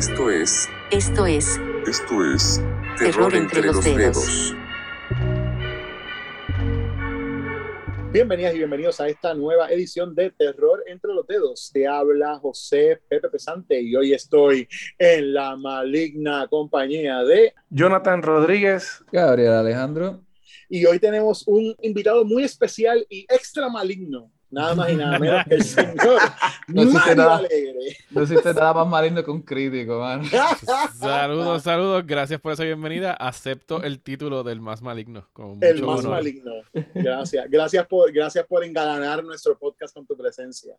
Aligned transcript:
Esto 0.00 0.30
es. 0.30 0.66
Esto 0.90 1.26
es 1.26 1.60
Esto 1.86 2.24
es. 2.24 2.58
Terror 2.98 3.34
entre 3.34 3.60
los 3.60 3.84
dedos. 3.84 4.54
Bienvenidas 8.10 8.54
y 8.54 8.56
bienvenidos 8.56 8.98
a 9.02 9.08
esta 9.08 9.34
nueva 9.34 9.70
edición 9.70 10.14
de 10.14 10.30
Terror 10.30 10.82
entre 10.86 11.12
los 11.12 11.26
dedos. 11.26 11.70
Te 11.70 11.86
habla 11.86 12.38
José 12.38 12.98
Pepe 13.10 13.28
Pesante 13.28 13.78
y 13.78 13.94
hoy 13.94 14.14
estoy 14.14 14.66
en 14.98 15.34
la 15.34 15.54
maligna 15.56 16.46
compañía 16.48 17.22
de... 17.22 17.52
Jonathan 17.68 18.22
Rodríguez. 18.22 19.04
Gabriel 19.12 19.52
Alejandro. 19.52 20.24
Y 20.70 20.86
hoy 20.86 20.98
tenemos 20.98 21.46
un 21.46 21.76
invitado 21.82 22.24
muy 22.24 22.44
especial 22.44 23.06
y 23.10 23.26
extra 23.28 23.68
maligno. 23.68 24.32
Nada 24.50 24.74
más 24.74 24.90
y 24.90 24.96
nada 24.96 25.18
menos 25.18 25.44
que 25.48 25.54
el 25.54 25.62
señor 25.64 26.18
No 26.68 26.82
existe 26.82 26.98
Mario 27.08 27.14
nada. 27.16 27.36
Alegre. 27.38 27.96
No 28.10 28.22
existe 28.22 28.54
nada 28.54 28.74
más 28.74 28.86
maligno 28.88 29.24
que 29.24 29.30
un 29.30 29.42
crítico, 29.42 30.00
man. 30.00 30.22
Saludos, 30.98 31.62
saludos. 31.62 32.04
Gracias 32.06 32.40
por 32.40 32.52
esa 32.52 32.64
bienvenida. 32.64 33.12
Acepto 33.12 33.82
el 33.82 34.00
título 34.00 34.42
del 34.42 34.60
más 34.60 34.82
maligno. 34.82 35.28
Con 35.32 35.50
mucho 35.58 35.66
El 35.66 35.82
más 35.82 36.00
honor. 36.00 36.10
maligno. 36.12 36.52
Gracias. 36.94 37.46
Gracias 37.48 37.86
por, 37.86 38.12
gracias 38.12 38.46
por 38.46 38.64
engalanar 38.64 39.22
nuestro 39.24 39.56
podcast 39.58 39.94
con 39.94 40.06
tu 40.06 40.16
presencia. 40.16 40.74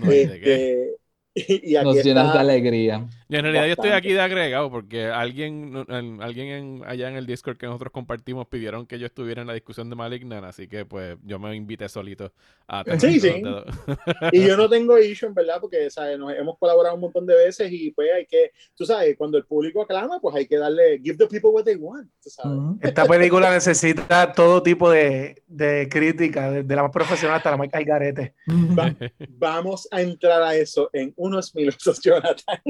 No 0.00 0.10
hay 0.10 0.26
de 0.26 0.40
qué. 0.40 0.90
Este, 1.34 1.52
y, 1.68 1.72
y 1.72 1.76
aquí 1.76 1.84
Nos 1.84 1.96
llenas 2.04 2.24
de 2.24 2.28
está- 2.30 2.40
alegría. 2.40 3.06
Y 3.28 3.34
en 3.36 3.42
realidad 3.42 3.66
yo 3.66 3.72
estoy 3.72 3.90
aquí 3.90 4.12
de 4.12 4.20
agregado 4.20 4.70
porque 4.70 5.06
alguien, 5.06 5.84
alguien 6.20 6.48
en- 6.48 6.82
allá 6.86 7.08
en 7.08 7.16
el 7.16 7.26
Discord 7.26 7.56
que 7.56 7.66
nosotros 7.66 7.90
compartimos 7.92 8.46
pidieron 8.46 8.86
que 8.86 8.98
yo 9.00 9.06
estuviera 9.06 9.40
en 9.42 9.48
la 9.48 9.54
discusión 9.54 9.90
de 9.90 9.96
Malignan, 9.96 10.44
así 10.44 10.68
que 10.68 10.84
pues 10.84 11.16
yo 11.24 11.38
me 11.40 11.54
invité 11.56 11.88
solito 11.88 12.32
a 12.68 12.84
Sí, 12.98 13.18
sí. 13.18 13.42
Y 14.32 14.46
yo 14.46 14.56
no 14.56 14.68
tengo 14.70 14.96
issue, 14.98 15.26
en 15.26 15.34
verdad, 15.34 15.58
porque 15.60 15.90
¿sabes? 15.90 16.18
Nos 16.18 16.32
hemos 16.34 16.56
colaborado 16.58 16.94
un 16.94 17.00
montón 17.00 17.26
de 17.26 17.34
veces 17.34 17.70
y 17.72 17.90
pues 17.90 18.10
hay 18.14 18.26
que, 18.26 18.52
tú 18.76 18.84
sabes, 18.86 19.16
cuando 19.16 19.38
el 19.38 19.44
público 19.44 19.82
aclama, 19.82 20.20
pues 20.20 20.36
hay 20.36 20.46
que 20.46 20.56
darle, 20.58 21.00
give 21.02 21.16
the 21.18 21.26
people 21.26 21.50
what 21.50 21.64
they 21.64 21.76
want, 21.76 22.08
tú 22.22 22.30
sabes. 22.30 22.56
Ujú. 22.56 22.78
Esta 22.80 23.06
película 23.06 23.50
necesita 23.50 24.32
todo 24.32 24.62
tipo 24.62 24.88
de, 24.90 25.42
de 25.48 25.88
crítica, 25.90 26.50
desde 26.50 26.76
la 26.76 26.82
más 26.84 26.92
profesional 26.92 27.38
hasta 27.38 27.50
la 27.50 27.56
más 27.56 27.68
cargarete. 27.70 28.34
Va- 28.48 28.94
vamos 29.30 29.88
a 29.90 30.00
entrar 30.00 30.42
a 30.42 30.54
eso 30.54 30.90
en 30.92 31.12
unos 31.16 31.54
minutos, 31.56 32.00
Jonathan. 32.04 32.60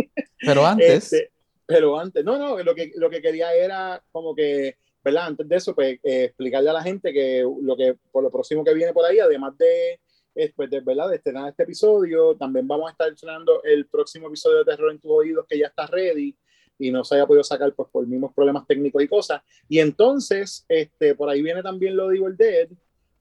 Pero 0.46 0.66
antes, 0.66 1.12
Este, 1.12 1.30
pero 1.66 1.98
antes, 1.98 2.24
no, 2.24 2.38
no, 2.38 2.62
lo 2.62 2.74
que, 2.74 2.92
lo 2.96 3.10
que 3.10 3.20
quería 3.20 3.52
era 3.54 4.02
como 4.12 4.34
que, 4.34 4.76
¿verdad? 5.04 5.26
Antes 5.26 5.48
de 5.48 5.56
eso, 5.56 5.74
pues 5.74 5.98
eh, 6.02 6.24
explicarle 6.24 6.70
a 6.70 6.74
la 6.74 6.82
gente 6.82 7.12
que 7.12 7.44
lo 7.62 7.76
que 7.76 7.96
por 8.12 8.22
lo 8.22 8.30
próximo 8.30 8.64
que 8.64 8.74
viene 8.74 8.92
por 8.92 9.04
ahí, 9.04 9.18
además 9.18 9.56
de, 9.58 10.00
eh, 10.34 10.52
pues, 10.54 10.70
de, 10.70 10.80
¿verdad? 10.80 11.08
de 11.08 11.16
estrenar 11.16 11.48
este 11.48 11.64
episodio, 11.64 12.36
también 12.36 12.68
vamos 12.68 12.88
a 12.88 12.92
estar 12.92 13.08
estrenando 13.08 13.62
el 13.64 13.86
próximo 13.86 14.28
episodio 14.28 14.58
de 14.58 14.64
Terror 14.64 14.92
en 14.92 15.00
tus 15.00 15.10
oídos 15.10 15.46
que 15.48 15.58
ya 15.58 15.66
está 15.66 15.86
ready 15.86 16.36
y 16.78 16.90
no 16.90 17.04
se 17.04 17.14
haya 17.14 17.26
podido 17.26 17.42
sacar 17.42 17.72
pues 17.72 17.88
por 17.90 18.06
mismos 18.06 18.34
problemas 18.34 18.66
técnicos 18.66 19.02
y 19.02 19.08
cosas. 19.08 19.42
Y 19.68 19.78
entonces, 19.78 20.64
este, 20.68 21.14
por 21.14 21.28
ahí 21.28 21.42
viene 21.42 21.62
también 21.62 21.96
lo 21.96 22.08
de 22.08 22.16
Evil 22.16 22.36
Dead 22.36 22.68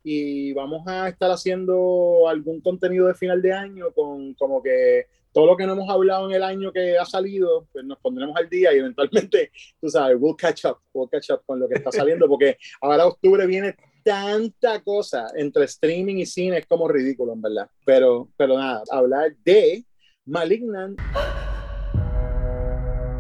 y 0.03 0.53
vamos 0.53 0.86
a 0.88 1.09
estar 1.09 1.31
haciendo 1.31 2.28
algún 2.28 2.62
contenido 2.62 3.08
de 3.08 3.16
final 3.16 3.42
de 3.42 3.53
año 3.53 3.92
con 3.94 4.34
como 4.36 4.62
que 4.62 5.08
todo 5.36 5.47
lo 5.47 5.58
que 5.58 5.67
no 5.67 5.73
hemos 5.73 5.89
hablado 5.89 6.30
en 6.30 6.36
el 6.38 6.44
año 6.44 6.72
que 6.72 6.97
ha 6.97 7.03
salido, 7.03 7.67
pues 7.73 7.83
nos 7.83 8.00
pondremos 8.00 8.38
al 8.38 8.47
día 8.47 8.73
y 8.73 8.78
eventualmente, 8.78 9.52
tú 9.81 9.89
sabes, 9.89 10.16
we'll 10.17 10.33
catch 10.33 10.64
up, 10.64 10.78
we'll 10.94 11.09
catch 11.09 11.30
up 11.30 11.41
con 11.45 11.59
lo 11.59 11.67
que 11.67 11.75
está 11.75 11.91
saliendo, 11.91 12.25
porque 12.25 12.58
ahora 12.80 13.05
octubre 13.05 13.45
viene 13.45 13.75
tanta 14.02 14.80
cosa 14.80 15.28
entre 15.36 15.66
streaming 15.66 16.19
y 16.19 16.25
cine, 16.25 16.59
es 16.59 16.66
como 16.66 16.88
ridículo, 16.88 17.33
en 17.33 17.41
verdad. 17.41 17.69
Pero, 17.86 18.30
pero 18.38 18.58
nada, 18.58 18.81
hablar 18.89 19.35
de 19.44 19.84
Malignant, 20.25 20.97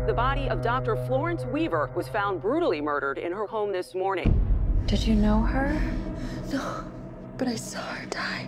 The 0.07 0.13
body 0.13 0.47
of 0.49 0.61
Dr. 0.61 0.95
Florence 1.07 1.45
Weaver 1.47 1.89
was 1.95 2.07
found 2.07 2.39
brutally 2.39 2.79
murdered 2.79 3.17
in 3.17 3.33
her 3.33 3.47
home 3.47 3.73
this 3.73 3.93
morning. 3.93 4.31
Did 4.85 5.05
you 5.05 5.15
know 5.15 5.41
her? 5.41 5.81
No, 6.53 6.85
but 7.37 7.47
I 7.47 7.55
saw 7.55 7.81
her 7.81 8.05
die. 8.05 8.47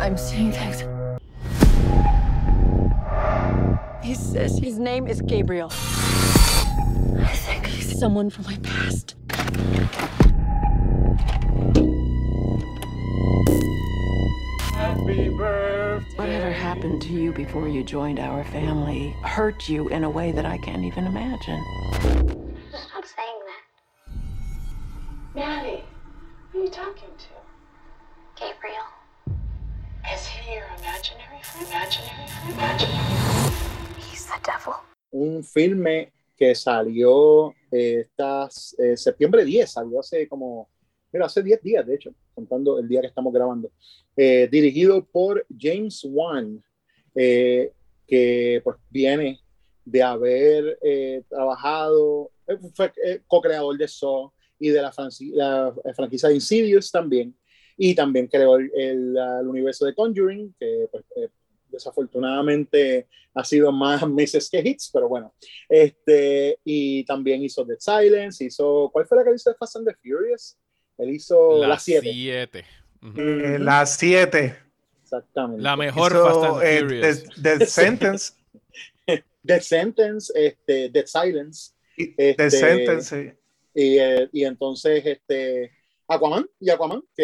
I'm 0.00 0.16
seeing 0.16 0.50
things. 0.50 0.82
He 4.08 4.14
says 4.14 4.56
his 4.58 4.78
name 4.78 5.06
is 5.06 5.20
Gabriel. 5.20 5.68
I 5.70 7.34
think 7.34 7.66
he's 7.66 7.98
someone 7.98 8.30
from 8.30 8.46
my 8.46 8.56
past. 8.62 9.16
Whatever 16.16 16.50
happened 16.50 17.02
to 17.02 17.08
you 17.12 17.32
before 17.34 17.68
you 17.68 17.84
joined 17.84 18.18
our 18.18 18.44
family 18.44 19.14
hurt 19.24 19.68
you 19.68 19.90
in 19.90 20.04
a 20.04 20.10
way 20.10 20.32
that 20.32 20.46
I 20.46 20.56
can't 20.56 20.84
even 20.84 21.04
imagine. 21.04 21.62
Stop 22.70 23.04
saying 23.04 23.40
that. 23.44 23.62
Manny, 25.34 25.84
who 26.50 26.60
are 26.60 26.64
you 26.64 26.70
talking 26.70 27.10
to? 27.18 28.40
Gabriel. 28.40 28.86
Is 30.10 30.26
he 30.26 30.54
your 30.54 30.64
imaginary 30.78 31.42
friend? 31.42 31.66
Imaginary 31.68 32.26
friend? 32.26 32.54
Imaginary 32.54 33.08
He's 33.18 33.36
the 33.36 33.40
devil. 33.42 33.77
Un 35.10 35.42
filme 35.44 36.12
que 36.36 36.54
salió 36.54 37.50
eh, 37.70 38.00
estas, 38.00 38.76
eh, 38.78 38.96
septiembre 38.96 39.44
10, 39.44 39.70
salió 39.70 40.00
hace 40.00 40.28
como, 40.28 40.68
mira, 41.12 41.26
hace 41.26 41.42
10 41.42 41.62
días, 41.62 41.86
de 41.86 41.94
hecho, 41.94 42.14
contando 42.34 42.78
el 42.78 42.88
día 42.88 43.00
que 43.00 43.08
estamos 43.08 43.32
grabando, 43.32 43.70
eh, 44.16 44.48
dirigido 44.50 45.04
por 45.04 45.44
James 45.58 46.06
Wan, 46.08 46.62
eh, 47.14 47.72
que 48.06 48.60
pues 48.62 48.76
viene 48.88 49.40
de 49.84 50.02
haber 50.02 50.78
eh, 50.82 51.22
trabajado, 51.28 52.30
eh, 52.46 52.58
fue 52.74 52.92
co-creador 53.26 53.76
de 53.76 53.88
Saw 53.88 54.32
y 54.58 54.68
de 54.68 54.82
la, 54.82 54.92
la 55.34 55.94
franquicia 55.94 56.28
de 56.28 56.36
Insidious 56.36 56.90
también, 56.90 57.36
y 57.76 57.94
también 57.94 58.26
creó 58.26 58.56
el, 58.56 58.70
el, 58.74 59.16
el 59.16 59.48
universo 59.48 59.86
de 59.86 59.94
Conjuring, 59.94 60.54
que 60.58 60.88
pues, 60.90 61.04
desafortunadamente 61.78 63.06
ha 63.34 63.44
sido 63.44 63.72
más 63.72 64.06
meses 64.08 64.48
que 64.50 64.58
hits, 64.58 64.90
pero 64.92 65.08
bueno. 65.08 65.34
Este, 65.68 66.58
y 66.64 67.04
también 67.04 67.42
hizo 67.42 67.64
Dead 67.64 67.78
Silence, 67.78 68.44
hizo, 68.44 68.90
¿cuál 68.92 69.06
fue 69.06 69.18
la 69.18 69.24
que 69.24 69.34
hizo 69.34 69.50
de 69.50 69.56
Fast 69.56 69.76
and 69.76 69.88
the 69.88 69.94
Furious? 69.94 70.58
Él 70.98 71.10
hizo 71.10 71.58
La 71.60 71.68
las 71.68 71.82
7. 71.84 72.10
siete. 72.12 72.64
Ujú. 73.02 73.20
Eh, 73.20 73.58
las 73.60 73.96
7. 73.96 74.56
Exactamente. 75.02 75.62
La 75.62 75.76
mejor 75.76 76.12
Fast 76.12 76.44
and 76.44 76.62
eh, 76.62 76.80
Furious. 76.80 77.24
The, 77.42 77.66
Sentence. 77.66 78.32
Dead 79.42 79.60
Sentence, 79.60 80.32
este, 80.34 80.88
Dead 80.90 81.06
Silence. 81.06 81.72
Este- 81.96 82.34
The 82.34 82.50
Sentence. 82.50 83.02
sí. 83.32 83.32
Y, 83.74 83.98
eh, 83.98 84.28
y 84.32 84.44
entonces, 84.44 85.06
este, 85.06 85.70
Aquaman 86.08 86.48
y 86.58 86.70
Aquaman, 86.70 87.02
que 87.14 87.22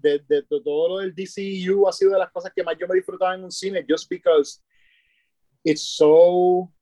de, 0.00 0.18
de- 0.18 0.42
de 0.42 0.60
todo 0.62 0.88
lo 0.88 0.98
del 0.98 1.14
DCU 1.14 1.86
ha 1.88 1.92
sido 1.92 2.12
de 2.12 2.18
las 2.18 2.30
cosas 2.32 2.52
que 2.54 2.62
más 2.64 2.76
yo 2.78 2.88
me 2.88 2.96
disfrutaba 2.96 3.34
en 3.34 3.44
un 3.44 3.52
cine, 3.52 3.84
just 3.88 4.08
because 4.10 4.60
it's 5.62 5.82
so 5.96 6.72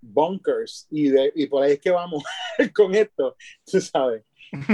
bonkers. 0.00 0.86
Y, 0.90 1.08
de, 1.08 1.32
y 1.34 1.46
por 1.46 1.62
ahí 1.62 1.72
es 1.72 1.80
que 1.80 1.90
vamos 1.90 2.22
con 2.74 2.94
esto, 2.94 3.36
tú 3.64 3.80
sabes. 3.80 4.24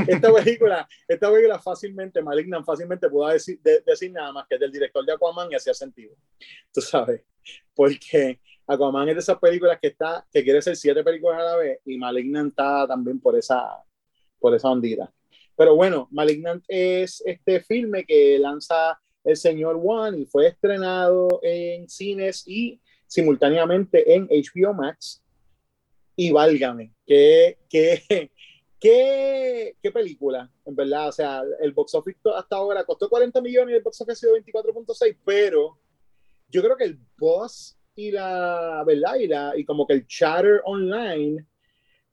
Esta 0.08 0.32
película, 0.32 0.88
esta 1.08 1.30
película 1.30 1.58
fácilmente, 1.58 2.22
Malignant 2.22 2.64
fácilmente 2.64 3.08
pudo 3.10 3.26
decir, 3.28 3.60
de- 3.60 3.80
decir 3.80 4.10
nada 4.12 4.32
más 4.32 4.46
que 4.48 4.54
es 4.54 4.60
del 4.60 4.70
director 4.70 5.04
de 5.04 5.12
Aquaman 5.12 5.50
y 5.50 5.56
hacía 5.56 5.74
sentido, 5.74 6.14
tú 6.72 6.80
sabes, 6.80 7.22
porque 7.74 8.40
Aquaman 8.66 9.08
es 9.08 9.16
de 9.16 9.20
esas 9.20 9.38
películas 9.38 9.78
que 9.80 9.88
está, 9.88 10.24
que 10.32 10.44
quiere 10.44 10.62
ser 10.62 10.76
siete 10.76 11.02
películas 11.02 11.40
a 11.40 11.42
la 11.44 11.56
vez 11.56 11.80
y 11.84 11.98
Malignant 11.98 12.50
está 12.50 12.86
también 12.86 13.18
por 13.20 13.36
esa, 13.36 13.82
por 14.38 14.54
esa 14.54 14.70
ondita. 14.70 15.12
Pero 15.56 15.76
bueno, 15.76 16.08
Malignant 16.10 16.64
es 16.68 17.22
este 17.24 17.60
filme 17.60 18.04
que 18.04 18.38
lanza 18.38 18.98
el 19.22 19.36
señor 19.36 19.76
Wan 19.76 20.18
y 20.18 20.26
fue 20.26 20.48
estrenado 20.48 21.40
en 21.42 21.88
cines 21.88 22.46
y 22.46 22.80
simultáneamente 23.06 24.14
en 24.14 24.26
HBO 24.26 24.74
Max. 24.74 25.22
Y 26.16 26.30
válgame, 26.30 26.92
qué, 27.06 27.58
qué, 27.68 28.30
qué, 28.80 29.76
qué 29.80 29.90
película, 29.90 30.50
en 30.64 30.74
verdad. 30.74 31.08
O 31.08 31.12
sea, 31.12 31.42
el 31.60 31.72
box 31.72 31.94
office 31.94 32.18
hasta 32.34 32.56
ahora 32.56 32.84
costó 32.84 33.08
40 33.08 33.40
millones 33.40 33.72
y 33.72 33.76
el 33.76 33.82
box 33.82 34.00
office 34.00 34.12
ha 34.12 34.30
sido 34.30 34.36
24.6, 34.36 35.16
pero 35.24 35.78
yo 36.48 36.62
creo 36.62 36.76
que 36.76 36.84
el 36.84 36.98
boss 37.16 37.76
y 37.96 38.10
la, 38.10 38.82
¿verdad? 38.86 39.14
Y, 39.16 39.26
la, 39.26 39.52
y 39.56 39.64
como 39.64 39.86
que 39.86 39.94
el 39.94 40.06
chatter 40.06 40.60
online, 40.64 41.46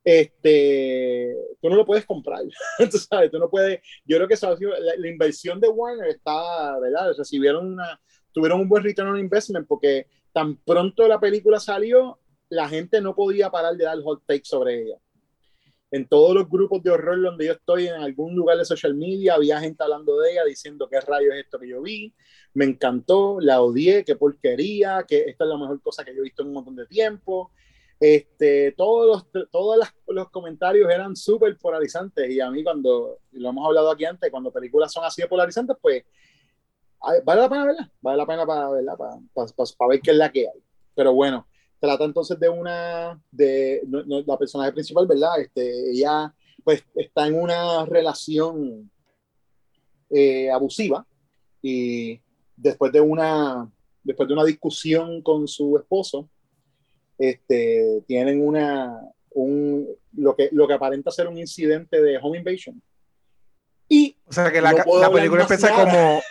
este, 0.03 1.35
tú 1.61 1.69
no 1.69 1.75
lo 1.75 1.85
puedes 1.85 2.05
comprar, 2.05 2.41
tú 2.91 2.97
sabes, 2.97 3.31
tú 3.31 3.39
no 3.39 3.49
puedes, 3.49 3.81
yo 4.05 4.17
creo 4.17 4.27
que 4.27 4.33
eso 4.33 4.55
la, 4.59 4.95
la 4.97 5.07
inversión 5.07 5.59
de 5.59 5.67
Warner 5.69 6.09
está, 6.09 6.79
¿verdad? 6.79 7.13
Recibieron 7.17 7.73
una, 7.73 7.99
tuvieron 8.31 8.61
un 8.61 8.69
buen 8.69 8.83
return 8.83 9.09
on 9.09 9.19
investment 9.19 9.67
porque 9.67 10.07
tan 10.31 10.57
pronto 10.57 11.07
la 11.07 11.19
película 11.19 11.59
salió, 11.59 12.19
la 12.49 12.67
gente 12.67 13.01
no 13.01 13.15
podía 13.15 13.49
parar 13.49 13.75
de 13.75 13.85
dar 13.85 14.01
hot 14.01 14.23
takes 14.25 14.45
sobre 14.45 14.83
ella. 14.83 14.97
en 15.91 16.07
todos 16.07 16.33
los 16.33 16.49
grupos 16.49 16.81
de 16.83 16.89
horror 16.89 17.21
donde 17.21 17.47
yo 17.47 17.53
estoy, 17.53 17.87
en 17.87 17.95
algún 17.95 18.33
lugar 18.33 18.57
de 18.57 18.65
social 18.65 18.95
media, 18.95 19.35
había 19.35 19.59
gente 19.59 19.83
hablando 19.83 20.17
de 20.19 20.31
ella, 20.31 20.45
diciendo 20.45 20.87
qué 20.89 21.01
rayo 21.01 21.33
es 21.33 21.43
esto 21.43 21.59
que 21.59 21.67
yo 21.67 21.81
vi, 21.81 22.13
me 22.53 22.65
encantó, 22.65 23.39
la 23.41 23.61
odié, 23.61 24.05
qué 24.05 24.15
porquería, 24.15 25.05
que 25.07 25.25
esta 25.27 25.43
es 25.43 25.49
la 25.49 25.57
mejor 25.57 25.81
cosa 25.81 26.05
que 26.05 26.13
yo 26.13 26.21
he 26.21 26.23
visto 26.23 26.43
en 26.43 26.49
un 26.49 26.53
montón 26.55 26.75
de 26.77 26.85
tiempo. 26.85 27.51
Este, 28.03 28.71
todos 28.71 29.07
los, 29.31 29.49
todos 29.51 29.77
las- 29.77 29.93
los 30.07 30.29
comentarios 30.31 30.89
eran 30.89 31.15
súper 31.15 31.55
polarizantes 31.59 32.31
y 32.31 32.41
a 32.41 32.49
mí 32.49 32.63
cuando, 32.63 33.19
lo 33.33 33.49
hemos 33.49 33.63
hablado 33.67 33.91
aquí 33.91 34.05
antes, 34.05 34.31
cuando 34.31 34.51
películas 34.51 34.91
son 34.91 35.05
así 35.05 35.21
de 35.21 35.27
polarizantes, 35.27 35.77
pues 35.79 36.03
vale 37.23 37.41
la 37.41 37.47
pena 37.49 37.65
verla, 37.65 37.91
vale 38.01 38.17
la 38.17 38.25
pena 38.25 38.45
para 38.47 38.69
verla, 38.71 38.97
para, 38.97 39.11
para, 39.35 39.47
para- 39.55 39.69
para 39.77 39.89
ver 39.89 40.01
qué 40.01 40.09
es 40.11 40.17
la 40.17 40.31
que 40.31 40.47
hay. 40.47 40.59
Pero 40.95 41.13
bueno, 41.13 41.45
trata 41.79 42.03
entonces 42.03 42.39
de 42.39 42.49
una, 42.49 43.21
de 43.31 43.81
no- 43.87 44.03
no, 44.03 44.21
la 44.25 44.35
personaje 44.37 44.71
principal, 44.71 45.05
¿verdad? 45.05 45.39
Este, 45.39 45.91
ella 45.91 46.33
pues 46.63 46.83
está 46.95 47.27
en 47.27 47.39
una 47.39 47.85
relación 47.85 48.89
eh, 50.09 50.49
abusiva 50.49 51.05
y 51.61 52.19
después 52.55 52.91
de 52.91 52.99
una, 53.01 53.71
después 54.03 54.27
de 54.27 54.33
una 54.33 54.43
discusión 54.43 55.21
con 55.21 55.47
su 55.47 55.77
esposo, 55.77 56.27
este, 57.21 58.03
tienen 58.07 58.45
una, 58.45 58.99
un, 59.31 59.87
lo, 60.17 60.35
que, 60.35 60.49
lo 60.51 60.67
que 60.67 60.73
aparenta 60.73 61.11
ser 61.11 61.27
un 61.27 61.37
incidente 61.37 62.01
de 62.01 62.17
home 62.17 62.39
invasion. 62.39 62.81
Y 63.87 64.15
O 64.27 64.33
sea 64.33 64.51
que 64.51 64.61
la, 64.61 64.71
No 64.71 64.99
la 64.99 65.11
película 65.11 65.41
empieza 65.43 65.69
nada. 65.69 65.85
como. 65.85 66.21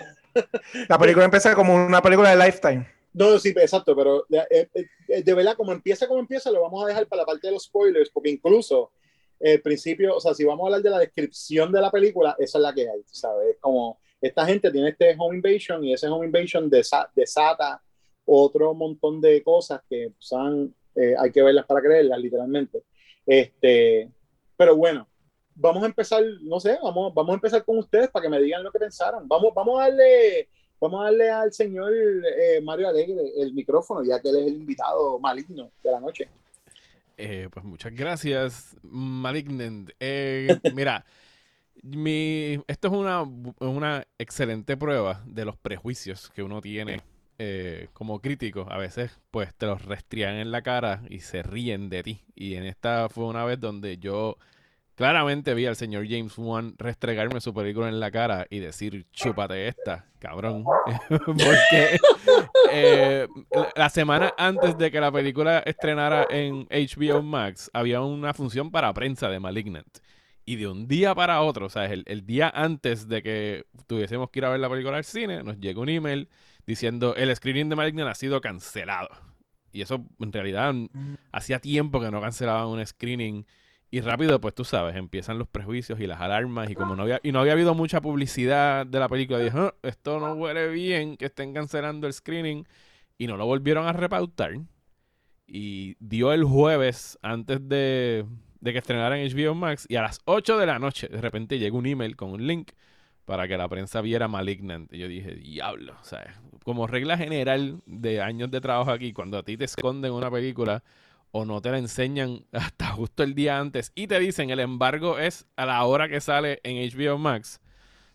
La 0.89 0.99
película 0.99 1.25
empieza 1.25 1.55
como 1.55 1.75
una 1.75 2.01
película 2.01 2.35
de 2.35 2.45
Lifetime. 2.45 2.87
No, 3.13 3.39
sí, 3.39 3.49
exacto, 3.51 3.95
pero 3.97 4.25
eh, 4.31 4.69
eh, 4.75 4.87
eh, 5.09 5.23
de 5.23 5.35
verdad, 5.35 5.57
como 5.57 5.73
empieza, 5.73 6.07
como 6.07 6.21
empieza, 6.21 6.51
lo 6.51 6.63
vamos 6.63 6.85
a 6.85 6.87
dejar 6.87 7.07
para 7.09 7.23
la 7.23 7.27
parte 7.27 7.49
de 7.49 7.53
los 7.53 7.65
spoilers, 7.65 8.11
porque 8.11 8.31
incluso 8.31 8.93
el 9.41 9.61
principio, 9.63 10.17
o 10.17 10.21
sea, 10.21 10.33
si 10.33 10.45
vamos 10.45 10.63
a 10.63 10.67
hablar 10.69 10.83
de 10.83 10.91
la 10.91 10.99
descripción 11.01 11.73
de 11.73 11.81
la 11.81 11.91
película, 11.91 12.37
esa 12.39 12.59
es 12.59 12.63
la 12.63 12.73
que 12.73 12.83
hay, 12.89 13.03
¿sabes? 13.07 13.55
Es 13.55 13.57
como 13.61 13.99
esta 14.21 14.47
gente 14.47 14.71
tiene 14.71 14.91
este 14.91 15.17
home 15.19 15.37
invasion 15.37 15.83
y 15.85 15.93
ese 15.93 16.07
home 16.09 16.27
invasion 16.27 16.71
desa- 16.71 17.11
desata 17.15 17.83
otro 18.25 18.73
montón 18.75 19.21
de 19.21 19.43
cosas 19.43 19.81
que 19.89 20.13
son, 20.19 20.73
eh, 20.95 21.15
hay 21.19 21.31
que 21.31 21.43
verlas 21.43 21.67
para 21.67 21.81
creerlas, 21.81 22.19
literalmente. 22.19 22.83
Este, 23.27 24.11
pero 24.57 24.77
bueno, 24.77 25.07
vamos 25.55 25.83
a 25.83 25.87
empezar, 25.87 26.23
no 26.43 26.61
sé, 26.61 26.79
vamos, 26.83 27.13
vamos 27.15 27.31
a 27.31 27.35
empezar 27.35 27.65
con 27.65 27.79
ustedes 27.79 28.09
para 28.09 28.25
que 28.25 28.29
me 28.29 28.41
digan 28.41 28.63
lo 28.63 28.73
que 28.73 28.79
pensaron. 28.79 29.27
Vamos, 29.29 29.53
vamos 29.55 29.81
a 29.81 29.85
darle 29.85 30.49
Vamos 30.81 31.03
a 31.03 31.05
darle 31.05 31.31
al 31.31 31.53
señor 31.53 31.93
eh, 31.93 32.61
Mario 32.63 32.89
Alegre 32.89 33.21
el 33.37 33.53
micrófono, 33.53 34.03
ya 34.03 34.19
que 34.19 34.31
él 34.31 34.37
es 34.37 34.47
el 34.47 34.55
invitado 34.55 35.19
maligno 35.19 35.71
de 35.85 35.91
la 35.91 36.01
noche. 36.01 36.29
Eh, 37.19 37.49
pues 37.53 37.65
muchas 37.67 37.95
gracias, 37.95 38.77
Malignant. 38.83 39.91
Eh, 40.01 40.49
mira, 40.75 41.05
mi, 41.83 42.63
esto 42.67 42.89
es 42.89 42.95
una, 42.95 43.23
una 43.59 44.07
excelente 44.17 44.79
prueba 44.79 45.23
de 45.27 45.45
los 45.45 45.59
prejuicios 45.59 46.31
que 46.31 46.43
uno 46.43 46.63
tiene 46.63 47.03
eh, 47.43 47.89
como 47.95 48.21
crítico. 48.21 48.67
A 48.71 48.77
veces, 48.77 49.19
pues, 49.31 49.55
te 49.55 49.65
los 49.65 49.83
restrían 49.87 50.35
en 50.35 50.51
la 50.51 50.61
cara 50.61 51.01
y 51.09 51.21
se 51.21 51.43
ríen 51.43 51.89
de 51.89 52.03
ti. 52.03 52.21
Y 52.35 52.55
en 52.57 52.65
esta 52.65 53.09
fue 53.09 53.25
una 53.25 53.45
vez 53.47 53.59
donde 53.59 53.97
yo 53.97 54.37
claramente 54.95 55.55
vi 55.55 55.65
al 55.65 55.77
señor 55.77 56.05
James 56.07 56.37
Wan 56.37 56.75
restregarme 56.77 57.41
su 57.41 57.55
película 57.55 57.89
en 57.89 57.99
la 57.99 58.11
cara 58.11 58.47
y 58.51 58.59
decir, 58.59 59.07
chúpate 59.13 59.69
esta, 59.69 60.05
cabrón. 60.19 60.65
Porque 61.09 61.99
eh, 62.71 63.27
la- 63.75 63.89
semana 63.89 64.35
antes 64.37 64.77
de 64.77 64.91
que 64.91 65.01
la 65.01 65.11
película 65.11 65.61
estrenara 65.61 66.27
en 66.29 66.67
HBO 66.71 67.23
Max, 67.23 67.71
había 67.73 68.03
una 68.03 68.35
función 68.35 68.71
para 68.71 68.93
prensa 68.93 69.31
de 69.31 69.41
Malignant. 69.41 69.99
Y 70.45 70.57
de 70.57 70.69
un 70.69 70.87
día 70.89 71.15
para 71.15 71.41
otro, 71.41 71.67
o 71.67 71.71
sea, 71.71 71.87
el 71.87 72.27
día 72.27 72.51
antes 72.55 73.09
de 73.09 73.23
que 73.23 73.65
tuviésemos 73.87 74.29
que 74.31 74.41
ir 74.41 74.45
a 74.45 74.51
ver 74.51 74.61
la 74.61 74.69
película 74.69 74.97
al 74.99 75.05
cine, 75.05 75.43
nos 75.43 75.59
llega 75.59 75.81
un 75.81 75.89
email 75.89 76.29
diciendo 76.71 77.15
el 77.17 77.35
screening 77.35 77.69
de 77.69 77.77
Malignant 77.77 78.09
ha 78.09 78.15
sido 78.15 78.41
cancelado. 78.41 79.09
Y 79.73 79.83
eso 79.83 80.05
en 80.19 80.33
realidad 80.33 80.75
hacía 81.33 81.59
tiempo 81.61 82.01
que 82.01 82.11
no 82.11 82.21
cancelaban 82.21 82.69
un 82.69 82.85
screening. 82.85 83.45
Y 83.91 84.01
rápido, 84.01 84.41
pues 84.41 84.55
tú 84.55 84.65
sabes, 84.65 84.95
empiezan 84.97 85.39
los 85.39 85.49
prejuicios 85.49 85.99
y 86.01 86.07
las 86.07 86.21
alarmas. 86.21 86.71
Y 86.71 86.75
como 86.75 86.95
no 86.95 87.03
había, 87.03 87.21
y 87.23 87.33
no 87.33 87.41
había 87.41 87.53
habido 87.55 87.75
mucha 87.75 88.01
publicidad 88.01 88.87
de 88.87 88.99
la 89.01 89.09
película, 89.09 89.39
dije, 89.41 89.57
"Ah, 89.59 89.75
esto 89.83 90.21
no 90.21 90.33
huele 90.35 90.69
bien 90.69 91.17
que 91.17 91.27
estén 91.27 91.53
cancelando 91.53 92.07
el 92.07 92.13
screening. 92.13 92.67
Y 93.19 93.27
no 93.27 93.37
lo 93.37 93.47
volvieron 93.47 93.87
a 93.87 93.93
repautar. 93.93 94.53
Y 95.47 95.97
dio 95.99 96.33
el 96.33 96.45
jueves 96.45 97.19
antes 97.23 97.69
de, 97.69 98.25
de 98.61 98.73
que 98.73 98.79
estrenaran 98.79 99.19
HBO 99.19 99.55
Max. 99.55 99.87
Y 99.89 99.97
a 99.97 100.03
las 100.03 100.21
8 100.25 100.57
de 100.59 100.67
la 100.67 100.79
noche, 100.79 101.09
de 101.09 101.21
repente 101.21 101.59
llegó 101.59 101.79
un 101.79 101.87
email 101.87 102.17
con 102.17 102.31
un 102.31 102.47
link 102.47 102.71
para 103.25 103.47
que 103.49 103.57
la 103.57 103.69
prensa 103.69 104.01
viera 104.01 104.29
Malignant. 104.29 104.93
Y 104.93 104.99
yo 104.99 105.09
dije, 105.09 105.35
diablo, 105.35 105.95
o 106.01 106.05
sea, 106.05 106.41
como 106.65 106.87
regla 106.87 107.17
general 107.17 107.81
de 107.87 108.21
años 108.21 108.51
de 108.51 108.61
trabajo 108.61 108.91
aquí, 108.91 109.13
cuando 109.13 109.39
a 109.39 109.43
ti 109.43 109.57
te 109.57 109.65
esconden 109.65 110.13
una 110.13 110.31
película 110.31 110.83
o 111.33 111.45
no 111.45 111.61
te 111.61 111.71
la 111.71 111.79
enseñan 111.79 112.45
hasta 112.53 112.89
justo 112.89 113.23
el 113.23 113.35
día 113.35 113.59
antes 113.59 113.93
y 113.95 114.07
te 114.07 114.19
dicen 114.19 114.51
el 114.51 114.61
embargo 114.61 115.19
es 115.19 115.47
a 115.57 115.67
la 115.67 115.85
hora 115.85 116.09
que 116.09 116.21
sale 116.21 116.61
en 116.65 116.77
HBO 116.91 117.19
Max, 117.19 117.61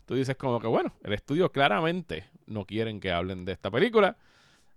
tú 0.04 0.14
dices 0.14 0.36
como 0.36 0.60
que 0.60 0.66
bueno, 0.66 0.94
el 1.02 1.12
estudio 1.12 1.50
claramente 1.50 2.26
no 2.46 2.64
quieren 2.64 3.00
que 3.00 3.12
hablen 3.12 3.44
de 3.44 3.52
esta 3.52 3.70
película, 3.70 4.16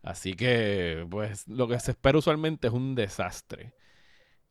así 0.04 0.34
que 0.34 1.06
pues 1.10 1.48
lo 1.48 1.68
que 1.68 1.80
se 1.80 1.92
espera 1.92 2.18
usualmente 2.18 2.68
es 2.68 2.74
un 2.74 2.96
desastre. 2.96 3.74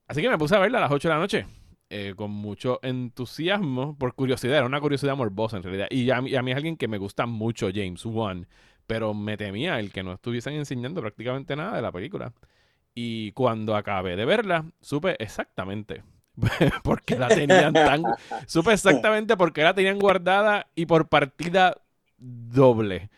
Así 0.06 0.22
que 0.22 0.30
me 0.30 0.38
puse 0.38 0.56
a 0.56 0.58
verla 0.58 0.78
a 0.78 0.82
las 0.82 0.90
8 0.90 1.08
de 1.08 1.14
la 1.14 1.20
noche. 1.20 1.46
Eh, 1.90 2.14
con 2.16 2.30
mucho 2.30 2.80
entusiasmo, 2.82 3.96
por 3.96 4.14
curiosidad, 4.14 4.58
era 4.58 4.66
una 4.66 4.80
curiosidad 4.80 5.16
morbosa 5.16 5.56
en 5.56 5.62
realidad. 5.62 5.88
Y 5.90 6.10
a 6.10 6.20
mí, 6.20 6.34
a 6.34 6.42
mí 6.42 6.50
es 6.50 6.56
alguien 6.56 6.76
que 6.76 6.88
me 6.88 6.98
gusta 6.98 7.26
mucho, 7.26 7.70
James 7.74 8.04
Wan, 8.04 8.46
pero 8.86 9.14
me 9.14 9.36
temía 9.36 9.78
el 9.78 9.92
que 9.92 10.02
no 10.02 10.12
estuviesen 10.12 10.54
enseñando 10.54 11.00
prácticamente 11.00 11.56
nada 11.56 11.76
de 11.76 11.82
la 11.82 11.92
película. 11.92 12.32
Y 12.94 13.32
cuando 13.32 13.76
acabé 13.76 14.16
de 14.16 14.24
verla, 14.24 14.64
supe 14.80 15.16
exactamente 15.22 16.02
por 16.82 17.02
qué 17.02 17.18
la 17.18 17.28
tenían. 17.28 17.74
Supe 18.46 18.72
exactamente 18.72 19.36
por 19.36 19.52
qué 19.52 19.62
la 19.62 19.74
tenían 19.74 19.98
guardada 19.98 20.66
y 20.74 20.86
por 20.86 21.08
partida 21.08 21.76
doble. 22.16 23.10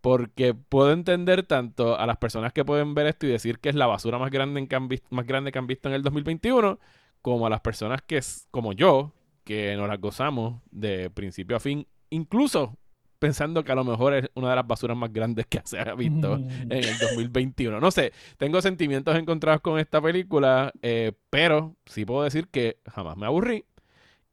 Porque 0.00 0.54
puedo 0.54 0.92
entender 0.92 1.44
tanto 1.44 1.98
a 1.98 2.06
las 2.06 2.18
personas 2.18 2.52
que 2.52 2.64
pueden 2.64 2.94
ver 2.94 3.06
esto 3.06 3.26
y 3.26 3.30
decir 3.30 3.58
que 3.58 3.70
es 3.70 3.74
la 3.74 3.86
basura 3.86 4.18
más 4.18 4.30
grande, 4.30 4.66
que 4.68 4.76
han 4.76 4.88
más 5.10 5.26
grande 5.26 5.50
que 5.50 5.58
han 5.58 5.66
visto 5.66 5.88
en 5.88 5.94
el 5.94 6.02
2021, 6.02 6.78
como 7.24 7.46
a 7.46 7.50
las 7.50 7.62
personas 7.62 8.02
que, 8.02 8.18
es, 8.18 8.46
como 8.50 8.74
yo, 8.74 9.14
que 9.44 9.74
nos 9.76 9.88
las 9.88 9.98
gozamos 9.98 10.60
de 10.70 11.08
principio 11.08 11.56
a 11.56 11.60
fin, 11.60 11.86
incluso 12.10 12.76
pensando 13.18 13.64
que 13.64 13.72
a 13.72 13.74
lo 13.74 13.84
mejor 13.84 14.12
es 14.12 14.30
una 14.34 14.50
de 14.50 14.56
las 14.56 14.66
basuras 14.66 14.94
más 14.94 15.10
grandes 15.10 15.46
que 15.46 15.62
se 15.64 15.80
ha 15.80 15.94
visto 15.94 16.34
en 16.36 16.72
el 16.72 16.98
2021. 17.00 17.80
No 17.80 17.90
sé, 17.90 18.12
tengo 18.36 18.60
sentimientos 18.60 19.16
encontrados 19.16 19.62
con 19.62 19.78
esta 19.78 20.02
película, 20.02 20.70
eh, 20.82 21.12
pero 21.30 21.74
sí 21.86 22.04
puedo 22.04 22.24
decir 22.24 22.48
que 22.48 22.76
jamás 22.86 23.16
me 23.16 23.24
aburrí 23.24 23.64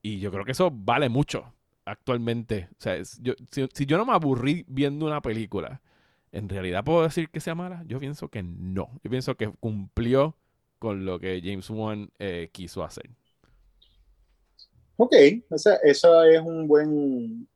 y 0.01 0.19
yo 0.19 0.29
creo 0.29 0.43
que 0.43 0.51
eso 0.51 0.69
vale 0.69 1.07
mucho 1.07 1.53
actualmente. 1.85 2.67
O 2.71 2.75
sea, 2.81 2.95
es- 2.97 3.17
yo- 3.21 3.35
si, 3.51 3.65
si 3.73 3.85
yo 3.85 3.97
no 3.97 4.05
me 4.05 4.11
aburrí 4.13 4.65
viendo 4.67 5.05
una 5.05 5.21
película, 5.21 5.81
¿en 6.33 6.49
realidad 6.49 6.83
puedo 6.83 7.03
decir 7.03 7.29
que 7.29 7.39
sea 7.39 7.55
mala? 7.55 7.83
Yo 7.87 7.99
pienso 7.99 8.27
que 8.27 8.43
no. 8.43 8.89
Yo 9.03 9.09
pienso 9.09 9.35
que 9.37 9.47
cumplió 9.59 10.35
con 10.81 11.05
lo 11.05 11.19
que 11.19 11.39
James 11.43 11.69
Wan 11.69 12.09
eh, 12.17 12.49
quiso 12.51 12.83
hacer. 12.83 13.07
Ok, 14.97 15.13
esa, 15.51 15.75
esa 15.83 16.27
es 16.27 16.41
un 16.41 16.67
buen, 16.67 16.89
un- 16.89 17.47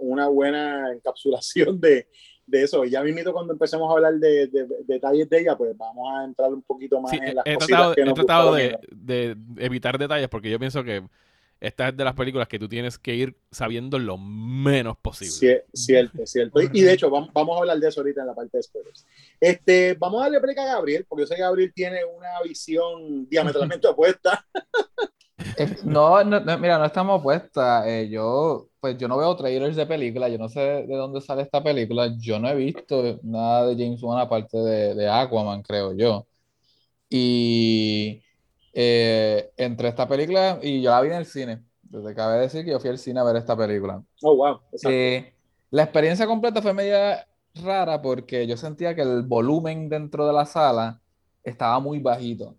una 0.00 0.28
buena 0.28 0.92
encapsulación 0.92 1.80
de, 1.80 2.06
de 2.46 2.62
eso. 2.62 2.84
Ya 2.84 3.02
mismito 3.02 3.32
cuando 3.32 3.52
empecemos 3.52 3.90
a 3.90 3.94
hablar 3.94 4.14
de, 4.14 4.46
de- 4.46 4.66
de 4.66 4.76
detalles 4.86 5.28
de 5.28 5.40
ella, 5.40 5.56
pues 5.56 5.76
vamos 5.76 6.08
a 6.16 6.24
entrar 6.24 6.52
un 6.52 6.62
poquito 6.62 7.00
más 7.00 7.10
Sí, 7.10 7.18
en 7.20 7.24
he, 7.30 7.34
las 7.34 7.44
he 7.46 7.54
cositas 7.54 7.68
tratado, 7.68 7.94
que 7.96 8.00
he 8.00 8.04
nos 8.04 8.14
tratado 8.14 8.50
gustaron. 8.52 8.80
de, 8.92 9.34
de 9.34 9.64
evitar 9.64 9.98
detalles 9.98 10.28
porque 10.28 10.48
yo 10.50 10.58
pienso 10.60 10.84
que 10.84 11.02
esta 11.60 11.88
es 11.88 11.96
de 11.96 12.04
las 12.04 12.14
películas 12.14 12.46
que 12.48 12.58
tú 12.58 12.68
tienes 12.68 12.98
que 12.98 13.14
ir 13.14 13.36
sabiendo 13.50 13.98
lo 13.98 14.16
menos 14.18 14.96
posible. 14.98 15.32
Cie- 15.32 15.64
Cierto, 15.72 16.24
cierto. 16.26 16.60
Y, 16.62 16.68
y 16.72 16.82
de 16.82 16.92
hecho, 16.92 17.10
vamos, 17.10 17.30
vamos 17.32 17.56
a 17.56 17.60
hablar 17.60 17.78
de 17.78 17.88
eso 17.88 18.00
ahorita 18.00 18.20
en 18.20 18.26
la 18.28 18.34
parte 18.34 18.56
de 18.58 18.62
spoilers. 18.62 19.06
Este, 19.40 19.94
vamos 19.94 20.20
a 20.20 20.24
darle 20.24 20.38
break 20.38 20.58
a 20.58 20.64
Gabriel, 20.66 21.04
porque 21.08 21.22
yo 21.22 21.26
sé 21.26 21.34
que 21.34 21.42
Gabriel 21.42 21.72
tiene 21.74 22.04
una 22.04 22.40
visión 22.44 23.28
diametralmente 23.28 23.86
opuesta. 23.88 24.44
Eh, 25.56 25.76
No, 25.84 26.22
no, 26.24 26.40
no, 26.40 26.58
mira, 26.58 26.78
no 26.78 26.84
estamos 26.84 27.20
opuestas. 27.20 27.86
Eh, 27.86 28.08
yo, 28.10 28.68
pues 28.80 28.96
yo 28.98 29.08
no 29.08 29.16
veo 29.18 29.36
trailers 29.36 29.76
de 29.76 29.86
películas, 29.86 30.30
yo 30.30 30.38
no 30.38 30.48
sé 30.48 30.60
de 30.60 30.96
dónde 30.96 31.20
sale 31.20 31.42
esta 31.42 31.62
película. 31.62 32.08
Yo 32.18 32.38
no 32.38 32.48
he 32.48 32.54
visto 32.54 33.18
nada 33.22 33.66
de 33.66 33.74
James 33.74 34.02
Wan 34.02 34.20
aparte 34.20 34.56
de, 34.58 34.94
de 34.94 35.08
Aquaman, 35.08 35.62
creo 35.62 35.94
yo. 35.96 36.26
Y 37.10 38.22
eh, 38.72 39.50
entre 39.56 39.88
esta 39.88 40.08
película, 40.08 40.58
y 40.62 40.82
yo 40.82 40.90
la 40.90 41.00
vi 41.00 41.08
en 41.08 41.16
el 41.16 41.26
cine. 41.26 41.62
Desde 41.82 42.10
acabé 42.10 42.34
de 42.34 42.40
decir 42.40 42.64
que 42.64 42.72
yo 42.72 42.80
fui 42.80 42.90
al 42.90 42.98
cine 42.98 43.20
a 43.20 43.24
ver 43.24 43.36
esta 43.36 43.56
película. 43.56 44.02
Oh, 44.22 44.36
wow. 44.36 44.60
Eh, 44.88 45.32
la 45.70 45.84
experiencia 45.84 46.26
completa 46.26 46.60
fue 46.60 46.74
media 46.74 47.26
rara 47.54 48.00
porque 48.00 48.46
yo 48.46 48.56
sentía 48.56 48.94
que 48.94 49.02
el 49.02 49.22
volumen 49.22 49.88
dentro 49.88 50.26
de 50.26 50.32
la 50.32 50.44
sala 50.44 51.00
estaba 51.42 51.80
muy 51.80 51.98
bajito. 51.98 52.56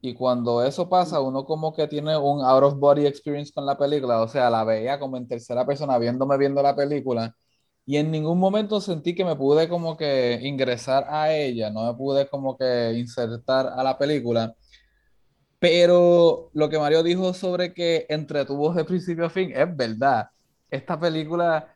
Y 0.00 0.14
cuando 0.14 0.64
eso 0.64 0.88
pasa, 0.88 1.20
uno 1.20 1.44
como 1.44 1.72
que 1.72 1.86
tiene 1.86 2.16
un 2.16 2.44
out 2.44 2.64
of 2.64 2.78
body 2.78 3.06
experience 3.06 3.52
con 3.52 3.64
la 3.64 3.78
película, 3.78 4.20
o 4.20 4.26
sea, 4.26 4.50
la 4.50 4.64
veía 4.64 4.98
como 4.98 5.16
en 5.16 5.28
tercera 5.28 5.64
persona 5.64 5.96
viéndome 5.98 6.36
viendo 6.38 6.60
la 6.60 6.74
película 6.74 7.36
y 7.84 7.96
en 7.96 8.10
ningún 8.10 8.38
momento 8.38 8.80
sentí 8.80 9.14
que 9.14 9.24
me 9.24 9.36
pude 9.36 9.68
como 9.68 9.96
que 9.96 10.38
ingresar 10.42 11.06
a 11.08 11.32
ella, 11.34 11.70
no 11.70 11.86
me 11.86 11.94
pude 11.94 12.28
como 12.28 12.56
que 12.56 12.92
insertar 12.96 13.66
a 13.66 13.82
la 13.82 13.98
película. 13.98 14.54
Pero 15.62 16.50
lo 16.54 16.68
que 16.68 16.76
Mario 16.76 17.04
dijo 17.04 17.32
sobre 17.32 17.72
que 17.72 18.04
entretuvo 18.08 18.74
de 18.74 18.84
principio 18.84 19.26
a 19.26 19.30
fin 19.30 19.52
es 19.54 19.76
verdad. 19.76 20.28
Esta 20.68 20.98
película 20.98 21.72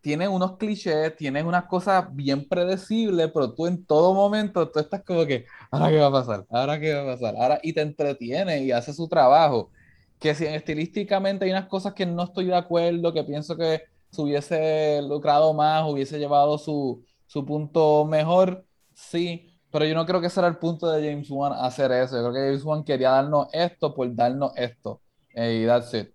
tiene 0.00 0.26
unos 0.26 0.56
clichés, 0.56 1.14
tiene 1.14 1.44
unas 1.44 1.66
cosas 1.66 2.06
bien 2.12 2.48
predecibles, 2.48 3.30
pero 3.32 3.54
tú 3.54 3.68
en 3.68 3.86
todo 3.86 4.12
momento 4.12 4.68
tú 4.68 4.80
estás 4.80 5.04
como 5.04 5.24
que, 5.24 5.46
¿ahora 5.70 5.90
qué 5.90 5.98
va 6.00 6.06
a 6.08 6.10
pasar? 6.10 6.46
¿Ahora 6.50 6.80
qué 6.80 6.94
va 6.94 7.02
a 7.02 7.14
pasar? 7.14 7.36
Ahora, 7.36 7.60
y 7.62 7.72
te 7.72 7.82
entretiene 7.82 8.64
y 8.64 8.72
hace 8.72 8.92
su 8.92 9.06
trabajo. 9.06 9.70
Que 10.18 10.34
si 10.34 10.44
estilísticamente 10.46 11.44
hay 11.44 11.52
unas 11.52 11.68
cosas 11.68 11.94
que 11.94 12.04
no 12.04 12.24
estoy 12.24 12.46
de 12.46 12.56
acuerdo, 12.56 13.12
que 13.12 13.22
pienso 13.22 13.56
que 13.56 13.82
se 14.10 14.20
hubiese 14.20 15.00
lucrado 15.00 15.54
más, 15.54 15.88
hubiese 15.88 16.18
llevado 16.18 16.58
su, 16.58 17.04
su 17.28 17.46
punto 17.46 18.04
mejor, 18.04 18.66
sí, 18.94 19.51
pero 19.72 19.86
yo 19.86 19.94
no 19.94 20.04
creo 20.04 20.20
que 20.20 20.26
ese 20.26 20.38
era 20.38 20.48
el 20.48 20.58
punto 20.58 20.90
de 20.90 21.08
James 21.08 21.30
Wan 21.30 21.54
hacer 21.54 21.90
eso. 21.92 22.16
Yo 22.16 22.22
creo 22.22 22.34
que 22.34 22.48
James 22.50 22.64
Wan 22.64 22.84
quería 22.84 23.10
darnos 23.10 23.48
esto 23.52 23.94
por 23.94 24.14
darnos 24.14 24.52
esto. 24.56 25.00
Y 25.34 25.64
that's 25.64 25.94
it. 25.94 26.10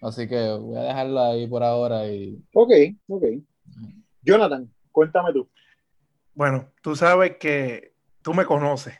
Así 0.00 0.26
que 0.26 0.52
voy 0.52 0.78
a 0.78 0.82
dejarlo 0.82 1.20
ahí 1.20 1.46
por 1.46 1.62
ahora. 1.62 2.06
Y... 2.06 2.42
Ok, 2.54 2.72
ok. 3.08 3.24
Jonathan, 4.22 4.70
cuéntame 4.90 5.32
tú. 5.34 5.46
Bueno, 6.34 6.70
tú 6.82 6.96
sabes 6.96 7.36
que 7.36 7.92
tú 8.22 8.32
me 8.32 8.46
conoces. 8.46 8.94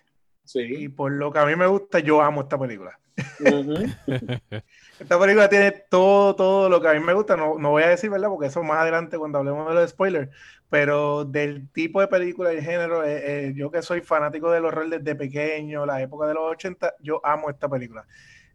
Sí. 0.48 0.60
Y 0.60 0.88
por 0.88 1.12
lo 1.12 1.30
que 1.30 1.40
a 1.40 1.44
mí 1.44 1.54
me 1.56 1.66
gusta, 1.66 1.98
yo 1.98 2.22
amo 2.22 2.40
esta 2.40 2.58
película. 2.58 2.98
esta 4.98 5.20
película 5.20 5.46
tiene 5.50 5.72
todo, 5.90 6.34
todo 6.34 6.70
lo 6.70 6.80
que 6.80 6.88
a 6.88 6.94
mí 6.94 7.00
me 7.00 7.12
gusta. 7.12 7.36
No, 7.36 7.58
no 7.58 7.68
voy 7.72 7.82
a 7.82 7.88
decir, 7.88 8.08
¿verdad? 8.08 8.30
Porque 8.30 8.46
eso 8.46 8.62
más 8.62 8.78
adelante 8.78 9.18
cuando 9.18 9.40
hablemos 9.40 9.68
de 9.68 9.74
los 9.74 9.90
spoilers. 9.90 10.30
Pero 10.70 11.26
del 11.26 11.68
tipo 11.70 12.00
de 12.00 12.08
película 12.08 12.54
y 12.54 12.62
género, 12.62 13.04
eh, 13.04 13.48
eh, 13.48 13.52
yo 13.54 13.70
que 13.70 13.82
soy 13.82 14.00
fanático 14.00 14.50
del 14.50 14.64
horror 14.64 14.88
desde 14.88 15.14
pequeño, 15.14 15.84
la 15.84 16.00
época 16.00 16.26
de 16.26 16.32
los 16.32 16.44
80, 16.44 16.94
yo 17.00 17.20
amo 17.26 17.50
esta 17.50 17.68
película. 17.68 18.06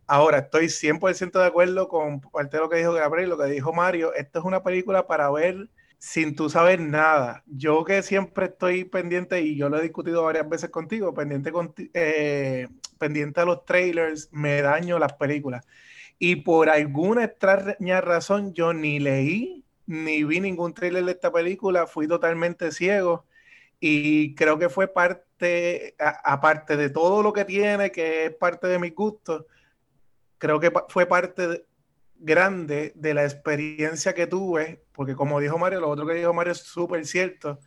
Ahora, 0.07 0.39
estoy 0.39 0.69
100% 0.69 1.39
de 1.39 1.45
acuerdo 1.45 1.88
con 1.89 2.21
parte 2.21 2.57
de 2.57 2.63
lo 2.63 2.69
que 2.69 2.77
dijo 2.77 2.93
Gabriel, 2.93 3.29
lo 3.29 3.38
que 3.38 3.45
dijo 3.45 3.71
Mario. 3.71 4.15
Esto 4.15 4.39
es 4.39 4.45
una 4.45 4.63
película 4.63 5.05
para 5.05 5.29
ver 5.29 5.69
sin 6.03 6.36
tú 6.36 6.50
saber 6.50 6.81
nada. 6.81 7.43
Yo 7.48 7.86
que 7.86 8.03
siempre 8.03 8.48
estoy 8.48 8.83
pendiente, 8.83 9.41
y 9.41 9.55
yo 9.55 9.69
lo 9.69 9.77
he 9.77 9.81
discutido 9.81 10.24
varias 10.24 10.50
veces 10.50 10.69
contigo, 10.69 11.13
pendiente, 11.13 11.50
eh, 11.93 12.67
pendiente 12.98 13.39
a 13.39 13.45
los 13.45 13.63
trailers, 13.63 14.27
me 14.33 14.62
daño 14.62 15.00
las 15.00 15.13
películas. 15.13 15.65
Y 16.19 16.38
por 16.38 16.69
alguna 16.69 17.24
extraña 17.24 18.01
razón, 18.01 18.53
yo 18.53 18.74
ni 18.74 19.00
leí 19.00 19.63
ni 19.86 20.25
vi 20.25 20.41
ningún 20.41 20.74
trailer 20.74 21.05
de 21.05 21.13
esta 21.13 21.31
película, 21.31 21.88
fui 21.88 22.05
totalmente 22.05 22.74
ciego. 22.74 23.25
Y 23.79 24.36
creo 24.36 24.60
que 24.60 24.67
fue 24.67 24.89
parte, 24.89 25.95
aparte 26.25 26.75
de 26.75 26.89
todo 26.89 27.24
lo 27.24 27.31
que 27.31 27.45
tiene, 27.45 27.93
que 27.93 28.25
es 28.25 28.36
parte 28.36 28.67
de 28.67 28.77
mi 28.77 28.89
gusto, 28.89 29.48
creo 30.38 30.60
que 30.60 30.72
fue 30.89 31.05
parte 31.05 31.65
grande 32.24 32.94
de 32.96 33.13
la 33.13 33.25
experiencia 33.25 34.13
que 34.13 34.27
tuve, 34.27 34.82
porque 34.94 35.13
como 35.15 35.39
dijo 35.42 35.58
Mario, 35.58 35.82
lo 35.82 35.89
otro 35.89 36.08
que 36.08 36.13
dijo 36.13 36.34
Mario 36.34 36.53
es 36.53 36.60
súper 36.60 37.06
cierto, 37.06 37.60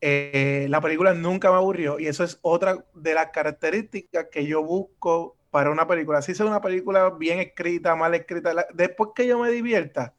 eh, 0.00 0.66
la 0.68 0.80
película 0.80 1.14
nunca 1.14 1.50
me 1.50 1.56
aburrió 1.56 2.00
y 2.00 2.08
eso 2.08 2.24
es 2.24 2.38
otra 2.42 2.84
de 2.94 3.14
las 3.14 3.28
características 3.28 4.26
que 4.32 4.44
yo 4.44 4.64
busco 4.64 5.36
para 5.52 5.70
una 5.70 5.86
película. 5.86 6.20
Si 6.20 6.32
es 6.32 6.40
una 6.40 6.60
película 6.60 7.10
bien 7.10 7.38
escrita, 7.38 7.94
mal 7.94 8.14
escrita, 8.14 8.66
después 8.74 9.10
que 9.14 9.26
yo 9.28 9.38
me 9.38 9.50
divierta, 9.50 10.14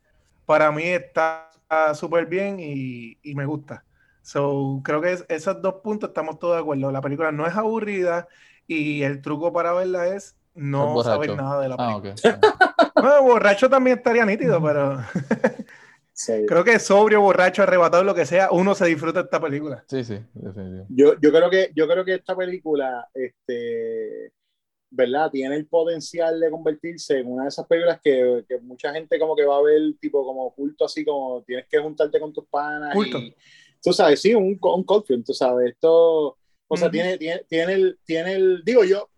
para 0.45 0.71
mí 0.71 0.83
está 0.83 1.49
súper 1.93 2.27
bien 2.27 2.59
y, 2.61 3.17
y, 3.21 3.35
me 3.35 3.45
gusta. 3.45 3.83
So, 4.21 4.79
creo 4.83 5.01
que 5.01 5.17
esos 5.27 5.61
dos 5.61 5.75
puntos 5.83 6.11
estamos 6.11 6.39
todos 6.39 6.55
de 6.55 6.61
acuerdo. 6.61 6.89
La 6.91 7.01
película 7.01 7.33
no 7.33 7.45
es 7.45 7.55
aburrida 7.55 8.27
y 8.65 9.01
el 9.03 9.21
truco 9.21 9.51
para 9.51 9.73
verla 9.73 10.07
es 10.07 10.37
no 10.53 11.03
saber 11.03 11.35
nada 11.35 11.61
de 11.61 11.69
la 11.69 11.75
Ah, 11.77 11.99
película. 12.01 12.72
Bueno, 12.95 13.23
borracho 13.23 13.69
también 13.69 13.97
estaría 13.97 14.25
nítido, 14.25 14.61
pero 14.61 14.97
Sí. 16.15 16.45
creo 16.47 16.63
que 16.63 16.77
sobrio, 16.79 17.21
borracho, 17.21 17.63
arrebatado, 17.63 18.03
lo 18.03 18.13
que 18.13 18.25
sea, 18.25 18.49
uno 18.51 18.75
se 18.75 18.85
disfruta 18.85 19.19
de 19.19 19.25
esta 19.25 19.41
película. 19.41 19.83
Sí, 19.87 20.03
sí. 20.03 20.19
Yo, 20.89 21.19
yo, 21.19 21.31
creo 21.31 21.49
que, 21.49 21.71
yo 21.75 21.87
creo 21.87 22.05
que 22.05 22.13
esta 22.13 22.35
película, 22.35 23.09
este, 23.13 24.31
¿verdad? 24.91 25.31
Tiene 25.31 25.55
el 25.55 25.65
potencial 25.67 26.39
de 26.39 26.51
convertirse 26.51 27.19
en 27.19 27.31
una 27.31 27.43
de 27.43 27.49
esas 27.49 27.65
películas 27.65 27.99
que, 28.03 28.45
que 28.47 28.59
mucha 28.59 28.93
gente 28.93 29.17
como 29.17 29.35
que 29.35 29.45
va 29.45 29.57
a 29.57 29.63
ver 29.63 29.81
tipo 29.99 30.23
como 30.23 30.53
culto, 30.53 30.85
así 30.85 31.03
como 31.03 31.43
tienes 31.43 31.65
que 31.67 31.79
juntarte 31.79 32.19
con 32.19 32.31
tus 32.31 32.45
panas. 32.45 32.93
Culto. 32.93 33.17
Y, 33.17 33.35
tú 33.81 33.91
sabes, 33.91 34.21
sí, 34.21 34.35
un, 34.35 34.57
un 34.61 34.83
cult 34.83 35.07
film, 35.07 35.23
tú 35.23 35.33
sabes, 35.33 35.71
esto, 35.71 36.37
o 36.67 36.77
sea, 36.77 36.87
Ujú. 36.87 36.91
tiene, 36.91 37.17
tiene, 37.17 37.43
tiene, 37.49 37.73
el, 37.73 37.99
tiene 38.05 38.33
el, 38.35 38.63
digo 38.63 38.83
yo, 38.83 39.09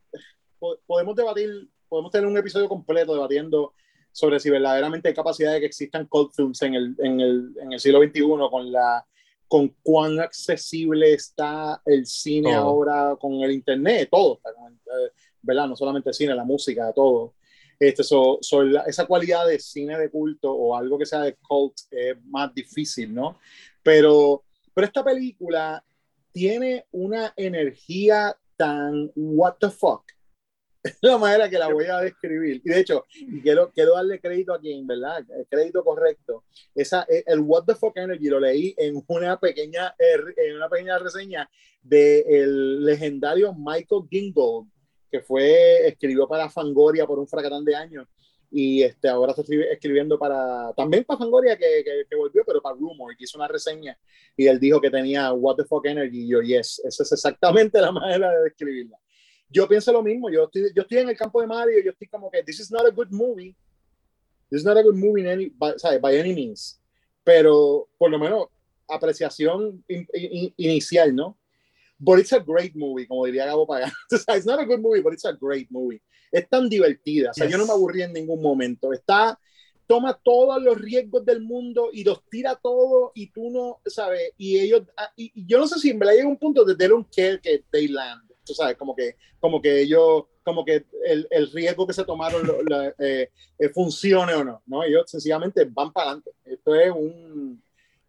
po- 0.59 0.79
podemos 0.87 1.15
debatir, 1.15 1.69
podemos 1.95 2.11
tener 2.11 2.27
un 2.27 2.37
episodio 2.37 2.67
completo 2.67 3.13
debatiendo 3.13 3.73
sobre 4.11 4.39
si 4.39 4.49
verdaderamente 4.49 5.07
hay 5.09 5.13
capacidad 5.13 5.53
de 5.53 5.59
que 5.61 5.65
existan 5.65 6.05
cult 6.07 6.33
films 6.35 6.61
en 6.61 6.73
el, 6.73 6.95
en 6.99 7.19
el, 7.21 7.53
en 7.61 7.73
el 7.73 7.79
siglo 7.79 8.01
XXI 8.01 8.21
con 8.49 8.71
la 8.71 9.05
con 9.47 9.69
cuán 9.83 10.19
accesible 10.19 11.13
está 11.13 11.81
el 11.85 12.05
cine 12.05 12.51
Todo. 12.51 12.61
ahora 12.63 13.15
con 13.19 13.33
el 13.41 13.51
internet, 13.51 14.09
todo, 14.11 14.39
eh, 14.45 15.11
¿verdad? 15.41 15.67
No 15.67 15.75
solamente 15.75 16.09
el 16.09 16.15
cine, 16.15 16.33
la 16.33 16.43
música, 16.43 16.91
todo. 16.93 17.35
Este, 17.79 18.03
so- 18.03 18.39
so 18.41 18.63
la- 18.63 18.81
esa 18.83 19.05
cualidad 19.05 19.45
de 19.47 19.59
cine 19.59 19.97
de 19.99 20.09
culto 20.09 20.51
o 20.51 20.75
algo 20.75 20.97
que 20.97 21.05
sea 21.05 21.21
de 21.21 21.35
cult 21.35 21.75
es 21.91 22.15
más 22.25 22.53
difícil, 22.55 23.13
¿no? 23.13 23.37
Pero, 23.83 24.43
pero 24.73 24.87
esta 24.87 25.03
película 25.03 25.83
tiene 26.31 26.85
una 26.91 27.31
energía 27.37 28.35
tan 28.57 29.11
what 29.15 29.55
the 29.59 29.69
fuck. 29.69 30.03
Es 30.85 30.97
la 31.01 31.17
manera 31.17 31.49
que 31.49 31.57
la 31.57 31.67
voy 31.67 31.85
a 31.85 31.99
describir. 31.99 32.61
Y 32.63 32.69
de 32.69 32.79
hecho, 32.79 33.05
quiero, 33.41 33.71
quiero 33.71 33.95
darle 33.95 34.19
crédito 34.19 34.53
a 34.53 34.59
quien, 34.59 34.85
¿verdad? 34.85 35.25
El 35.35 35.47
crédito 35.47 35.83
correcto. 35.83 36.43
Esa, 36.75 37.05
eh, 37.09 37.23
el 37.25 37.39
What 37.39 37.63
the 37.65 37.73
Fuck 37.75 37.97
Energy 37.97 38.29
lo 38.29 38.39
leí 38.39 38.73
en 38.77 39.03
una 39.07 39.39
pequeña, 39.39 39.95
eh, 39.97 40.15
en 40.37 40.55
una 40.57 40.69
pequeña 40.69 40.99
reseña 40.99 41.49
del 41.81 42.83
legendario 42.85 43.53
Michael 43.53 44.03
Gingold, 44.09 44.69
que 45.11 45.21
fue, 45.21 45.87
escribió 45.87 46.27
para 46.27 46.49
Fangoria 46.49 47.05
por 47.07 47.17
un 47.19 47.27
fracatán 47.27 47.65
de 47.65 47.75
años. 47.75 48.07
Y 48.51 48.83
este, 48.83 49.09
ahora 49.09 49.31
está 49.31 49.41
escribi- 49.43 49.67
escribiendo 49.71 50.17
para, 50.19 50.71
también 50.77 51.03
para 51.03 51.17
Fangoria, 51.17 51.57
que, 51.57 51.83
que, 51.83 52.03
que 52.09 52.15
volvió, 52.15 52.43
pero 52.45 52.61
para 52.61 52.75
Rumor, 52.75 53.15
que 53.17 53.23
hizo 53.23 53.37
una 53.37 53.47
reseña. 53.47 53.97
Y 54.37 54.47
él 54.47 54.59
dijo 54.59 54.79
que 54.79 54.89
tenía 54.91 55.33
What 55.33 55.55
the 55.57 55.65
Fuck 55.65 55.87
Energy. 55.87 56.25
Y 56.25 56.27
yo, 56.29 56.41
yes, 56.41 56.79
esa 56.85 57.03
es 57.03 57.11
exactamente 57.11 57.81
la 57.81 57.91
manera 57.91 58.31
de 58.31 58.43
describirla. 58.43 58.97
Yo 59.55 59.67
pienso 59.69 59.91
lo 59.93 60.03
mismo. 60.03 60.29
Yo 60.29 60.43
estoy, 60.43 60.63
yo 60.75 60.81
estoy 60.81 60.97
en 60.97 61.09
el 61.09 61.15
campo 61.17 61.39
de 61.39 61.47
Mario. 61.47 61.81
Yo 61.81 61.91
estoy 61.91 62.07
como 62.09 62.29
que, 62.29 62.43
this 62.43 62.59
is 62.59 62.69
not 62.69 62.85
a 62.85 62.89
good 62.91 63.07
movie. 63.09 63.55
This 64.49 64.59
is 64.59 64.65
not 64.65 64.77
a 64.77 64.83
good 64.83 64.95
movie 64.95 65.21
in 65.21 65.27
any, 65.27 65.49
by, 65.49 65.73
¿sabes? 65.77 66.01
by 66.01 66.17
any 66.19 66.33
means. 66.33 66.77
Pero 67.23 67.87
por 67.97 68.11
lo 68.11 68.19
menos 68.19 68.47
apreciación 68.87 69.81
in- 69.87 70.07
in- 70.13 70.53
inicial, 70.57 71.15
¿no? 71.15 71.37
But 71.97 72.19
it's 72.19 72.33
a 72.33 72.39
great 72.39 72.75
movie, 72.75 73.07
como 73.07 73.25
diría 73.25 73.45
Gabo 73.45 73.65
sea, 74.09 74.35
it's 74.35 74.45
not 74.45 74.59
a 74.59 74.65
good 74.65 74.81
movie, 74.81 75.01
but 75.01 75.13
it's 75.13 75.25
a 75.25 75.31
great 75.31 75.71
movie. 75.71 76.01
Es 76.31 76.49
tan 76.49 76.67
divertida. 76.67 77.31
O 77.31 77.33
sea, 77.33 77.47
yo 77.47 77.57
no 77.57 77.63
me 77.63 77.69
Yes. 77.69 77.75
aburrí 77.77 78.01
en 78.01 78.11
ningún 78.11 78.41
momento. 78.41 78.91
Está, 78.91 79.39
toma 79.87 80.19
todos 80.21 80.61
los 80.61 80.77
riesgos 80.77 81.25
del 81.25 81.41
mundo 81.41 81.89
y 81.93 82.03
los 82.03 82.27
tira 82.29 82.55
todo 82.61 83.13
y 83.15 83.31
tú 83.31 83.49
no, 83.49 83.79
¿sabes? 83.85 84.33
Y 84.37 84.59
ellos, 84.59 84.81
ah, 84.97 85.09
y, 85.15 85.31
y 85.33 85.45
yo 85.47 85.57
no 85.59 85.67
sé 85.67 85.79
si 85.79 85.91
en 85.91 85.99
verdad 85.99 86.15
llega 86.15 86.27
un 86.27 86.37
punto 86.37 86.65
de 86.65 86.75
they 86.75 86.89
don't 86.89 87.07
care 87.15 87.39
que 87.39 87.63
they 87.71 87.87
land. 87.87 88.24
Tú 88.45 88.53
sabes, 88.53 88.77
como 88.77 88.95
que, 88.95 89.15
como 89.39 89.61
que 89.61 89.81
ellos, 89.81 90.25
como 90.43 90.63
que 90.63 90.85
el, 91.05 91.27
el 91.29 91.51
riesgo 91.51 91.85
que 91.87 91.93
se 91.93 92.05
tomaron 92.05 92.45
lo- 92.45 92.61
la- 92.63 92.93
eh, 92.99 93.29
eh, 93.59 93.69
funcione 93.69 94.33
o 94.33 94.43
no, 94.43 94.61
¿no? 94.67 94.83
Ellos 94.83 95.03
sencillamente 95.07 95.65
van 95.65 95.91
para 95.91 96.07
adelante. 96.11 96.31
Esto 96.45 96.75
es 96.75 96.91
un, 96.91 97.61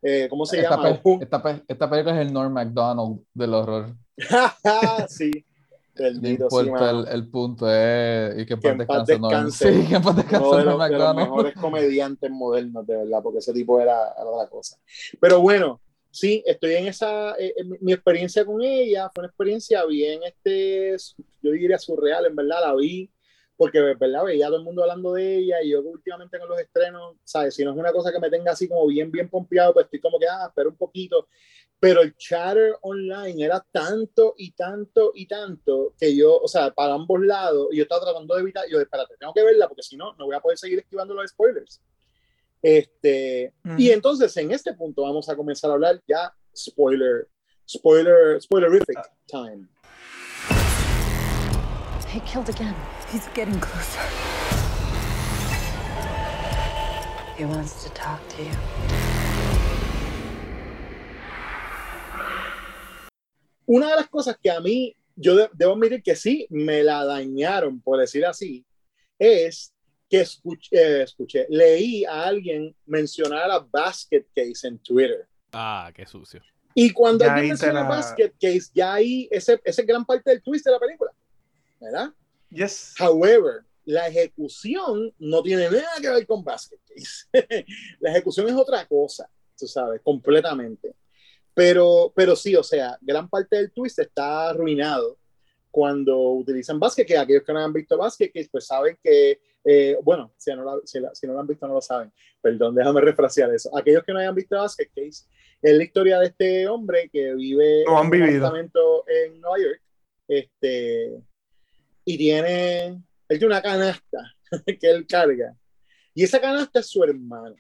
eh, 0.02 0.26
¿cómo 0.28 0.45
se 0.47 0.59
Esta, 0.61 0.76
llama? 0.76 1.02
pe- 1.02 1.19
esta, 1.23 1.62
esta 1.66 1.90
película 1.90 2.21
es 2.21 2.26
el 2.26 2.33
Norm 2.33 2.52
MacDonald 2.52 3.21
del 3.35 3.55
horror. 3.55 3.87
sí. 5.09 5.31
No 5.99 6.02
Bendito, 6.05 6.50
sí, 6.50 6.57
el, 6.78 7.09
el 7.09 7.28
punto, 7.28 7.71
es 7.71 8.38
y 8.38 8.45
que 8.45 8.61
Que 8.61 8.69
en 8.69 8.87
paz 8.87 9.07
descanse 9.07 9.19
Norm. 9.64 9.81
Sí, 9.83 9.88
que 9.88 9.95
en 9.97 10.02
paz 10.02 10.16
descanse 10.16 10.47
Uno 10.47 10.57
de 10.59 10.64
los, 10.64 10.90
de 10.90 10.99
los 10.99 11.16
mejores 11.16 11.55
comediantes 11.55 12.31
modernos, 12.31 12.87
de 12.87 12.97
verdad, 12.99 13.23
porque 13.23 13.38
ese 13.38 13.55
tipo 13.55 13.81
era, 13.81 14.12
era 14.12 14.26
otra 14.26 14.47
cosa. 14.50 14.76
Pero 15.19 15.40
bueno, 15.40 15.81
sí, 16.17 16.43
estoy 16.47 16.75
en 16.75 16.87
esa, 16.89 17.33
eh, 17.39 17.55
eh, 17.57 17.65
mi- 17.65 17.79
mi 17.81 17.93
experiencia 17.93 18.45
con 18.45 18.63
ella 18.63 19.11
fue 19.15 19.23
una 19.23 19.29
experiencia 19.29 19.85
bien, 19.85 20.21
este, 20.25 20.97
yo 21.43 21.51
diría 21.53 21.79
surreal, 21.79 22.27
en 22.27 22.37
verdad, 22.37 22.61
la 22.63 22.75
vi 22.75 23.11
porque, 23.57 23.81
¿verdad? 23.81 24.25
Veía 24.25 24.47
a 24.47 24.49
todo 24.51 24.59
el 24.59 24.65
mundo 24.65 24.83
hablando 24.83 25.15
de 25.15 25.37
ella 25.39 25.63
y 25.63 25.71
yo 25.71 25.81
últimamente 25.81 26.39
con 26.39 26.49
los 26.49 26.61
estrenos, 26.61 27.17
¿sabes? 27.25 27.55
Si 27.55 27.65
no 27.65 27.71
es 27.73 27.77
una 27.79 27.91
cosa 27.93 28.13
que 28.13 28.21
me 28.21 28.29
tenga 28.31 28.53
así 28.53 28.69
como 28.69 28.87
bien, 28.87 29.11
bien 29.11 29.31
pompeado, 29.31 29.73
pues 29.73 29.85
estoy 29.87 30.01
como 30.01 30.19
que, 30.19 30.27
ah, 30.29 30.47
espera 30.49 30.69
un 30.69 30.77
poquito. 30.77 31.29
Pero 31.81 32.03
el 32.03 32.15
chatter 32.17 32.77
online 32.83 33.45
era 33.45 33.65
tanto 33.71 34.35
y 34.37 34.53
tanto 34.53 35.13
y 35.15 35.27
tanto 35.27 35.95
que 35.99 36.15
yo, 36.17 36.39
o 36.39 36.49
sea, 36.49 36.71
para 36.73 36.95
ambos 36.95 37.21
lados, 37.23 37.69
y 37.73 37.77
yo 37.79 37.83
estaba 37.85 38.03
tratando 38.05 38.35
de 38.35 38.41
evitar, 38.43 38.65
yo, 38.69 38.81
espérate, 38.81 39.15
tengo 39.19 39.33
que 39.35 39.43
verla 39.43 39.69
porque 39.69 39.83
si 39.83 39.97
no, 39.97 40.15
no 40.15 40.27
voy 40.27 40.37
a 40.37 40.41
poder 40.41 40.59
seguir 40.59 40.79
esquivando 40.81 41.15
los 41.15 41.31
spoilers. 41.31 41.81
Este, 42.69 43.53
Y 43.79 43.91
entonces 43.93 44.37
en 44.39 44.51
este 44.51 44.75
punto 44.75 45.03
vamos 45.03 45.29
a 45.29 45.37
comenzar 45.37 45.71
a 45.71 45.75
hablar 45.75 46.03
ya 46.09 46.35
spoiler, 46.53 47.29
spoiler, 47.69 48.43
spoilerific 48.43 48.99
time. 49.29 49.69
He 52.13 52.19
killed 52.23 52.49
again. 52.49 52.75
He's 53.13 53.29
getting 53.37 53.61
closer. 53.61 54.01
He 57.39 57.45
wants 57.45 57.85
to 57.85 57.91
talk 57.91 58.19
to 58.31 58.43
you. 58.43 58.51
Una 63.67 63.91
de 63.91 63.97
las 63.97 64.09
cosas 64.09 64.37
que 64.43 64.51
a 64.51 64.61
mí, 64.61 64.93
yo 65.15 65.37
de- 65.37 65.51
debo 65.53 65.75
admitir 65.75 66.03
que 66.03 66.17
sí 66.17 66.47
me 66.51 66.83
la 66.83 67.05
dañaron, 67.05 67.81
por 67.81 68.01
decir 68.01 68.25
así, 68.27 68.65
es 69.21 69.73
que 70.09 70.21
escuché, 70.21 70.69
eh, 70.77 71.03
escuché 71.03 71.47
leí 71.49 72.05
a 72.05 72.25
alguien 72.25 72.75
mencionar 72.87 73.51
a 73.51 73.59
Basket 73.59 74.25
Case 74.35 74.69
en 74.69 74.79
Twitter. 74.79 75.27
Ah, 75.53 75.91
qué 75.95 76.07
sucio. 76.07 76.43
Y 76.75 76.93
cuando 76.93 77.25
Ya 77.25 77.33
alguien 77.35 77.51
menciona 77.51 77.83
la- 77.83 77.89
Basket 77.89 78.33
Case, 78.41 78.71
ya 78.75 78.95
ahí, 78.95 79.29
ese, 79.31 79.61
ese 79.65 79.81
es 79.81 79.87
gran 79.87 80.05
parte 80.05 80.31
del 80.31 80.43
twist 80.43 80.65
de 80.65 80.73
la 80.73 80.79
película, 80.79 81.11
¿verdad? 81.81 82.11
Yes. 82.51 82.95
However, 83.01 83.65
la 83.85 84.09
ejecución 84.09 85.15
no 85.19 85.43
tiene 85.43 85.71
nada 85.71 86.01
que 86.01 86.11
ver 86.11 86.27
con 86.27 86.45
Basket 86.45 86.79
Case. 86.87 87.27
la 88.01 88.11
ejecución 88.11 88.49
es 88.49 88.55
otra 88.55 88.85
cosa, 88.87 89.29
tú 89.59 89.67
sabes, 89.67 90.01
completamente. 90.03 90.95
Pero, 91.55 92.13
pero 92.15 92.37
sí, 92.37 92.55
o 92.55 92.63
sea, 92.63 92.99
gran 93.01 93.29
parte 93.29 93.57
del 93.57 93.73
twist 93.73 93.99
está 93.99 94.51
arruinado 94.51 95.19
cuando 95.71 96.19
utilizan 96.33 96.79
Basket 96.79 97.07
Case. 97.07 97.19
Aquellos 97.19 97.45
que 97.45 97.53
no 97.53 97.61
han 97.61 97.73
visto 97.73 97.97
Basket 97.97 98.31
Case, 98.33 98.49
pues 98.53 98.67
saben 98.67 98.99
que, 99.03 99.41
eh, 99.69 99.99
bueno, 100.03 100.33
si 100.37 100.55
no, 100.55 100.65
la- 100.65 100.81
si 100.85 101.01
la- 101.01 101.15
si 101.15 101.27
no 101.27 101.33
lo 101.35 101.41
han 101.41 101.47
visto, 101.47 101.67
no 101.67 101.75
lo 101.75 101.81
saben. 101.81 102.13
Perdón, 102.41 102.75
déjame 102.75 103.01
refrasear 103.01 103.53
eso. 103.53 103.77
Aquellos 103.77 104.05
que 104.05 104.13
no 104.13 104.19
hayan 104.21 104.35
visto 104.35 104.57
Basket 104.57 104.89
Case, 104.95 105.25
es 105.61 105.77
la 105.77 105.83
historia 105.83 106.19
de 106.21 106.27
este 106.27 106.69
hombre 106.69 107.09
que 107.13 107.35
vive 107.35 107.83
No 107.87 107.99
han 107.99 108.07
en 108.07 108.23
un 108.23 108.29
apartamento 108.29 109.05
en 109.09 109.41
Nueva 109.41 109.59
York. 109.59 109.83
Este, 110.29 111.21
y 112.05 112.19
tiene, 112.19 112.87
él 112.87 113.39
tiene 113.39 113.47
una 113.47 113.63
canasta 113.63 114.35
que 114.81 114.91
él 114.91 115.07
carga. 115.07 115.57
Y 116.15 116.23
esa 116.25 116.41
canasta 116.41 116.81
es 116.81 116.87
su 116.87 117.03
hermano. 117.05 117.57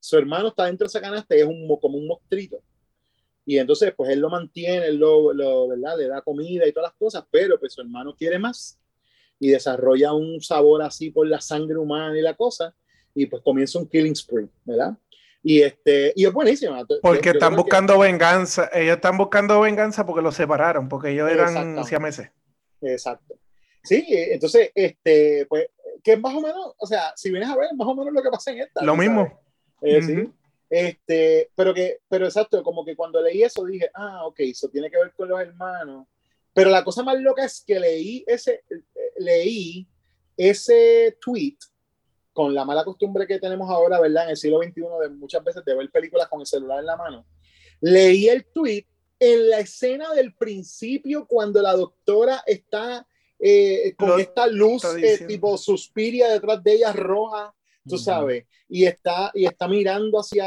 Su 0.00 0.18
hermano 0.18 0.48
está 0.48 0.66
dentro 0.66 0.84
de 0.84 0.88
esa 0.88 1.00
canasta 1.00 1.36
y 1.36 1.40
es 1.40 1.46
un, 1.46 1.66
mo- 1.66 1.80
como 1.80 1.96
un 1.98 2.06
mostrito. 2.06 2.62
Y 3.46 3.58
entonces, 3.58 3.92
pues 3.96 4.10
él 4.10 4.20
lo 4.20 4.30
mantiene, 4.30 4.86
él 4.86 4.96
lo, 4.96 5.32
lo, 5.32 5.68
¿verdad? 5.68 5.96
Le 5.98 6.08
da 6.08 6.22
comida 6.22 6.66
y 6.66 6.72
todas 6.72 6.90
las 6.90 6.98
cosas, 6.98 7.24
pero 7.30 7.58
pues 7.60 7.72
su 7.74 7.80
hermano 7.82 8.14
quiere 8.16 8.38
más 8.38 8.80
y 9.44 9.50
desarrolla 9.50 10.12
un 10.14 10.40
sabor 10.40 10.82
así 10.82 11.10
por 11.10 11.26
la 11.26 11.40
sangre 11.40 11.76
humana 11.76 12.16
y 12.18 12.22
la 12.22 12.34
cosa. 12.34 12.74
Y 13.14 13.26
pues 13.26 13.42
comienza 13.42 13.78
un 13.78 13.86
killing 13.88 14.14
spree, 14.16 14.48
¿verdad? 14.64 14.96
Y, 15.42 15.60
este, 15.60 16.12
y 16.16 16.24
es 16.24 16.32
buenísima. 16.32 16.80
Yo- 16.88 17.00
Porque 17.02 17.26
yo 17.26 17.32
están 17.32 17.50
creo 17.50 17.50
que- 17.50 17.56
buscando 17.62 17.98
venganza. 17.98 18.70
Ellos 18.72 18.96
están 18.96 19.18
buscando 19.18 19.60
venganza 19.60 20.06
porque 20.06 20.22
los 20.22 20.34
separaron, 20.34 20.88
porque 20.88 21.10
ellos 21.10 21.30
eran 21.30 21.84
siameses. 21.84 22.30
Exacto. 22.80 23.34
Sí, 23.82 24.06
eh, 24.08 24.32
entonces, 24.34 24.70
este, 24.74 25.44
pues, 25.48 25.66
que 26.02 26.14
es 26.14 26.20
más 26.20 26.34
o 26.34 26.40
menos, 26.40 26.72
o 26.78 26.86
sea, 26.86 27.12
si 27.16 27.30
vienes 27.30 27.48
a 27.50 27.56
ver, 27.56 27.66
es 27.70 27.76
más 27.76 27.86
o 27.86 27.94
menos 27.94 28.12
lo 28.14 28.22
que 28.22 28.30
pasa 28.30 28.50
en 28.52 28.60
esta. 28.60 28.82
Lo 28.82 28.92
tú 28.92 28.98
mismo. 28.98 29.24
sabes. 29.24 29.36
Eh, 29.82 30.02
sí. 30.02 30.12
Ujú. 30.22 30.32
Este, 30.70 31.50
pero 31.54 31.74
que, 31.74 31.98
pero 32.08 32.24
exacto, 32.26 32.62
como 32.62 32.84
que 32.84 32.96
cuando 32.96 33.20
leí 33.22 33.42
eso 33.42 33.64
dije, 33.66 33.90
ah, 33.94 34.24
ok, 34.26 34.40
eso 34.40 34.68
tiene 34.70 34.90
que 34.90 34.96
ver 34.98 35.12
con 35.12 35.28
los 35.28 35.38
hermanos. 35.40 36.06
Pero 36.54 36.70
la 36.70 36.82
cosa 36.84 37.02
más 37.02 37.20
loca 37.20 37.44
es 37.44 37.62
que 37.66 37.78
leí 37.78 38.24
ese, 38.26 38.62
leí 39.18 39.86
ese 40.36 41.16
tweet 41.20 41.56
con 42.32 42.54
la 42.54 42.64
mala 42.64 42.84
costumbre 42.84 43.26
que 43.26 43.38
tenemos 43.38 43.68
ahora, 43.70 44.00
¿verdad? 44.00 44.24
En 44.24 44.30
el 44.30 44.36
siglo 44.36 44.60
XXI 44.62 44.82
de 45.02 45.08
muchas 45.10 45.42
veces 45.44 45.64
de 45.64 45.74
ver 45.74 45.90
películas 45.90 46.28
con 46.28 46.40
el 46.40 46.46
celular 46.46 46.80
en 46.80 46.86
la 46.86 46.96
mano. 46.96 47.26
Leí 47.80 48.28
el 48.28 48.44
tweet 48.46 48.86
en 49.20 49.50
la 49.50 49.60
escena 49.60 50.12
del 50.14 50.34
principio 50.34 51.26
cuando 51.26 51.62
la 51.62 51.74
doctora 51.74 52.42
está 52.46 53.06
eh, 53.38 53.94
con 53.96 54.08
Lo- 54.10 54.18
esta 54.18 54.46
luz 54.46 54.84
eh, 54.84 55.24
tipo 55.26 55.56
suspiria 55.58 56.28
detrás 56.32 56.62
de 56.62 56.72
ella 56.72 56.92
roja, 56.92 57.54
tú 57.86 57.98
sabes, 57.98 58.46
y 58.68 58.84
está, 58.84 59.30
y 59.34 59.44
está 59.44 59.68
mirando 59.68 60.18
hacia 60.18 60.44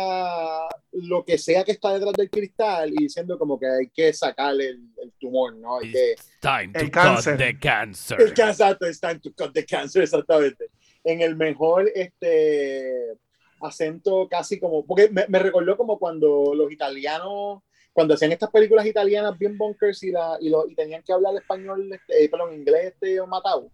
lo 0.92 1.24
que 1.24 1.38
sea 1.38 1.64
que 1.64 1.74
está 1.74 1.94
detrás 1.94 2.14
del 2.14 2.30
cristal 2.30 2.92
y 2.92 3.04
diciendo 3.04 3.38
como 3.38 3.60
que 3.60 3.68
hay 3.68 3.90
que 3.90 4.12
sacarle 4.12 4.70
el, 4.70 4.90
el 5.02 5.12
tumor, 5.20 5.56
¿no? 5.56 5.78
Hay 5.78 5.92
que, 5.92 6.16
Time 6.42 6.74
to 6.74 6.80
El 6.80 6.86
cut 6.86 6.94
cáncer. 6.94 7.38
the 7.38 7.60
cancer. 7.60 8.22
el 8.22 8.34
cancer, 8.34 8.78
it's 8.82 9.00
time 9.00 9.20
to 9.20 9.32
cut 9.34 9.54
the 9.54 9.66
cancer, 9.66 10.04
exactamente. 10.04 10.70
En 11.04 11.22
el 11.22 11.36
mejor 11.36 11.90
este, 11.94 13.18
acento 13.62 14.28
casi 14.30 14.60
como, 14.60 14.86
porque 14.86 15.10
me, 15.10 15.26
me 15.28 15.40
recordó 15.40 15.78
como 15.78 16.00
cuando 16.00 16.54
los 16.56 16.72
italianos, 16.72 17.62
cuando 17.94 18.14
hacían 18.16 18.32
estas 18.32 18.52
películas 18.52 18.86
italianas 18.86 19.38
bien 19.38 19.58
bunkers 19.58 20.04
y, 20.04 20.12
la, 20.12 20.38
y, 20.40 20.50
lo, 20.50 20.68
y 20.68 20.76
tenían 20.76 21.04
que 21.04 21.14
hablar 21.14 21.36
español, 21.36 21.92
este, 21.92 22.24
eh, 22.24 22.30
perdón, 22.30 22.54
inglés 22.54 22.94
este, 22.94 23.20
matado. 23.26 23.72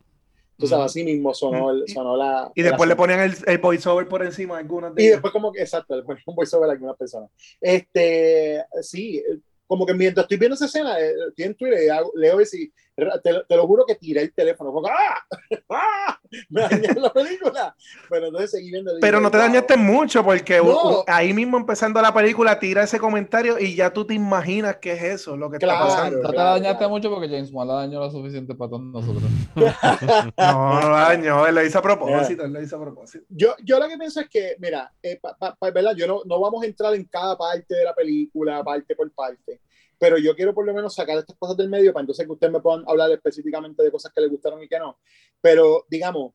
Tú 0.63 0.67
sabes, 0.69 0.85
así 0.85 1.03
mismo 1.03 1.33
sonó, 1.33 1.71
el- 1.71 1.87
sonó 1.87 2.15
la... 2.17 2.51
Y 2.55 2.61
después 2.61 2.87
le 2.89 2.95
ponían 2.95 3.19
el, 3.21 3.35
el 3.45 3.57
voiceover 3.57 4.07
por 4.07 4.23
encima 4.23 4.55
a 4.55 4.59
algunas 4.59 4.93
de 4.95 5.01
Y 5.01 5.05
ellas. 5.05 5.15
después 5.17 5.31
como 5.33 5.51
que, 5.51 5.61
exacto, 5.61 5.95
le 5.95 6.03
ponían 6.03 6.23
un 6.25 6.35
voiceover 6.35 6.69
a 6.69 6.73
algunas 6.73 6.95
personas. 6.97 7.29
Este, 7.59 8.63
sí, 8.81 9.23
como 9.67 9.85
que 9.85 9.93
mientras 9.93 10.25
estoy 10.25 10.37
viendo 10.37 10.55
esa 10.55 10.65
escena, 10.65 10.99
eh, 10.99 11.13
estoy 11.29 11.45
en 11.45 11.55
Twitter 11.55 11.83
y 11.85 11.89
hago- 11.89 12.11
leo 12.15 12.39
y 12.41 12.45
sí, 12.45 12.71
te, 12.95 13.31
lo- 13.33 13.45
te 13.45 13.55
lo 13.55 13.67
juro 13.67 13.85
que 13.85 13.95
tiré 13.95 14.21
el 14.21 14.33
teléfono. 14.33 14.71
Como, 14.71 14.87
¡ah! 14.87 15.25
¡ah! 15.69 16.19
Me 16.49 16.61
dañé 16.61 16.93
la 16.95 17.11
película. 17.13 17.75
Pero 18.09 18.27
entonces 18.27 18.51
seguí 18.51 18.71
viendo. 18.71 18.91
Pero 19.01 19.19
no 19.19 19.29
te 19.31 19.37
"Wow". 19.37 19.47
dañaste 19.47 19.77
mucho 19.77 20.23
porque 20.23 20.57
No. 20.57 20.63
u- 20.63 20.99
u- 20.99 21.03
ahí 21.07 21.33
mismo 21.33 21.57
empezando 21.57 22.01
la 22.01 22.13
película 22.13 22.57
tira 22.59 22.83
ese 22.83 22.99
comentario 22.99 23.59
y 23.59 23.75
ya 23.75 23.91
tú 23.91 24.05
te 24.05 24.13
imaginas 24.13 24.77
qué 24.77 24.93
es 24.93 25.03
eso, 25.03 25.37
lo 25.37 25.49
que 25.51 25.57
Claro. 25.59 25.85
está 25.87 25.95
pasando. 25.95 26.21
No 26.21 26.29
te 26.29 26.35
claro, 26.35 26.49
dañaste 26.51 26.77
claro. 26.77 26.89
mucho 26.91 27.09
porque 27.11 27.27
James 27.29 27.49
Wan 27.51 27.67
la 27.67 27.73
dañó 27.75 27.99
lo 27.99 28.09
suficiente 28.11 28.55
para 28.55 28.69
todos 28.71 28.83
nosotros. 28.83 29.23
No, 30.37 30.81
no 30.81 30.89
daño, 30.89 31.45
él 31.47 31.55
lo 31.55 31.63
hizo 31.65 31.79
a 31.79 31.81
propósito, 31.81 32.43
él 32.45 32.53
lo 32.53 32.61
hizo 32.61 32.75
a 32.77 32.81
propósito. 32.81 33.25
Yo, 33.29 33.55
yo 33.63 33.79
lo 33.79 33.87
que 33.87 33.97
pienso 33.97 34.19
es 34.21 34.29
que, 34.29 34.55
mira, 34.59 34.91
eh, 35.01 35.19
pa- 35.21 35.35
pa- 35.37 35.55
pa- 35.55 35.71
¿verdad? 35.71 35.93
Yo 35.95 36.07
no, 36.07 36.21
no 36.25 36.39
vamos 36.39 36.63
a 36.63 36.65
entrar 36.65 36.93
en 36.95 37.05
cada 37.05 37.37
parte 37.37 37.75
de 37.75 37.83
la 37.83 37.93
película, 37.93 38.63
parte 38.63 38.95
por 38.95 39.09
parte, 39.11 39.59
pero 39.97 40.17
yo 40.17 40.35
quiero 40.35 40.53
por 40.53 40.65
lo 40.65 40.73
menos 40.73 40.95
sacar 40.95 41.17
estas 41.17 41.35
cosas 41.37 41.57
del 41.57 41.69
medio 41.69 41.93
para 41.93 42.01
entonces 42.01 42.25
que 42.25 42.31
ustedes 42.31 42.53
me 42.53 42.61
puedan 42.61 42.83
hablar 42.87 43.11
específicamente 43.11 43.83
de 43.83 43.91
cosas 43.91 44.11
que 44.13 44.21
les 44.21 44.29
gustaron 44.29 44.61
y 44.61 44.67
que 44.67 44.79
no. 44.79 44.99
Pero, 45.41 45.85
digamos, 45.89 46.33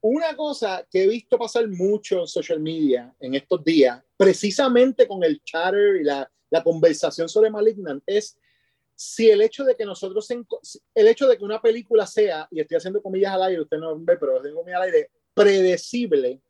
una 0.00 0.36
cosa 0.36 0.86
que 0.90 1.04
he 1.04 1.08
visto 1.08 1.38
pasar 1.38 1.66
mucho 1.68 2.20
en 2.20 2.26
social 2.26 2.60
media 2.60 3.14
en 3.20 3.34
estos 3.34 3.64
días, 3.64 4.02
precisamente 4.16 5.08
con 5.08 5.24
el 5.24 5.42
chatter 5.42 5.96
y 5.96 6.04
la, 6.04 6.30
la 6.50 6.62
conversación 6.62 7.28
sobre 7.28 7.50
Malignant, 7.50 8.02
es 8.06 8.36
si 8.94 9.28
el 9.28 9.40
hecho 9.40 9.64
de 9.64 9.74
que 9.74 9.84
nosotros, 9.84 10.28
el 10.94 11.08
hecho 11.08 11.26
de 11.26 11.36
que 11.36 11.44
una 11.44 11.60
película 11.60 12.06
sea, 12.06 12.46
y 12.50 12.60
estoy 12.60 12.76
haciendo 12.76 13.02
comillas 13.02 13.32
al 13.32 13.42
aire, 13.44 13.62
usted 13.62 13.78
no 13.78 13.98
ve, 13.98 14.16
pero 14.16 14.40
tengo 14.40 14.60
comillas 14.60 14.80
al 14.80 14.86
aire, 14.88 15.10
predecible, 15.32 16.40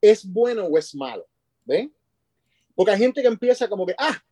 es 0.00 0.24
bueno 0.24 0.64
o 0.66 0.78
es 0.78 0.94
malo, 0.94 1.26
¿ven? 1.64 1.94
Porque 2.74 2.92
hay 2.92 2.98
gente 2.98 3.20
que 3.20 3.28
empieza 3.28 3.68
como 3.68 3.86
que, 3.86 3.94
ah, 3.98 4.23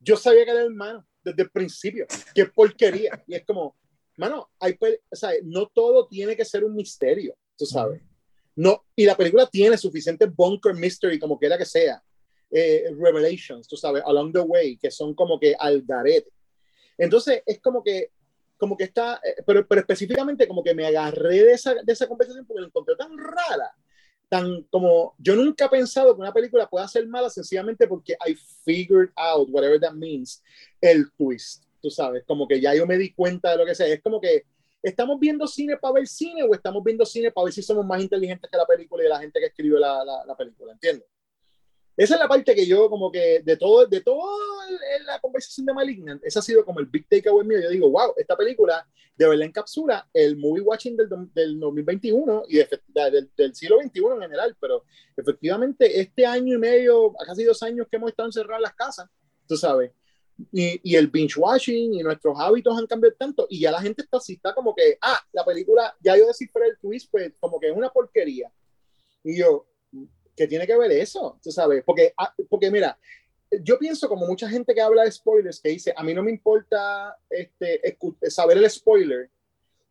yo 0.00 0.16
sabía 0.16 0.44
que 0.44 0.50
era 0.50 0.60
el 0.60 0.66
hermano 0.66 1.06
desde 1.22 1.42
el 1.42 1.50
principio, 1.50 2.06
qué 2.34 2.46
porquería, 2.46 3.22
y 3.26 3.34
es 3.34 3.44
como, 3.44 3.76
mano, 4.16 4.50
hay, 4.58 4.76
o 5.10 5.16
sea, 5.16 5.30
no 5.44 5.66
todo 5.66 6.06
tiene 6.06 6.36
que 6.36 6.44
ser 6.44 6.64
un 6.64 6.74
misterio, 6.74 7.36
tú 7.56 7.66
sabes. 7.66 8.02
No, 8.56 8.84
y 8.96 9.04
la 9.04 9.16
película 9.16 9.46
tiene 9.46 9.78
suficiente 9.78 10.26
bunker 10.26 10.74
mystery, 10.74 11.18
como 11.18 11.38
quiera 11.38 11.56
que 11.56 11.64
sea, 11.64 12.02
eh, 12.50 12.90
revelations, 12.98 13.68
tú 13.68 13.76
sabes, 13.76 14.02
along 14.04 14.32
the 14.32 14.40
way, 14.40 14.76
que 14.76 14.90
son 14.90 15.14
como 15.14 15.38
que 15.38 15.54
al 15.58 15.82
garete. 15.82 16.30
Entonces, 16.96 17.42
es 17.46 17.60
como 17.60 17.84
que, 17.84 18.10
como 18.56 18.76
que 18.76 18.84
está, 18.84 19.20
eh, 19.22 19.42
pero, 19.46 19.66
pero 19.66 19.82
específicamente 19.82 20.48
como 20.48 20.64
que 20.64 20.74
me 20.74 20.86
agarré 20.86 21.44
de 21.44 21.52
esa, 21.52 21.74
de 21.74 21.92
esa 21.92 22.08
conversación 22.08 22.46
porque 22.46 22.62
la 22.62 22.66
encontré 22.66 22.96
tan 22.96 23.16
rara, 23.16 23.70
tan 24.28 24.62
como, 24.64 25.14
yo 25.18 25.34
nunca 25.34 25.66
he 25.66 25.68
pensado 25.68 26.14
que 26.14 26.20
una 26.20 26.32
película 26.32 26.68
pueda 26.68 26.86
ser 26.86 27.06
mala 27.06 27.30
sencillamente 27.30 27.86
porque 27.86 28.16
I 28.26 28.34
figured 28.64 29.10
out, 29.16 29.48
whatever 29.50 29.80
that 29.80 29.94
means, 29.94 30.42
el 30.80 31.10
twist, 31.16 31.64
tú 31.80 31.90
sabes, 31.90 32.24
como 32.26 32.46
que 32.46 32.60
ya 32.60 32.74
yo 32.74 32.86
me 32.86 32.98
di 32.98 33.12
cuenta 33.12 33.50
de 33.50 33.56
lo 33.56 33.66
que 33.66 33.74
sea, 33.74 33.86
es 33.86 34.02
como 34.02 34.20
que 34.20 34.44
estamos 34.82 35.18
viendo 35.18 35.46
cine 35.46 35.76
para 35.76 35.94
ver 35.94 36.06
cine 36.06 36.42
o 36.42 36.54
estamos 36.54 36.84
viendo 36.84 37.04
cine 37.06 37.30
para 37.30 37.46
ver 37.46 37.54
si 37.54 37.62
somos 37.62 37.84
más 37.86 38.02
inteligentes 38.02 38.50
que 38.50 38.56
la 38.56 38.66
película 38.66 39.04
y 39.04 39.08
la 39.08 39.20
gente 39.20 39.40
que 39.40 39.46
escribió 39.46 39.78
la, 39.78 40.04
la, 40.04 40.24
la 40.26 40.36
película, 40.36 40.72
¿entiendes? 40.72 41.08
Esa 41.98 42.14
es 42.14 42.20
la 42.20 42.28
parte 42.28 42.54
que 42.54 42.64
yo 42.64 42.88
como 42.88 43.10
que 43.10 43.40
de 43.44 43.56
todo, 43.56 43.84
de 43.84 44.00
toda 44.00 44.30
la 45.04 45.18
conversación 45.20 45.66
de 45.66 45.74
Malignant, 45.74 46.22
ese 46.24 46.38
ha 46.38 46.42
sido 46.42 46.64
como 46.64 46.78
el 46.78 46.86
big 46.86 47.08
takeaway 47.08 47.44
mío. 47.44 47.58
Yo 47.60 47.70
digo, 47.70 47.90
wow, 47.90 48.14
esta 48.16 48.36
película 48.36 48.86
de 49.16 49.28
verdad 49.28 49.46
encapsula 49.46 50.08
el 50.14 50.36
movie 50.36 50.62
watching 50.62 50.96
del, 50.96 51.08
del 51.34 51.58
2021 51.58 52.44
y 52.48 52.58
de, 52.58 52.68
del, 53.10 53.30
del, 53.36 53.54
siglo 53.56 53.78
XXI 53.82 54.00
en 54.14 54.20
general, 54.20 54.56
pero 54.60 54.84
efectivamente 55.16 56.00
este 56.00 56.24
año 56.24 56.54
y 56.54 56.58
medio, 56.58 57.12
casi 57.26 57.42
dos 57.42 57.60
años 57.64 57.88
que 57.90 57.96
hemos 57.96 58.10
estado 58.10 58.28
encerrados 58.28 58.58
en 58.58 58.62
las 58.62 58.74
casas, 58.74 59.10
tú 59.48 59.56
sabes, 59.56 59.90
y, 60.52 60.80
y, 60.88 60.94
el 60.94 61.08
binge 61.08 61.36
watching 61.36 61.94
y 61.94 62.02
nuestros 62.04 62.38
hábitos 62.38 62.78
han 62.78 62.86
cambiado 62.86 63.16
tanto 63.18 63.48
y 63.50 63.58
ya 63.58 63.72
la 63.72 63.82
gente 63.82 64.02
está 64.02 64.18
así, 64.18 64.34
está 64.34 64.54
como 64.54 64.72
que, 64.72 64.96
ah, 65.00 65.18
la 65.32 65.44
película, 65.44 65.96
ya 66.00 66.16
yo 66.16 66.28
descifré 66.28 66.68
el 66.68 66.78
twist, 66.78 67.10
pues 67.10 67.32
como 67.40 67.58
que 67.58 67.70
es 67.70 67.76
una 67.76 67.90
porquería. 67.90 68.48
Y 69.24 69.40
yo, 69.40 69.66
¿qué 70.38 70.46
tiene 70.46 70.66
que 70.66 70.78
ver 70.78 70.92
eso? 70.92 71.38
¿Tú 71.42 71.50
sabes? 71.50 71.82
Porque, 71.84 72.14
ah, 72.16 72.32
porque 72.48 72.70
mira, 72.70 72.96
yo 73.62 73.78
pienso 73.78 74.08
como 74.08 74.26
mucha 74.26 74.48
gente 74.48 74.72
que 74.72 74.80
habla 74.80 75.02
de 75.02 75.10
spoilers, 75.10 75.60
que 75.60 75.70
dice, 75.70 75.92
a 75.96 76.02
mí 76.04 76.14
no 76.14 76.22
me 76.22 76.30
importa 76.30 77.16
este, 77.28 77.98
saber 78.30 78.58
el 78.58 78.70
spoiler, 78.70 79.30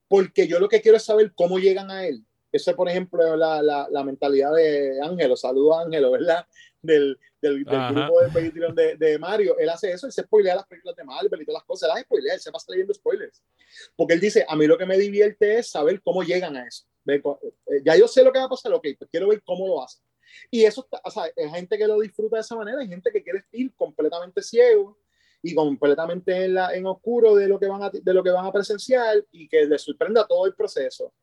porque 0.07 0.47
yo 0.47 0.59
lo 0.59 0.69
que 0.69 0.81
quiero 0.81 0.97
es 0.97 1.03
saber 1.03 1.33
cómo 1.35 1.59
llegan 1.59 1.91
a 1.91 2.07
él. 2.07 2.23
Eso 2.49 2.71
es, 2.71 2.77
por 2.77 2.87
ejemplo, 2.87 3.35
la, 3.35 3.61
la, 3.61 3.87
la 3.91 4.03
mentalidad 4.05 4.53
de 4.53 5.01
Ángelo, 5.03 5.35
saludo 5.35 5.75
a 5.77 5.83
Ángelo, 5.83 6.11
¿verdad? 6.11 6.47
Del, 6.81 7.19
del, 7.41 7.65
del 7.65 7.93
grupo 7.93 8.21
de 8.21 8.27
Patreon 8.27 8.73
de, 8.73 8.95
de, 8.95 9.19
Mario. 9.19 9.57
Él 9.59 9.67
hace 9.67 9.91
eso, 9.91 10.07
él 10.07 10.13
se 10.13 10.23
spoilea 10.23 10.55
las 10.55 10.65
películas 10.65 10.95
de 10.95 11.03
Marvel 11.03 11.41
y 11.41 11.45
todas 11.45 11.59
las 11.59 11.67
cosas, 11.67 11.89
él 11.89 11.95
las 11.95 12.03
spoilea, 12.03 12.33
él 12.35 12.39
se 12.39 12.51
pasa 12.51 12.71
leyendo 12.71 12.93
spoilers. 12.93 13.43
Porque 13.97 14.13
él 14.13 14.21
dice, 14.21 14.45
a 14.47 14.55
mí 14.55 14.65
lo 14.65 14.77
que 14.77 14.85
me 14.85 14.97
divierte 14.97 15.57
es 15.57 15.69
saber 15.69 16.01
cómo 16.01 16.23
llegan 16.23 16.55
a 16.55 16.65
eso. 16.65 16.85
Eh, 17.05 17.81
ya 17.83 17.97
yo 17.97 18.07
sé 18.07 18.23
lo 18.23 18.31
que 18.31 18.39
va 18.39 18.45
a 18.45 18.49
pasar, 18.49 18.73
ok, 18.73 18.87
pues 18.97 19.09
quiero 19.09 19.27
ver 19.27 19.41
cómo 19.43 19.67
lo 19.67 19.83
hacen. 19.83 20.01
Y 20.51 20.63
eso, 20.65 20.87
o 21.03 21.11
sea, 21.11 21.23
hay 21.23 21.49
gente 21.49 21.77
que 21.77 21.87
lo 21.87 21.99
disfruta 21.99 22.37
de 22.37 22.41
esa 22.41 22.55
manera, 22.55 22.79
hay 22.79 22.87
gente 22.87 23.11
que 23.11 23.23
quiere 23.23 23.45
ir 23.51 23.73
completamente 23.75 24.41
ciego 24.41 24.97
y 25.41 25.53
completamente 25.53 26.45
en, 26.45 26.53
la, 26.55 26.73
en 26.73 26.85
oscuro 26.85 27.35
de 27.35 27.47
lo, 27.47 27.59
que 27.59 27.67
van 27.67 27.83
a, 27.83 27.89
de 27.89 28.13
lo 28.13 28.23
que 28.23 28.31
van 28.31 28.45
a 28.45 28.51
presenciar 28.51 29.23
y 29.31 29.47
que 29.47 29.65
les 29.65 29.81
sorprenda 29.81 30.27
todo 30.27 30.45
el 30.45 30.55
proceso. 30.55 31.13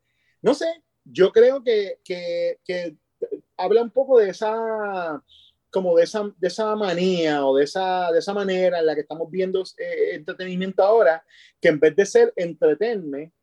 No 0.41 0.53
sé, 0.53 0.83
yo 1.03 1.31
creo 1.31 1.63
que, 1.63 1.99
que, 2.03 2.59
que 2.63 2.95
habla 3.57 3.81
un 3.81 3.91
poco 3.91 4.19
de 4.19 4.29
esa 4.29 5.21
como 5.75 5.97
de 5.97 6.05
esa, 6.05 6.33
de 6.37 6.47
esa 6.47 6.73
manía 6.77 7.45
o 7.45 7.57
de 7.57 7.65
esa, 7.65 8.09
de 8.09 8.19
esa 8.19 8.33
manera 8.33 8.79
en 8.79 8.85
la 8.85 8.95
que 8.95 9.01
estamos 9.01 9.29
viendo 9.29 9.61
eh, 9.77 10.11
entretenimiento 10.13 10.81
ahora, 10.81 11.21
que 11.59 11.67
en 11.67 11.81
vez 11.81 11.93
de 11.97 12.05
ser 12.05 12.33
entretenme, 12.37 13.33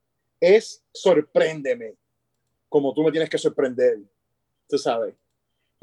es 0.41 0.83
sorpréndeme, 0.95 1.95
como 2.71 2.95
tú 2.95 3.03
me 3.03 3.13
tienes 3.13 3.29
que 3.29 3.37
sorprender, 3.37 3.99
tú 4.67 4.79
sabes. 4.79 5.15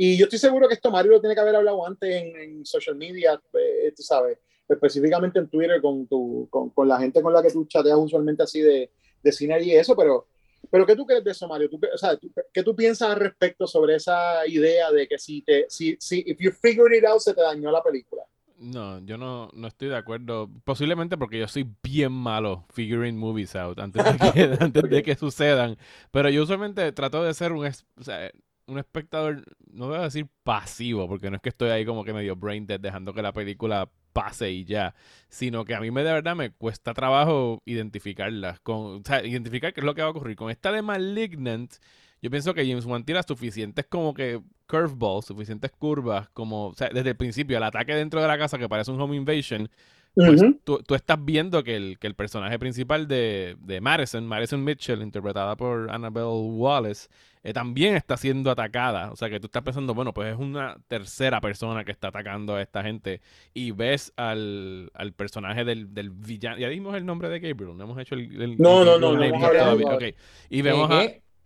Y 0.01 0.15
yo 0.15 0.23
estoy 0.23 0.39
seguro 0.39 0.65
que 0.69 0.75
esto 0.75 0.91
Mario 0.91 1.11
lo 1.11 1.19
tiene 1.19 1.35
que 1.35 1.41
haber 1.41 1.57
hablado 1.57 1.85
antes 1.85 2.09
en, 2.09 2.33
en 2.37 2.65
social 2.65 2.95
media, 2.95 3.33
eh, 3.51 3.91
tú 3.93 4.01
sabes, 4.01 4.37
específicamente 4.69 5.39
en 5.39 5.49
Twitter 5.49 5.81
con, 5.81 6.07
tu, 6.07 6.47
con, 6.49 6.69
con, 6.69 6.87
la 6.87 6.97
gente 6.99 7.21
con 7.21 7.33
la 7.33 7.41
que 7.43 7.51
tú 7.51 7.65
chateas 7.65 7.97
usualmente 7.97 8.43
así 8.43 8.61
de, 8.61 8.89
de 9.21 9.31
cine 9.33 9.61
y 9.61 9.71
eso, 9.75 9.97
pero, 9.97 10.27
pero 10.71 10.85
¿qué 10.85 10.95
tú 10.95 11.05
crees 11.05 11.21
de 11.25 11.31
eso, 11.31 11.49
Mario? 11.49 11.69
¿Tú, 11.69 11.81
o 11.93 11.97
sea, 11.97 12.15
¿tú, 12.15 12.31
¿Qué 12.53 12.63
tú 12.63 12.73
piensas 12.73 13.09
al 13.09 13.19
respecto 13.19 13.67
sobre 13.67 13.95
esa 13.95 14.47
idea 14.47 14.89
de 14.89 15.05
que 15.05 15.19
si 15.19 15.41
te, 15.41 15.65
si, 15.67 15.97
si, 15.99 16.23
if 16.25 16.37
you 16.39 16.51
figured 16.51 16.97
it 16.97 17.03
out, 17.03 17.19
se 17.19 17.33
te 17.33 17.41
dañó 17.41 17.69
la 17.69 17.83
película? 17.83 18.23
No, 18.55 18.99
yo 18.99 19.17
no, 19.17 19.49
no 19.51 19.67
estoy 19.67 19.89
de 19.89 19.97
acuerdo. 19.97 20.49
Posiblemente 20.63 21.17
porque 21.17 21.39
yo 21.39 21.47
soy 21.49 21.69
bien 21.83 22.13
malo 22.13 22.65
figuring 22.73 23.17
movies 23.17 23.53
out 23.57 23.79
antes 23.79 24.01
de 24.01 24.31
que, 24.31 24.57
antes 24.63 24.83
de 24.83 25.03
que 25.03 25.15
sucedan. 25.15 25.77
Pero 26.11 26.29
yo 26.29 26.43
usualmente 26.43 26.89
trato 26.93 27.21
de 27.21 27.33
ser 27.33 27.51
un... 27.51 27.65
O 27.65 28.03
sea, 28.03 28.31
un 28.69 28.79
espectador, 28.79 29.43
no 29.71 29.87
voy 29.87 29.97
a 29.97 30.01
decir 30.01 30.27
pasivo, 30.43 31.07
porque 31.07 31.29
no 31.29 31.37
es 31.37 31.41
que 31.41 31.49
estoy 31.49 31.69
ahí 31.69 31.85
como 31.85 32.03
que 32.03 32.13
medio 32.13 32.35
brain 32.35 32.65
dead 32.65 32.79
dejando 32.79 33.13
que 33.13 33.21
la 33.21 33.33
película 33.33 33.89
pase 34.13 34.51
y 34.51 34.65
ya, 34.65 34.95
sino 35.29 35.65
que 35.65 35.75
a 35.75 35.79
mí 35.79 35.91
me 35.91 36.03
de 36.03 36.13
verdad 36.13 36.35
me 36.35 36.51
cuesta 36.51 36.93
trabajo 36.93 37.61
identificarlas, 37.65 38.59
con, 38.59 39.01
o 39.01 39.01
sea, 39.05 39.25
identificar 39.25 39.73
qué 39.73 39.81
es 39.81 39.85
lo 39.85 39.95
que 39.95 40.01
va 40.01 40.07
a 40.07 40.11
ocurrir. 40.11 40.35
Con 40.35 40.51
esta 40.51 40.71
de 40.71 40.81
Malignant, 40.81 41.73
yo 42.21 42.29
pienso 42.29 42.53
que 42.53 42.67
James 42.67 42.85
Wan 42.85 43.05
tira 43.05 43.23
suficientes 43.23 43.85
como 43.87 44.13
que 44.13 44.41
curveballs, 44.67 45.25
suficientes 45.25 45.71
curvas, 45.71 46.29
como, 46.29 46.73
desde 46.77 47.09
el 47.09 47.15
principio, 47.15 47.57
el 47.57 47.63
ataque 47.63 47.95
dentro 47.95 48.21
de 48.21 48.27
la 48.27 48.37
casa 48.37 48.57
que 48.57 48.67
parece 48.67 48.91
un 48.91 48.99
home 48.99 49.15
invasion, 49.15 49.69
pues 50.15 50.41
tú, 50.63 50.81
tú, 50.85 50.95
estás 50.95 51.23
viendo 51.23 51.63
que 51.63 51.75
el, 51.75 51.99
que 51.99 52.07
el 52.07 52.15
personaje 52.15 52.57
principal 52.59 53.07
de, 53.07 53.55
de 53.59 53.79
Madison, 53.79 54.25
Madison 54.25 54.63
Mitchell, 54.63 55.01
interpretada 55.01 55.55
por 55.55 55.89
Annabelle 55.91 56.27
Wallace, 56.27 57.09
eh, 57.43 57.53
también 57.53 57.95
está 57.95 58.17
siendo 58.17 58.51
atacada. 58.51 59.11
O 59.11 59.15
sea 59.15 59.29
que 59.29 59.39
tú 59.39 59.47
estás 59.47 59.63
pensando, 59.63 59.93
bueno, 59.93 60.13
pues 60.13 60.33
es 60.33 60.39
una 60.39 60.77
tercera 60.87 61.39
persona 61.39 61.85
que 61.85 61.91
está 61.91 62.09
atacando 62.09 62.55
a 62.55 62.61
esta 62.61 62.83
gente. 62.83 63.21
Y 63.53 63.71
ves 63.71 64.11
al, 64.17 64.91
al 64.93 65.13
personaje 65.13 65.63
del, 65.63 65.93
del, 65.93 66.09
villano. 66.09 66.57
Ya 66.57 66.67
dimos 66.67 66.95
el 66.95 67.05
nombre 67.05 67.29
de 67.29 67.39
Gabriel, 67.39 67.77
no 67.77 67.83
hemos 67.83 67.97
hecho 67.99 68.15
el. 68.15 68.41
el 68.41 68.57
no, 68.57 68.83
no, 68.83 68.99
no, 68.99 69.13
no, 69.13 69.23
hemos 69.23 69.41
todavía. 69.41 69.95
Okay. 69.95 70.15
Y 70.49 70.61
vemos 70.61 70.89
a, 70.91 71.05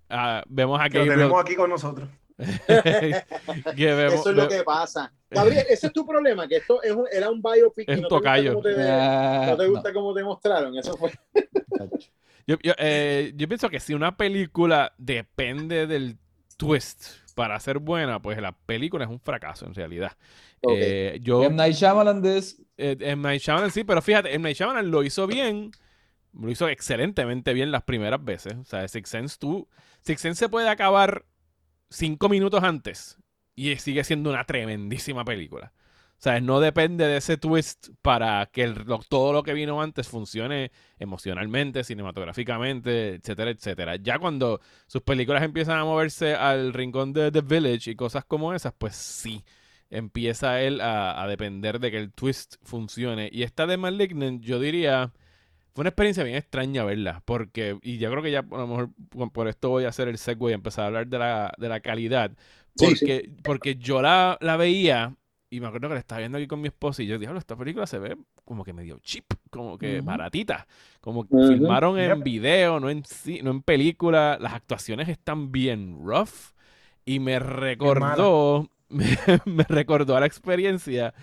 a, 0.10 0.44
vemos 0.48 0.80
a 0.80 0.84
Gabriel. 0.84 1.08
Lo 1.08 1.14
tenemos 1.16 1.42
aquí 1.42 1.56
con 1.56 1.70
nosotros. 1.70 2.10
vemos, 3.76 4.14
Eso 4.14 4.30
es 4.30 4.36
lo 4.36 4.48
que 4.48 4.64
pasa. 4.64 5.12
Gabriel, 5.30 5.66
ese 5.70 5.88
es 5.88 5.94
tu 5.94 6.06
problema, 6.06 6.48
que 6.48 6.58
esto 6.58 6.82
es 6.82 6.92
un, 6.92 7.06
era 7.12 7.30
un 7.30 7.42
biopic 7.42 7.90
es 7.90 7.98
y 7.98 8.02
no 8.02 8.08
te, 8.08 8.16
gusta 8.16 8.44
cómo 8.52 8.62
te, 8.62 8.74
uh, 8.74 9.46
no 9.48 9.58
te 9.58 9.68
gusta 9.68 9.90
no. 9.90 9.94
cómo 9.94 10.14
te 10.14 10.24
mostraron. 10.24 10.78
Eso 10.78 10.98
fue. 10.98 11.12
Yo, 12.46 12.58
yo, 12.62 12.74
eh, 12.78 13.32
yo, 13.36 13.48
pienso 13.48 13.70
que 13.70 13.80
si 13.80 13.94
una 13.94 14.18
película 14.18 14.94
depende 14.98 15.88
del 15.88 16.18
twist 16.58 17.06
para 17.36 17.60
ser 17.60 17.80
buena, 17.80 18.22
pues 18.22 18.42
la 18.42 18.52
película 18.52 19.06
es 19.06 19.10
un 19.10 19.20
fracaso 19.20 19.66
en 19.66 19.74
realidad. 19.74 20.12
Okay. 20.62 20.82
Eh, 20.82 21.20
yo, 21.22 21.44
M. 21.44 21.56
Night 21.56 21.76
Shyamalan 21.76 22.22
this... 22.22 22.62
eh, 22.78 22.98
M. 23.00 23.22
Night 23.22 23.42
Shyamalan 23.42 23.72
sí, 23.72 23.84
pero 23.84 24.02
fíjate, 24.02 24.34
M. 24.34 24.44
Night 24.44 24.58
Shyamalan 24.58 24.92
lo 24.92 25.04
hizo 25.04 25.26
bien, 25.26 25.72
lo 26.34 26.50
hizo 26.50 26.68
excelentemente 26.68 27.54
bien 27.54 27.72
las 27.72 27.84
primeras 27.84 28.24
veces. 28.24 28.56
O 28.56 28.66
sea, 28.66 28.88
Six 28.88 29.10
Sense, 29.10 29.38
tú, 29.40 29.68
Six 30.02 30.20
Sense 30.20 30.40
se 30.40 30.50
puede 30.50 30.68
acabar 30.68 31.26
cinco 31.94 32.28
minutos 32.30 32.64
antes 32.64 33.18
y 33.56 33.76
sigue 33.78 34.04
siendo 34.04 34.32
una 34.32 34.46
tremendísima 34.46 35.24
película. 35.24 35.74
O 36.18 36.24
sea, 36.24 36.40
no 36.40 36.62
depende 36.62 37.06
de 37.06 37.18
ese 37.18 37.36
twist 37.36 37.90
para 38.02 38.46
que 38.46 38.74
todo 39.10 39.34
lo 39.34 39.44
que 39.44 39.54
vino 39.54 39.82
antes 39.82 40.08
funcione 40.08 40.72
emocionalmente, 40.98 41.84
cinematográficamente, 41.84 43.16
etcétera, 43.16 43.52
etcétera. 43.52 43.96
Ya 43.98 44.20
cuando 44.20 44.62
sus 44.88 45.02
películas 45.02 45.44
empiezan 45.44 45.80
a 45.80 45.84
moverse 45.84 46.34
al 46.34 46.72
rincón 46.72 47.12
de 47.12 47.30
The 47.30 47.42
Village 47.42 47.92
y 47.92 47.96
cosas 47.96 48.24
como 48.24 48.54
esas, 48.54 48.74
pues 48.78 48.96
sí, 48.96 49.44
empieza 49.90 50.62
él 50.62 50.80
a, 50.80 51.22
a 51.22 51.28
depender 51.28 51.80
de 51.80 51.92
que 51.92 51.98
el 51.98 52.14
twist 52.14 52.56
funcione. 52.64 53.30
Y 53.32 53.44
esta 53.44 53.68
de 53.68 53.76
Malignant, 53.76 54.42
yo 54.42 54.62
diría, 54.62 55.12
fue 55.74 55.82
una 55.82 55.90
experiencia 55.90 56.24
bien 56.24 56.38
extraña 56.38 56.84
verla, 56.84 57.22
porque, 57.26 57.78
y 57.82 57.98
yo 57.98 58.10
creo 58.12 58.24
que 58.24 58.32
ya 58.32 58.40
a 58.40 58.58
lo 58.58 58.68
mejor 58.68 58.90
por 59.32 59.48
esto 59.48 59.70
voy 59.70 59.86
a 59.86 59.90
hacer 59.90 60.08
el 60.08 60.18
segue 60.18 60.52
y 60.52 60.54
empezar 60.54 60.86
a 60.86 60.88
hablar 60.88 61.08
de 61.08 61.20
la, 61.20 61.54
de 61.58 61.70
la 61.70 61.80
calidad, 61.80 62.32
porque, 62.78 62.96
sí, 62.96 63.06
sí. 63.06 63.36
porque 63.44 63.76
yo 63.76 64.02
la, 64.02 64.38
la 64.42 64.58
veía 64.58 65.16
y 65.54 65.60
me 65.60 65.68
acuerdo 65.68 65.88
que 65.88 65.94
la 65.94 66.00
estaba 66.00 66.18
viendo 66.18 66.40
aquí 66.40 66.48
con 66.48 66.62
mi 66.62 66.68
esposa 66.70 67.04
y 67.04 67.06
yo, 67.06 67.20
diablo, 67.20 67.38
esta 67.38 67.56
película 67.56 67.86
se 67.86 68.00
ve 68.00 68.18
como 68.44 68.64
que 68.64 68.74
medio 68.74 68.98
cheap, 69.04 69.26
como 69.52 69.78
que 69.78 70.00
uh 70.00 70.02
-huh. 70.02 70.06
baratita. 70.06 70.66
Como 71.00 71.28
que 71.28 71.36
uh 71.36 71.40
-huh. 71.40 71.48
filmaron 71.50 72.00
en 72.00 72.16
yep. 72.16 72.24
video, 72.24 72.80
no 72.80 72.90
en, 72.90 73.04
no 73.44 73.52
en 73.52 73.62
película. 73.62 74.40
Las 74.42 74.54
actuaciones 74.54 75.10
están 75.10 75.52
bien 75.52 76.00
rough. 76.04 76.54
Y 77.06 77.20
me 77.20 77.38
recordó, 77.38 78.68
me, 78.90 79.06
me, 79.46 79.64
recordó 79.70 80.18
a 80.18 80.22
la 80.22 80.26
experiencia 80.26 81.14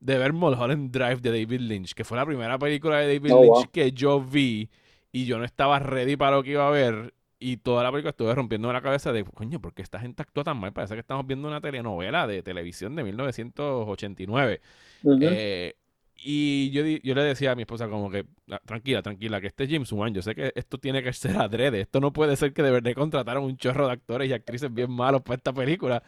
de 0.00 0.18
ver 0.18 0.32
Mulholland 0.32 0.90
Drive 0.90 1.20
de 1.20 1.30
David 1.30 1.60
Lynch, 1.60 1.92
que 1.94 2.04
fue 2.04 2.16
la 2.16 2.26
primera 2.26 2.58
película 2.58 2.98
de 2.98 3.14
David 3.14 3.34
oh, 3.34 3.42
Lynch 3.42 3.54
wow. 3.54 3.70
que 3.70 3.92
yo 3.92 4.20
vi 4.20 4.68
y 5.12 5.26
yo 5.26 5.38
no 5.38 5.44
estaba 5.44 5.78
ready 5.78 6.16
para 6.16 6.36
lo 6.36 6.42
que 6.42 6.52
iba 6.52 6.66
a 6.66 6.70
ver 6.70 7.14
y 7.38 7.56
toda 7.56 7.82
la 7.82 7.90
película 7.90 8.10
estuve 8.10 8.34
rompiendo 8.34 8.70
la 8.70 8.82
cabeza 8.82 9.12
de, 9.12 9.24
coño, 9.24 9.60
¿por 9.60 9.72
qué 9.72 9.80
esta 9.80 9.98
gente 9.98 10.22
actúa 10.22 10.44
tan 10.44 10.58
mal? 10.58 10.72
Parece 10.74 10.94
que 10.94 11.00
estamos 11.00 11.26
viendo 11.26 11.48
una 11.48 11.60
telenovela 11.60 12.26
de 12.26 12.42
televisión 12.42 12.94
de 12.94 13.02
1989. 13.02 14.60
Uh 15.02 15.12
-huh. 15.12 15.28
eh, 15.32 15.74
y 16.22 16.70
yo, 16.70 16.82
yo 16.84 17.14
le 17.14 17.22
decía 17.22 17.52
a 17.52 17.54
mi 17.54 17.62
esposa 17.62 17.88
como 17.88 18.10
que, 18.10 18.26
ah, 18.50 18.60
tranquila, 18.64 19.02
tranquila, 19.02 19.40
que 19.40 19.46
este 19.46 19.64
es 19.64 19.70
James 19.70 19.90
Wan, 19.92 20.12
yo 20.14 20.22
sé 20.22 20.34
que 20.34 20.52
esto 20.54 20.78
tiene 20.78 21.02
que 21.02 21.12
ser 21.12 21.36
adrede, 21.38 21.80
esto 21.80 22.00
no 22.00 22.12
puede 22.12 22.36
ser 22.36 22.52
que 22.52 22.62
de 22.62 22.70
verdad 22.70 22.92
contrataron 22.94 23.44
un 23.44 23.56
chorro 23.56 23.86
de 23.86 23.92
actores 23.92 24.28
y 24.28 24.32
actrices 24.32 24.72
bien 24.72 24.90
malos 24.90 25.22
para 25.22 25.36
esta 25.36 25.52
película. 25.52 26.02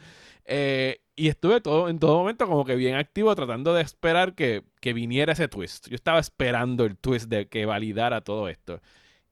Eh, 0.45 1.01
y 1.15 1.29
estuve 1.29 1.61
todo, 1.61 1.89
en 1.89 1.99
todo 1.99 2.17
momento 2.17 2.47
como 2.47 2.65
que 2.65 2.75
bien 2.75 2.95
activo 2.95 3.35
tratando 3.35 3.73
de 3.73 3.81
esperar 3.81 4.35
que, 4.35 4.63
que 4.81 4.93
viniera 4.93 5.33
ese 5.33 5.47
twist. 5.47 5.87
Yo 5.89 5.95
estaba 5.95 6.19
esperando 6.19 6.85
el 6.85 6.97
twist 6.97 7.29
de 7.29 7.47
que 7.47 7.65
validara 7.65 8.21
todo 8.21 8.49
esto. 8.49 8.81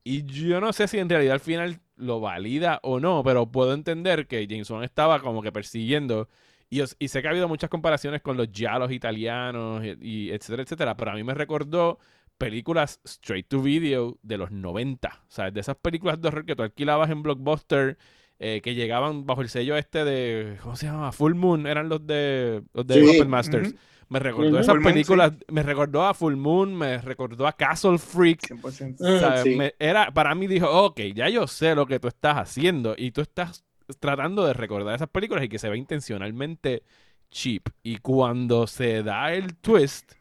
Y 0.04 0.24
yo 0.26 0.62
no 0.62 0.74
sé 0.74 0.88
si 0.88 0.98
en 1.00 1.10
realidad 1.10 1.36
al 1.36 1.40
final 1.40 1.80
lo 1.96 2.20
valida 2.20 2.80
o 2.84 3.00
no, 3.00 3.24
pero 3.24 3.52
puedo 3.52 3.74
entender 3.74 4.28
que 4.28 4.48
James 4.50 4.70
Wan 4.70 4.84
estaba 4.84 5.22
como 5.22 5.42
que 5.42 5.52
persiguiendo. 5.52 6.28
Y, 6.72 6.82
y 7.00 7.08
sé 7.10 7.22
que 7.22 7.28
ha 7.28 7.32
habido 7.32 7.48
muchas 7.48 7.70
comparaciones 7.70 8.22
con 8.24 8.36
los 8.38 8.48
giallos 8.52 8.92
italianos, 8.92 9.84
y, 9.86 9.98
y, 10.02 10.32
etcétera, 10.32 10.64
etcétera. 10.64 10.98
Pero 10.98 11.12
a 11.12 11.14
mí 11.16 11.24
me 11.24 11.34
recordó 11.36 12.00
películas 12.40 13.00
straight 13.04 13.48
to 13.48 13.62
video 13.62 14.18
de 14.24 14.38
los 14.38 14.50
90. 14.52 15.10
O 15.10 15.32
sea, 15.32 15.52
de 15.52 15.60
esas 15.60 15.76
películas 15.76 16.20
de 16.22 16.30
horror 16.30 16.46
que 16.46 16.56
tú 16.56 16.64
alquilabas 16.64 17.10
en 17.12 17.22
Blockbuster 17.22 17.98
eh, 18.40 18.62
que 18.64 18.74
llegaban 18.74 19.28
bajo 19.28 19.42
el 19.42 19.50
sello 19.50 19.78
este 19.78 20.04
de, 20.04 20.58
¿cómo 20.64 20.76
se 20.76 20.88
llama? 20.88 21.12
Full 21.12 21.36
Moon, 21.36 21.68
eran 21.68 21.90
los 21.90 22.08
de, 22.08 22.64
los 22.74 22.88
de 22.88 22.96
Sí. 22.96 23.02
Puppet 23.06 23.28
Masters. 23.28 23.76
Me 24.10 24.20
recordó 24.20 24.58
esas 24.60 24.68
Full 24.74 24.82
Moon, 24.82 24.94
películas, 24.94 25.34
me 25.50 25.64
recordó 25.64 26.04
a 26.06 26.14
Full 26.14 26.36
Moon, 26.36 26.76
me 26.76 26.98
recordó 27.00 27.46
a 27.48 27.54
Castle 27.54 27.98
Freak. 28.00 28.42
100%. 28.42 28.96
Mm, 29.00 29.20
¿sabes? 29.20 29.44
sí. 29.44 29.56
Me- 29.56 29.76
era, 29.78 30.12
para 30.12 30.34
mí 30.34 30.48
dijo, 30.48 30.68
ok, 30.70 31.00
ya 31.14 31.30
yo 31.30 31.46
sé 31.48 31.76
lo 31.76 31.86
que 31.86 32.00
tú 32.00 32.08
estás 32.08 32.38
haciendo 32.38 32.96
y 32.98 33.12
tú 33.12 33.22
estás 33.22 33.64
tratando 34.00 34.46
de 34.46 34.54
recordar 34.54 34.96
esas 34.96 35.10
películas 35.10 35.44
y 35.44 35.50
que 35.50 35.60
se 35.60 35.70
ve 35.70 35.78
intencionalmente 35.78 36.84
cheap. 37.30 37.64
Y 37.84 37.98
cuando 37.98 38.68
se 38.68 39.04
da 39.04 39.34
el 39.34 39.56
twist, 39.58 40.14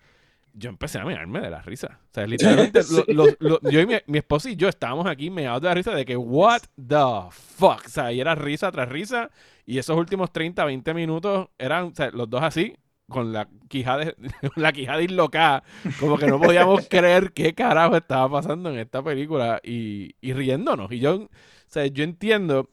yo 0.52 0.68
empecé 0.70 0.98
a 0.98 1.04
mirarme 1.04 1.40
de 1.40 1.50
la 1.50 1.62
risa. 1.62 2.00
O 2.11 2.14
sea, 2.14 2.26
literalmente, 2.26 2.83
Sí. 2.85 3.02
lo- 3.09 3.24
lo- 3.26 3.37
lo- 3.61 3.70
yo 3.70 3.80
y 3.80 3.87
mi, 3.87 3.94
mi 4.06 4.18
esposa 4.18 4.50
y 4.50 4.56
yo 4.56 4.68
estábamos 4.68 5.06
aquí 5.06 5.30
meados 5.30 5.62
de 5.62 5.68
la 5.68 5.74
risa 5.74 5.92
de 5.94 6.04
que, 6.04 6.16
what 6.16 6.62
the 6.76 7.30
fuck. 7.30 7.83
O 7.87 7.88
sea, 7.88 8.12
y 8.12 8.20
era 8.20 8.35
risa 8.35 8.70
tras 8.72 8.88
risa. 8.88 9.30
Y 9.66 9.78
esos 9.78 9.96
últimos 9.96 10.33
30, 10.33 10.64
20 10.64 10.94
minutos 10.94 11.48
eran, 11.59 11.85
o 11.85 11.94
sea, 11.94 12.11
los 12.11 12.28
dos 12.28 12.42
así, 12.42 12.74
con 13.09 13.33
la 13.33 13.48
quijada, 13.68 14.12
la 14.56 14.72
quijada 14.72 14.98
dislocada, 14.98 15.62
como 16.00 16.16
que 16.18 16.26
no 16.26 16.40
podíamos 16.40 16.87
creer 16.90 17.33
qué 17.33 17.54
carajo 17.54 17.96
estaba 17.96 18.28
pasando 18.30 18.70
en 18.70 18.78
esta 18.78 19.02
película 19.02 19.61
y, 19.62 20.14
y 20.20 20.33
riéndonos. 20.33 20.90
Y 20.92 20.98
yo, 21.00 21.16
o 21.16 21.28
sea, 21.68 21.87
yo 21.87 22.02
entiendo 22.04 22.68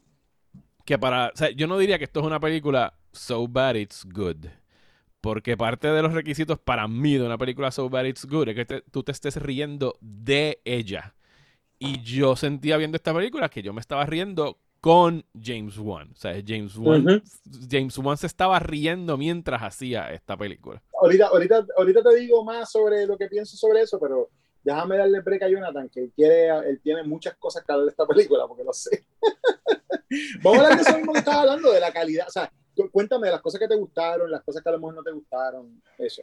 que 0.88 0.98
para, 0.98 1.26
o 1.34 1.36
sea, 1.36 1.50
yo 1.50 1.66
no 1.66 1.76
diría 1.76 1.98
que 1.98 2.04
esto 2.04 2.20
es 2.20 2.26
una 2.26 2.40
película 2.40 2.94
so 3.12 3.46
bad 3.46 3.74
it's 3.74 4.06
good. 4.10 4.46
Porque 5.20 5.54
parte 5.56 5.88
de 5.88 6.00
los 6.00 6.14
requisitos 6.14 6.58
para 6.58 6.88
mí 6.88 7.14
de 7.18 7.26
una 7.26 7.36
película 7.36 7.70
So 7.72 7.90
Bad 7.90 8.04
It's 8.04 8.24
Good 8.24 8.48
es 8.50 8.54
que 8.54 8.64
te- 8.64 8.80
tú 8.82 9.02
te 9.02 9.10
estés 9.12 9.36
riendo 9.36 9.98
de 10.00 10.60
ella. 10.64 11.14
Y 11.78 12.00
yo 12.02 12.36
sentía 12.36 12.76
viendo 12.76 12.96
esta 12.96 13.12
película 13.12 13.48
que 13.48 13.60
yo 13.60 13.72
me 13.72 13.80
estaba 13.80 14.06
riendo 14.06 14.58
con 14.80 15.24
James 15.38 15.76
Wan. 15.76 16.12
O 16.12 16.16
sea, 16.16 16.40
James 16.46 16.76
Wan. 16.76 17.20
James 17.68 17.98
Wan 17.98 18.16
se 18.16 18.28
estaba 18.28 18.60
riendo 18.60 19.18
mientras 19.18 19.60
hacía 19.60 20.12
esta 20.12 20.36
película. 20.36 20.80
ahorita, 21.02 21.26
ahorita, 21.26 21.66
ahorita 21.76 22.02
te 22.04 22.16
digo 22.16 22.44
más 22.44 22.70
sobre 22.70 23.04
lo 23.04 23.18
que 23.18 23.26
pienso 23.26 23.56
sobre 23.56 23.82
eso, 23.82 23.98
pero 24.00 24.30
déjame 24.74 24.96
darle 24.96 25.20
break 25.20 25.42
a 25.42 25.48
Jonathan, 25.48 25.88
que 25.88 26.00
él 26.00 26.12
quiere, 26.14 26.48
él 26.68 26.80
tiene 26.82 27.02
muchas 27.02 27.34
cosas 27.36 27.64
que 27.64 27.72
hablar 27.72 27.86
de 27.86 27.90
esta 27.90 28.06
película, 28.06 28.46
porque 28.46 28.64
lo 28.64 28.72
sé. 28.72 29.04
Vamos 30.42 30.58
a 30.58 30.62
hablar 30.64 30.78
de 30.78 30.82
eso 30.88 30.96
mismo 30.98 31.12
que 31.12 31.18
estabas 31.20 31.40
hablando, 31.40 31.72
de 31.72 31.80
la 31.80 31.92
calidad. 31.92 32.26
O 32.28 32.30
sea, 32.30 32.50
cuéntame 32.92 33.30
las 33.30 33.40
cosas 33.40 33.60
que 33.60 33.68
te 33.68 33.76
gustaron, 33.76 34.30
las 34.30 34.42
cosas 34.42 34.62
que 34.62 34.68
a 34.68 34.72
lo 34.72 34.78
mejor 34.78 34.94
no 34.94 35.02
te 35.02 35.10
gustaron, 35.12 35.82
eso. 35.98 36.22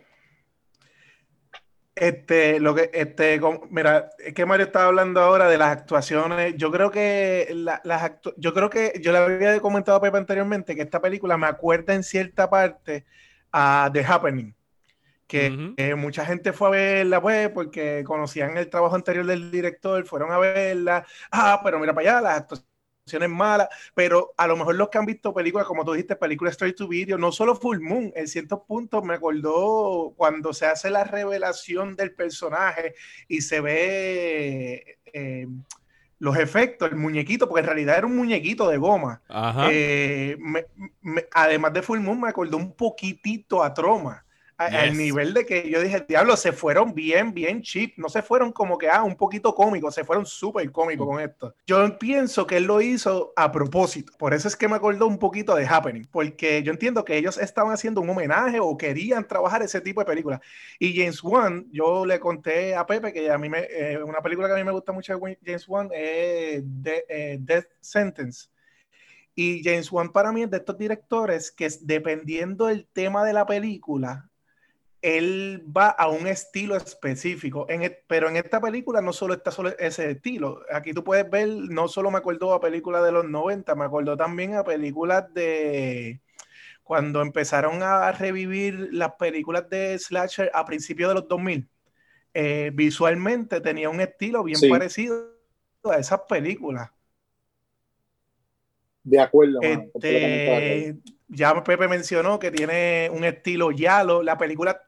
Este, 1.96 2.60
lo 2.60 2.76
que, 2.76 2.90
este, 2.94 3.40
mira, 3.70 4.10
es 4.20 4.34
que 4.34 4.46
Mario 4.46 4.66
estaba 4.66 4.88
hablando 4.88 5.22
ahora 5.22 5.48
de 5.48 5.58
las 5.58 5.70
actuaciones. 5.78 6.56
Yo 6.58 6.70
creo 6.70 6.92
que 6.92 7.48
la- 7.54 7.80
las 7.86 8.02
actu- 8.04 8.34
yo 8.36 8.54
creo 8.54 8.70
que 8.70 9.00
yo 9.02 9.14
le 9.14 9.18
había 9.20 9.60
comentado 9.62 9.98
a 9.98 10.02
Pepe 10.02 10.18
anteriormente 10.18 10.76
que 10.76 10.82
esta 10.82 11.02
película 11.02 11.38
me 11.38 11.48
acuerda 11.48 11.94
en 11.94 12.04
cierta 12.04 12.50
parte 12.50 13.06
a 13.54 13.90
The 13.94 14.04
Happening, 14.04 14.54
que 15.28 15.74
eh, 15.78 15.96
mucha 15.96 16.26
gente 16.26 16.54
fue 16.54 16.68
a 16.68 16.72
verla, 16.72 17.22
pues, 17.22 17.50
porque 17.50 18.04
conocían 18.06 18.58
el 18.58 18.70
trabajo 18.70 18.96
anterior 18.96 19.26
del 19.26 19.50
director, 19.52 20.06
fueron 20.06 20.32
a 20.32 20.38
verla. 20.38 21.06
Ah, 21.32 21.62
pero 21.64 21.80
mira 21.80 21.94
para 21.94 22.10
allá, 22.12 22.22
las 22.22 22.38
actuaciones 22.42 23.30
malas, 23.30 23.70
pero 23.94 24.34
a 24.38 24.48
lo 24.48 24.58
mejor 24.58 24.76
los 24.76 24.90
que 24.90 24.98
han 24.98 25.06
visto 25.06 25.34
películas, 25.34 25.68
como 25.68 25.86
tú 25.86 25.94
dijiste, 25.94 26.16
películas 26.16 26.54
straight 26.54 26.76
to 26.76 26.88
video, 26.88 27.18
no 27.18 27.32
solo 27.32 27.56
Full 27.56 27.80
Moon, 27.80 28.12
en 28.16 28.28
ciertos 28.28 28.62
puntos 28.68 29.04
me 29.04 29.14
acordó 29.14 30.14
cuando 30.18 30.54
se 30.54 30.66
hace 30.66 30.90
la 30.90 31.04
revelación 31.04 31.96
del 31.96 32.14
personaje 32.14 32.96
y 33.28 33.42
se 33.42 33.62
ve 33.62 34.98
eh, 35.14 35.48
los 36.18 36.38
efectos, 36.38 36.90
el 36.90 36.96
muñequito, 36.98 37.48
porque 37.48 37.60
en 37.62 37.66
realidad 37.68 37.98
era 37.98 38.08
un 38.08 38.16
muñequito 38.16 38.70
de 38.70 38.78
goma. 38.78 39.22
Ajá. 39.28 39.68
Eh, 39.72 40.38
me- 40.40 40.66
me- 41.02 41.26
además 41.32 41.74
de 41.74 41.82
Full 41.84 42.00
Moon, 42.00 42.22
me 42.22 42.30
acordó 42.30 42.58
un 42.58 42.74
poquitito 42.74 43.64
a 43.64 43.74
Troma. 43.74 44.25
A- 44.58 44.66
Al 44.68 44.90
Yes. 44.90 44.98
nivel 44.98 45.34
de 45.34 45.46
que 45.46 45.70
yo 45.70 45.82
dije, 45.82 46.06
diablo, 46.08 46.38
se 46.38 46.54
fueron 46.54 46.94
bien, 46.94 47.34
bien 47.34 47.62
cheap. 47.62 47.94
No 47.98 48.08
se 48.10 48.22
fueron 48.22 48.54
como 48.54 48.78
que, 48.78 48.90
ah, 48.90 49.04
un 49.04 49.16
poquito 49.18 49.54
cómicos, 49.54 49.94
se 49.96 50.04
fueron 50.06 50.26
súper 50.26 50.72
cómicos 50.72 51.06
con 51.08 51.20
esto. 51.20 51.56
Yo 51.68 51.98
pienso 52.00 52.48
que 52.48 52.58
él 52.58 52.64
lo 52.64 52.80
hizo 52.82 53.34
a 53.36 53.52
propósito. 53.52 54.14
Por 54.18 54.34
eso 54.34 54.48
es 54.48 54.56
que 54.56 54.68
me 54.70 54.76
acordó 54.76 55.08
un 55.08 55.20
poquito 55.20 55.56
de 55.56 55.66
Happening. 55.68 56.06
Porque 56.12 56.64
yo 56.64 56.72
entiendo 56.72 57.04
que 57.04 57.18
ellos 57.18 57.38
estaban 57.38 57.74
haciendo 57.74 58.00
un 58.02 58.10
homenaje 58.10 58.60
o 58.62 58.78
querían 58.78 59.28
trabajar 59.28 59.62
ese 59.62 59.82
tipo 59.82 60.00
de 60.02 60.06
películas. 60.06 60.40
Y 60.80 60.96
James 60.98 61.22
Wan, 61.24 61.68
yo 61.72 62.06
le 62.06 62.20
conté 62.20 62.76
a 62.76 62.86
Pepe 62.86 63.12
que 63.12 63.30
a 63.30 63.38
mí 63.38 63.50
me, 63.50 63.68
eh, 63.70 64.02
una 64.04 64.22
película 64.22 64.48
que 64.48 64.54
a 64.54 64.58
mí 64.58 64.64
me 64.64 64.72
gusta 64.72 64.92
mucho 64.94 65.18
de 65.18 65.38
James 65.46 65.68
Wan 65.68 65.90
es 65.94 66.64
de, 66.66 67.06
eh, 67.10 67.38
Death 67.42 67.68
Sentence. 67.82 68.48
Y 69.36 69.62
James 69.64 69.92
Wan 69.92 70.12
para 70.12 70.32
mí 70.32 70.44
es 70.44 70.50
de 70.52 70.58
estos 70.58 70.78
directores 70.78 71.52
que 71.52 71.70
dependiendo 71.82 72.68
del 72.68 72.88
tema 72.88 73.26
de 73.26 73.34
la 73.34 73.46
película, 73.46 74.30
él 75.06 75.64
va 75.76 75.90
a 75.90 76.08
un 76.10 76.26
estilo 76.28 76.76
específico. 76.76 77.68
En 77.70 77.84
e- 77.84 78.04
pero 78.08 78.28
en 78.28 78.38
esta 78.38 78.60
película 78.60 79.02
no 79.02 79.14
solo 79.14 79.36
está 79.36 79.52
solo 79.52 79.70
ese 79.78 80.10
estilo. 80.12 80.62
Aquí 80.72 80.94
tú 80.94 81.04
puedes 81.04 81.30
ver, 81.30 81.48
no 81.48 81.88
solo 81.88 82.10
me 82.10 82.18
acordó 82.18 82.54
a 82.54 82.60
películas 82.60 83.04
de 83.04 83.12
los 83.12 83.26
90, 83.26 83.76
me 83.76 83.86
acordó 83.86 84.18
también 84.18 84.56
a 84.56 84.64
películas 84.64 85.32
de 85.34 86.22
cuando 86.84 87.22
empezaron 87.22 87.84
a 87.84 88.12
revivir 88.14 88.90
las 88.94 89.14
películas 89.16 89.70
de 89.70 89.98
slasher 90.00 90.52
a 90.54 90.66
principios 90.66 91.10
de 91.10 91.16
los 91.16 91.28
2000. 91.28 91.68
Eh, 92.34 92.72
visualmente 92.74 93.62
tenía 93.62 93.90
un 93.90 94.02
estilo 94.02 94.44
bien 94.44 94.60
Sí. 94.60 94.70
parecido 94.70 95.34
a 95.86 95.98
esas 95.98 96.22
películas. 96.28 96.90
De 99.04 99.20
acuerdo, 99.20 99.60
completamente 99.62 100.10
de 100.10 100.52
acuerdo. 100.52 101.00
Este, 101.00 101.14
ya 101.28 101.64
Pepe 101.64 101.88
mencionó 101.88 102.40
que 102.40 102.52
tiene 102.52 103.10
un 103.14 103.24
estilo 103.24 103.72
yalo. 103.72 104.24
La 104.24 104.38
película, 104.38 104.82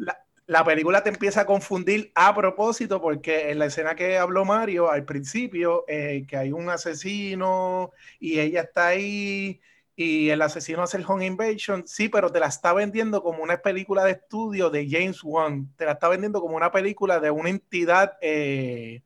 la, 0.00 0.18
la 0.46 0.64
película 0.64 1.02
te 1.02 1.10
empieza 1.10 1.42
a 1.42 1.46
confundir 1.46 2.12
a 2.14 2.34
propósito 2.34 3.00
porque 3.00 3.50
en 3.50 3.58
la 3.60 3.66
escena 3.66 3.94
que 3.94 4.18
habló 4.18 4.44
Mario 4.44 4.90
al 4.90 5.04
principio, 5.04 5.84
eh, 5.88 6.24
que 6.28 6.36
hay 6.36 6.52
un 6.52 6.68
asesino 6.70 7.92
y 8.18 8.40
ella 8.40 8.62
está 8.62 8.88
ahí 8.88 9.60
y 9.96 10.30
el 10.30 10.42
asesino 10.42 10.82
hace 10.82 10.96
el 10.96 11.04
home 11.06 11.26
invasion, 11.26 11.86
sí, 11.86 12.08
pero 12.08 12.32
te 12.32 12.40
la 12.40 12.46
está 12.46 12.72
vendiendo 12.72 13.22
como 13.22 13.42
una 13.42 13.58
película 13.58 14.04
de 14.04 14.12
estudio 14.12 14.70
de 14.70 14.88
James 14.90 15.20
Wan, 15.22 15.72
te 15.76 15.84
la 15.84 15.92
está 15.92 16.08
vendiendo 16.08 16.40
como 16.40 16.56
una 16.56 16.72
película 16.72 17.20
de 17.20 17.30
una 17.30 17.50
entidad 17.50 18.14
eh, 18.22 19.02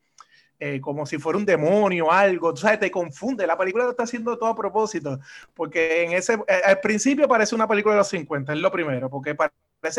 eh, 0.60 0.80
como 0.80 1.04
si 1.04 1.18
fuera 1.18 1.38
un 1.38 1.44
demonio 1.44 2.06
o 2.06 2.12
algo, 2.12 2.54
tú 2.54 2.60
sabes, 2.62 2.78
te 2.80 2.90
confunde, 2.90 3.46
la 3.46 3.58
película 3.58 3.84
lo 3.84 3.90
está 3.90 4.04
haciendo 4.04 4.38
todo 4.38 4.48
a 4.50 4.54
propósito, 4.56 5.18
porque 5.52 6.04
en 6.04 6.12
ese, 6.12 6.34
eh, 6.34 6.60
al 6.64 6.80
principio 6.80 7.28
parece 7.28 7.54
una 7.54 7.66
película 7.68 7.94
de 7.94 7.98
los 7.98 8.08
50, 8.08 8.52
es 8.52 8.58
lo 8.60 8.70
primero, 8.70 9.10
porque 9.10 9.34
parece 9.34 9.54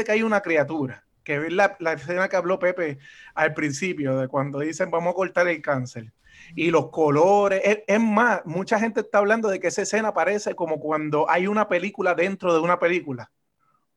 que 0.05 0.11
hay 0.11 0.23
una 0.23 0.41
criatura, 0.41 1.05
que 1.23 1.37
es 1.37 1.53
la, 1.53 1.75
la 1.79 1.93
escena 1.93 2.29
que 2.29 2.35
habló 2.35 2.59
Pepe 2.59 2.99
al 3.33 3.53
principio, 3.53 4.17
de 4.17 4.27
cuando 4.27 4.59
dicen 4.59 4.91
vamos 4.91 5.11
a 5.11 5.15
cortar 5.15 5.47
el 5.47 5.61
cáncer. 5.61 6.13
Y 6.55 6.69
los 6.71 6.89
colores, 6.91 7.61
es, 7.63 7.79
es 7.87 7.99
más, 7.99 8.41
mucha 8.45 8.79
gente 8.79 9.01
está 9.01 9.19
hablando 9.19 9.49
de 9.49 9.59
que 9.59 9.67
esa 9.67 9.81
escena 9.83 10.13
parece 10.13 10.55
como 10.55 10.79
cuando 10.79 11.29
hay 11.29 11.47
una 11.47 11.67
película 11.67 12.13
dentro 12.15 12.53
de 12.53 12.59
una 12.59 12.79
película, 12.79 13.31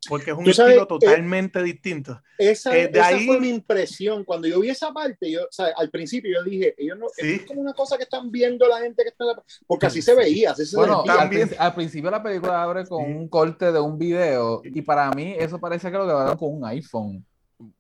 porque 0.09 0.31
es 0.31 0.37
un 0.37 0.45
sabes, 0.53 0.59
estilo 0.77 0.83
eh, 0.85 0.87
totalmente 0.87 1.63
distinto. 1.63 2.21
Esa, 2.37 2.77
Eh, 2.77 2.89
de 2.89 2.99
esa 3.01 3.09
ahí- 3.09 3.27
fue 3.27 3.41
mi 3.41 3.49
impresión. 3.49 4.25
Cuando 4.25 4.47
yo 4.47 4.61
vi 4.61 4.69
esa 4.71 4.93
parte, 4.93 5.31
yo, 5.31 5.43
o 5.43 5.49
sea, 5.51 5.69
al 5.77 5.91
principio 5.91 6.31
yo 6.33 6.45
dije, 6.49 6.75
ellos 6.79 6.97
no, 6.99 7.07
Sí. 7.17 7.33
es 7.35 7.47
como 7.47 7.61
una 7.61 7.73
cosa 7.75 7.97
que 7.97 8.05
están 8.05 8.31
viendo 8.31 8.69
la 8.69 8.79
gente 8.81 9.03
que 9.03 9.09
está 9.09 9.25
en 9.25 9.29
la... 9.37 9.43
Porque 9.67 9.87
así 9.87 10.01
se 10.03 10.15
veía, 10.15 10.53
así 10.53 10.67
se 10.67 10.77
Bueno, 10.77 11.03
sentía. 11.05 11.45
al, 11.59 11.67
al 11.67 11.75
principio 11.75 12.11
la 12.11 12.23
película 12.23 12.63
abre 12.63 12.87
con 12.87 13.05
Sí. 13.05 13.11
un 13.13 13.29
corte 13.29 13.73
de 13.73 13.81
un 13.81 13.99
video 13.99 14.61
y 14.65 14.83
para 14.83 15.11
mí 15.11 15.35
eso 15.39 15.59
parece 15.59 15.91
que 15.91 15.97
lo 15.97 16.07
grabaron 16.07 16.37
con 16.37 16.55
un 16.55 16.65
iPhone. 16.67 17.25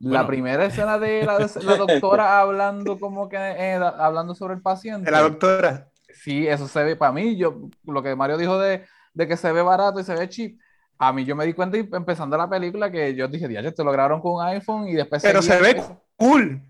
La 0.01 0.09
Bueno. 0.11 0.27
primera 0.27 0.65
escena 0.65 0.99
de 0.99 1.25
la, 1.25 1.39
la 1.39 1.77
doctora 2.03 2.41
hablando 2.41 2.99
como 2.99 3.29
que 3.29 3.37
eh, 3.37 3.75
hablando 3.75 4.35
sobre 4.35 4.55
el 4.55 4.61
paciente. 4.61 5.05
De 5.05 5.11
la 5.13 5.21
doctora. 5.23 5.89
Sí, 6.13 6.49
eso 6.49 6.67
se 6.67 6.83
ve 6.83 6.97
para 6.97 7.13
mí. 7.13 7.37
Yo, 7.37 7.69
lo 7.85 8.03
que 8.03 8.17
Mario 8.17 8.37
dijo 8.39 8.59
de, 8.59 8.85
de 9.15 9.29
que 9.29 9.37
se 9.37 9.53
ve 9.53 9.63
barato 9.63 10.01
y 10.01 10.05
se 10.05 10.15
ve 10.17 10.29
cheap. 10.29 10.59
A 10.99 11.13
mí 11.13 11.25
yo 11.25 11.37
me 11.37 11.47
di 11.47 11.53
cuenta 11.55 11.77
y- 11.79 11.89
empezando 11.93 12.37
la 12.37 12.49
película 12.51 12.91
que 12.91 13.15
yo 13.15 13.29
dije, 13.29 13.51
ya, 13.53 13.61
esto 13.61 13.85
lo 13.85 13.93
grabaron 13.93 14.21
con 14.21 14.33
un 14.35 14.43
iPhone 14.43 14.89
y 14.89 14.95
después 14.95 15.23
Pero 15.23 15.41
se 15.43 15.61
ve 15.61 15.81
cool. 16.17 16.63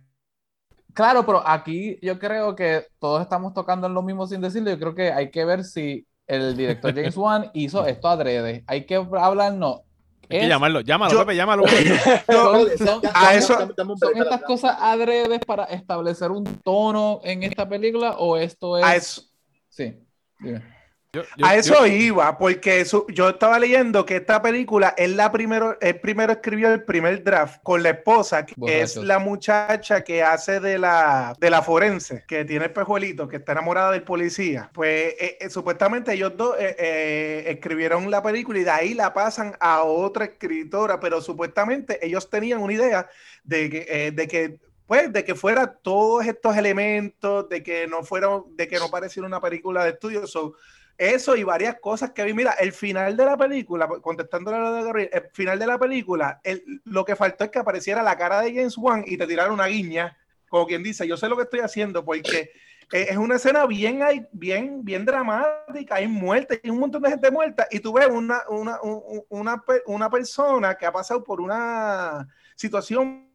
Claro, 0.92 1.24
pero 1.24 1.46
aquí 1.46 1.98
yo 2.02 2.18
creo 2.18 2.54
que 2.56 2.86
todos 2.98 3.22
estamos 3.22 3.54
tocando 3.54 3.86
en 3.86 3.94
lo 3.94 4.02
mismo 4.02 4.26
sin 4.26 4.40
decirlo. 4.40 4.70
Yo 4.70 4.78
creo 4.78 4.94
que 4.94 5.12
hay 5.12 5.30
que 5.30 5.44
ver 5.44 5.64
si 5.64 6.06
el 6.26 6.56
director 6.56 6.94
James 6.94 7.16
Wan 7.16 7.50
hizo 7.54 7.86
esto 7.86 8.08
adrede. 8.08 8.64
Hay 8.66 8.84
que 8.84 8.96
hablar, 8.96 9.54
no. 9.54 9.82
Hay 10.30 10.40
que 10.40 10.48
llamarlo, 10.48 10.80
llámalo, 10.82 11.12
Yo- 11.12 11.18
Pepe, 11.20 11.36
llámalo. 11.36 11.64
son, 12.26 12.68
son- 12.78 13.00
A 13.14 13.34
eso- 13.34 13.54
son 13.56 13.68
break, 13.98 14.16
estas 14.16 14.42
cosas 14.42 14.76
adredes 14.78 15.40
para 15.46 15.64
establecer 15.64 16.30
un 16.30 16.44
tono 16.62 17.20
en 17.24 17.44
esta 17.44 17.66
película 17.66 18.16
o 18.18 18.36
esto 18.36 18.76
es... 18.76 18.84
A 18.84 18.96
eso, 18.96 19.22
Sí, 19.70 19.94
dime. 20.40 20.62
Yo- 21.10 21.22
yo- 21.38 21.46
A 21.46 21.56
eso 21.56 21.86
yo- 21.86 21.86
iba, 21.86 22.36
porque 22.36 22.84
su- 22.84 23.06
yo 23.08 23.30
estaba 23.30 23.58
leyendo 23.58 24.04
que 24.04 24.16
esta 24.16 24.42
película, 24.42 24.92
él, 24.98 25.16
la 25.16 25.32
primero, 25.32 25.78
él 25.80 25.98
primero 26.00 26.32
escribió 26.34 26.70
el 26.70 26.84
primer 26.84 27.24
draft 27.24 27.62
con 27.62 27.82
la 27.82 27.90
esposa, 27.90 28.44
que 28.44 28.54
es 28.82 28.94
la 28.96 29.18
muchacha 29.18 30.04
que 30.04 30.22
hace 30.22 30.60
de 30.60 30.76
la, 30.78 31.34
de 31.40 31.48
la 31.48 31.62
forense, 31.62 32.24
que 32.28 32.44
tiene 32.44 32.66
el 32.66 32.72
pejuelito, 32.72 33.26
que 33.26 33.36
está 33.36 33.52
enamorada 33.52 33.92
del 33.92 34.02
policía. 34.02 34.70
Pues 34.74 35.14
eh, 35.18 35.38
eh, 35.40 35.48
supuestamente 35.48 36.12
ellos 36.12 36.36
dos 36.36 36.54
eh, 36.58 36.76
eh, 36.78 37.44
escribieron 37.48 38.10
la 38.10 38.22
película 38.22 38.58
y 38.58 38.64
de 38.64 38.70
ahí 38.70 38.92
la 38.92 39.14
pasan 39.14 39.56
a 39.60 39.84
otra 39.84 40.26
escritora, 40.26 41.00
pero 41.00 41.22
supuestamente 41.22 42.04
ellos 42.06 42.28
tenían 42.28 42.60
una 42.60 42.74
idea 42.74 43.08
de 43.44 43.70
que, 43.70 43.86
eh, 43.88 44.10
de 44.12 44.28
que 44.28 44.58
pues 44.86 45.12
de 45.12 45.22
que 45.22 45.34
fuera 45.34 45.66
todos 45.82 46.26
estos 46.26 46.56
elementos, 46.56 47.46
de 47.50 47.62
que 47.62 47.86
no 47.86 48.02
fuera, 48.04 48.28
de 48.52 48.68
que 48.68 48.78
no 48.78 48.88
pareciera 48.90 49.26
una 49.26 49.38
película 49.40 49.84
de 49.84 49.90
estudio. 49.90 50.26
So, 50.26 50.54
eso 50.98 51.36
y 51.36 51.44
varias 51.44 51.78
cosas 51.80 52.10
que 52.10 52.24
vi. 52.24 52.34
Mira, 52.34 52.52
el 52.52 52.72
final 52.72 53.16
de 53.16 53.24
la 53.24 53.36
película, 53.36 53.86
contestando 54.02 54.54
a 54.54 54.58
lo 54.58 54.72
de 54.74 54.82
Gabriel, 54.82 55.10
el 55.12 55.22
final 55.32 55.58
de 55.58 55.66
la 55.66 55.78
película, 55.78 56.40
el- 56.44 56.82
lo 56.84 57.04
que 57.04 57.16
faltó 57.16 57.44
es 57.44 57.50
que 57.50 57.60
apareciera 57.60 58.02
la 58.02 58.18
cara 58.18 58.40
de 58.40 58.52
James 58.54 58.76
Wan 58.76 59.04
y 59.06 59.16
te 59.16 59.26
tirara 59.26 59.52
una 59.52 59.66
guiña, 59.66 60.16
como 60.48 60.66
quien 60.66 60.82
dice, 60.82 61.06
yo 61.06 61.16
sé 61.16 61.28
lo 61.28 61.36
que 61.36 61.44
estoy 61.44 61.60
haciendo, 61.60 62.04
porque 62.04 62.50
eh, 62.90 63.06
es 63.10 63.16
una 63.18 63.36
escena 63.36 63.66
bien, 63.66 64.00
bien, 64.32 64.82
bien 64.84 65.04
dramática, 65.04 65.96
hay 65.96 66.08
muerte, 66.08 66.60
hay 66.64 66.70
un 66.70 66.80
montón 66.80 67.02
de 67.02 67.10
gente 67.10 67.30
muerta, 67.30 67.68
y 67.70 67.80
tú 67.80 67.92
ves 67.92 68.08
una, 68.08 68.40
una, 68.48 68.80
un- 68.82 69.22
una, 69.28 69.62
una 69.86 70.10
persona 70.10 70.74
que 70.74 70.86
ha 70.86 70.92
pasado 70.92 71.22
por 71.22 71.40
una 71.40 72.26
situación 72.56 73.27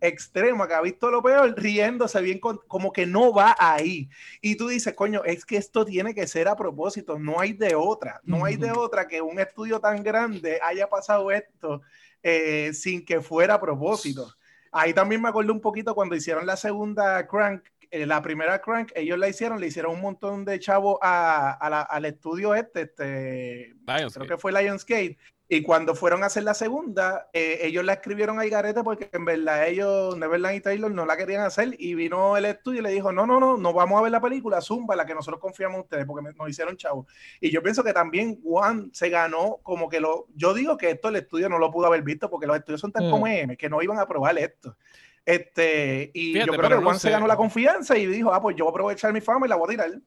extrema, 0.00 0.66
que 0.68 0.74
ha 0.74 0.80
visto 0.80 1.10
lo 1.10 1.22
peor, 1.22 1.54
riéndose 1.56 2.20
bien, 2.20 2.38
con- 2.38 2.60
como 2.68 2.92
que 2.92 3.06
no 3.06 3.32
va 3.32 3.56
ahí. 3.58 4.08
Y 4.40 4.56
tú 4.56 4.68
dices, 4.68 4.94
coño, 4.94 5.24
es 5.24 5.44
que 5.44 5.56
esto 5.56 5.84
tiene 5.84 6.14
que 6.14 6.26
ser 6.26 6.48
a 6.48 6.56
propósito, 6.56 7.18
no 7.18 7.40
hay 7.40 7.52
de 7.52 7.74
otra, 7.74 8.20
no 8.24 8.44
hay 8.44 8.56
de 8.56 8.70
otra 8.72 9.06
que 9.08 9.20
un 9.20 9.38
estudio 9.40 9.80
tan 9.80 10.02
grande 10.02 10.58
haya 10.62 10.88
pasado 10.88 11.30
esto 11.30 11.82
eh, 12.22 12.72
sin 12.72 13.04
que 13.04 13.20
fuera 13.20 13.54
a 13.54 13.60
propósito. 13.60 14.32
Ahí 14.72 14.92
también 14.92 15.22
me 15.22 15.28
acuerdo 15.28 15.52
un 15.52 15.60
poquito 15.60 15.94
cuando 15.94 16.14
hicieron 16.16 16.44
la 16.46 16.56
segunda 16.56 17.26
Crank, 17.26 17.62
eh, 17.90 18.04
la 18.04 18.20
primera 18.20 18.60
Crank, 18.60 18.90
ellos 18.96 19.16
la 19.18 19.28
hicieron, 19.28 19.60
le 19.60 19.68
hicieron 19.68 19.94
un 19.94 20.00
montón 20.00 20.44
de 20.44 20.58
chavos 20.58 20.98
a- 21.00 21.52
a 21.52 21.70
la- 21.70 21.82
al 21.82 22.04
estudio 22.04 22.54
este, 22.54 22.82
este 22.82 23.74
Lionsgate. 23.86 24.12
creo 24.14 24.26
que 24.26 24.38
fue 24.38 24.52
Lionsgate. 24.52 25.16
Y 25.48 25.62
cuando 25.62 25.94
fueron 25.94 26.24
a 26.24 26.26
hacer 26.26 26.42
la 26.42 26.54
segunda, 26.54 27.28
eh, 27.32 27.60
ellos 27.62 27.84
la 27.84 27.92
escribieron 27.92 28.40
al 28.40 28.50
garete 28.50 28.82
porque 28.82 29.08
en 29.12 29.24
verdad 29.24 29.68
ellos, 29.68 30.16
Neverland 30.18 30.56
y 30.56 30.60
Taylor, 30.60 30.90
no 30.90 31.06
la 31.06 31.16
querían 31.16 31.42
hacer. 31.44 31.76
Y 31.78 31.94
vino 31.94 32.36
el 32.36 32.46
estudio 32.46 32.80
y 32.80 32.82
le 32.82 32.90
dijo: 32.90 33.12
No, 33.12 33.26
no, 33.26 33.38
no, 33.38 33.56
no 33.56 33.72
vamos 33.72 34.00
a 34.00 34.02
ver 34.02 34.10
la 34.10 34.20
película, 34.20 34.60
Zumba, 34.60 34.96
la 34.96 35.06
que 35.06 35.14
nosotros 35.14 35.40
confiamos 35.40 35.76
en 35.76 35.82
ustedes, 35.82 36.04
porque 36.04 36.28
nos 36.36 36.48
hicieron 36.48 36.76
chavos. 36.76 37.06
Y 37.40 37.50
yo 37.50 37.62
pienso 37.62 37.84
que 37.84 37.92
también 37.92 38.40
Juan 38.42 38.90
se 38.92 39.08
ganó 39.08 39.60
como 39.62 39.88
que 39.88 40.00
lo. 40.00 40.26
Yo 40.34 40.52
digo 40.52 40.76
que 40.76 40.90
esto 40.90 41.10
el 41.10 41.16
estudio 41.16 41.48
no 41.48 41.60
lo 41.60 41.70
pudo 41.70 41.86
haber 41.86 42.02
visto 42.02 42.28
porque 42.28 42.48
los 42.48 42.56
estudios 42.56 42.80
son 42.80 42.90
tan 42.90 43.06
Mm. 43.06 43.10
como 43.10 43.26
M 43.28 43.56
que 43.56 43.68
no 43.68 43.80
iban 43.80 44.00
a 44.00 44.06
probar 44.08 44.36
esto. 44.38 44.76
Este, 45.24 46.10
y 46.12 46.32
Fíjate, 46.32 46.50
yo 46.52 46.56
creo 46.56 46.68
que 46.70 46.74
no 46.76 46.82
Juan 46.82 46.98
se 46.98 47.10
ganó 47.10 47.26
la 47.28 47.36
confianza 47.36 47.96
y 47.96 48.06
dijo: 48.06 48.32
Ah, 48.32 48.42
pues 48.42 48.56
yo 48.56 48.64
voy 48.64 48.70
a 48.70 48.74
aprovechar 48.74 49.12
mi 49.12 49.20
fama 49.20 49.46
y 49.46 49.48
la 49.48 49.56
voy 49.56 49.66
a 49.66 49.70
tirar. 49.70 50.00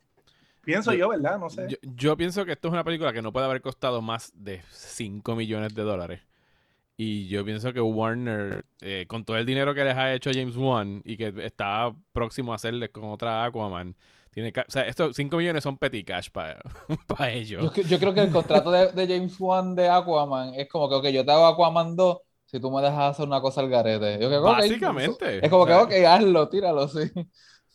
Pienso 0.64 0.92
yo, 0.94 1.00
Yo- 1.00 1.10
¿verdad? 1.10 1.40
No 1.40 1.50
sé. 1.50 1.68
Yo, 1.70 1.78
yo 1.82 2.18
pienso 2.18 2.46
que 2.46 2.52
esto 2.54 2.68
es 2.68 2.74
una 2.74 2.84
película 2.84 3.14
que 3.14 3.22
no 3.22 3.32
puede 3.34 3.46
haber 3.46 3.62
costado 3.62 4.02
más 4.02 4.32
de 4.36 4.62
5 4.72 5.36
millones 5.36 5.74
de 5.76 5.84
dólares. 5.84 6.22
Y 6.98 7.28
yo 7.30 7.46
pienso 7.46 7.72
que 7.72 7.80
Warner, 7.80 8.66
eh, 8.82 9.06
con 9.08 9.24
todo 9.24 9.38
el 9.38 9.46
dinero 9.46 9.74
que 9.74 9.86
les 9.86 9.96
ha 9.96 10.14
hecho 10.14 10.32
James 10.34 10.58
Wan 10.58 11.02
y 11.06 11.16
que 11.16 11.34
está 11.46 11.94
próximo 12.12 12.52
a 12.52 12.56
hacerles 12.56 12.90
con 12.90 13.06
otra 13.06 13.46
Aquaman, 13.46 13.96
tiene 14.32 14.50
o 14.56 14.70
sea, 14.72 14.82
estos 14.84 15.16
5 15.16 15.38
millones 15.38 15.64
son 15.64 15.78
petty 15.78 16.04
cash 16.04 16.30
para 16.30 16.60
ellos. 17.32 17.64
Yo, 17.64 17.72
cre- 17.72 17.88
yo 17.88 18.00
creo 18.00 18.14
que 18.14 18.22
el 18.22 18.32
contrato 18.32 18.70
de, 18.70 18.92
de 18.92 19.08
James 19.08 19.40
Wan 19.40 19.76
de 19.76 19.88
Aquaman 19.88 20.54
es 20.56 20.68
como 20.68 20.90
que, 20.90 20.96
ok, 20.96 21.06
yo 21.08 21.24
te 21.26 21.32
hago 21.32 21.48
Aquaman 21.48 21.96
2 21.96 22.18
si 22.46 22.60
tú 22.60 22.70
me 22.70 22.82
dejas 22.82 23.12
hacer 23.12 23.28
una 23.28 23.40
cosa 23.40 23.62
al 23.62 23.70
garete. 23.70 24.20
Yo 24.20 24.42
Básicamente. 24.42 25.44
Es 25.44 25.50
como 25.50 25.66
que, 25.66 25.74
O 25.74 25.84
ok, 25.84 25.92
hazlo, 26.06 26.50
tíralo, 26.50 26.88
sí. 26.88 27.00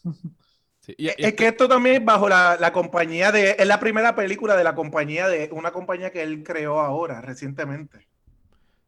sí, 0.84 0.94
y- 0.98 1.06
y 1.08 1.12
Es 1.18 1.34
que 1.34 1.48
esto 1.48 1.68
también 1.68 1.96
es 1.96 2.04
bajo 2.04 2.28
la, 2.28 2.56
la 2.60 2.72
compañía 2.72 3.32
de. 3.32 3.56
Es 3.58 3.66
la 3.66 3.80
primera 3.80 4.14
película 4.14 4.56
de 4.56 4.64
la 4.64 4.74
compañía 4.74 5.28
de. 5.28 5.48
Una 5.52 5.70
compañía 5.72 6.10
que 6.10 6.22
él 6.22 6.42
creó 6.44 6.80
ahora, 6.80 7.20
recientemente. 7.20 8.06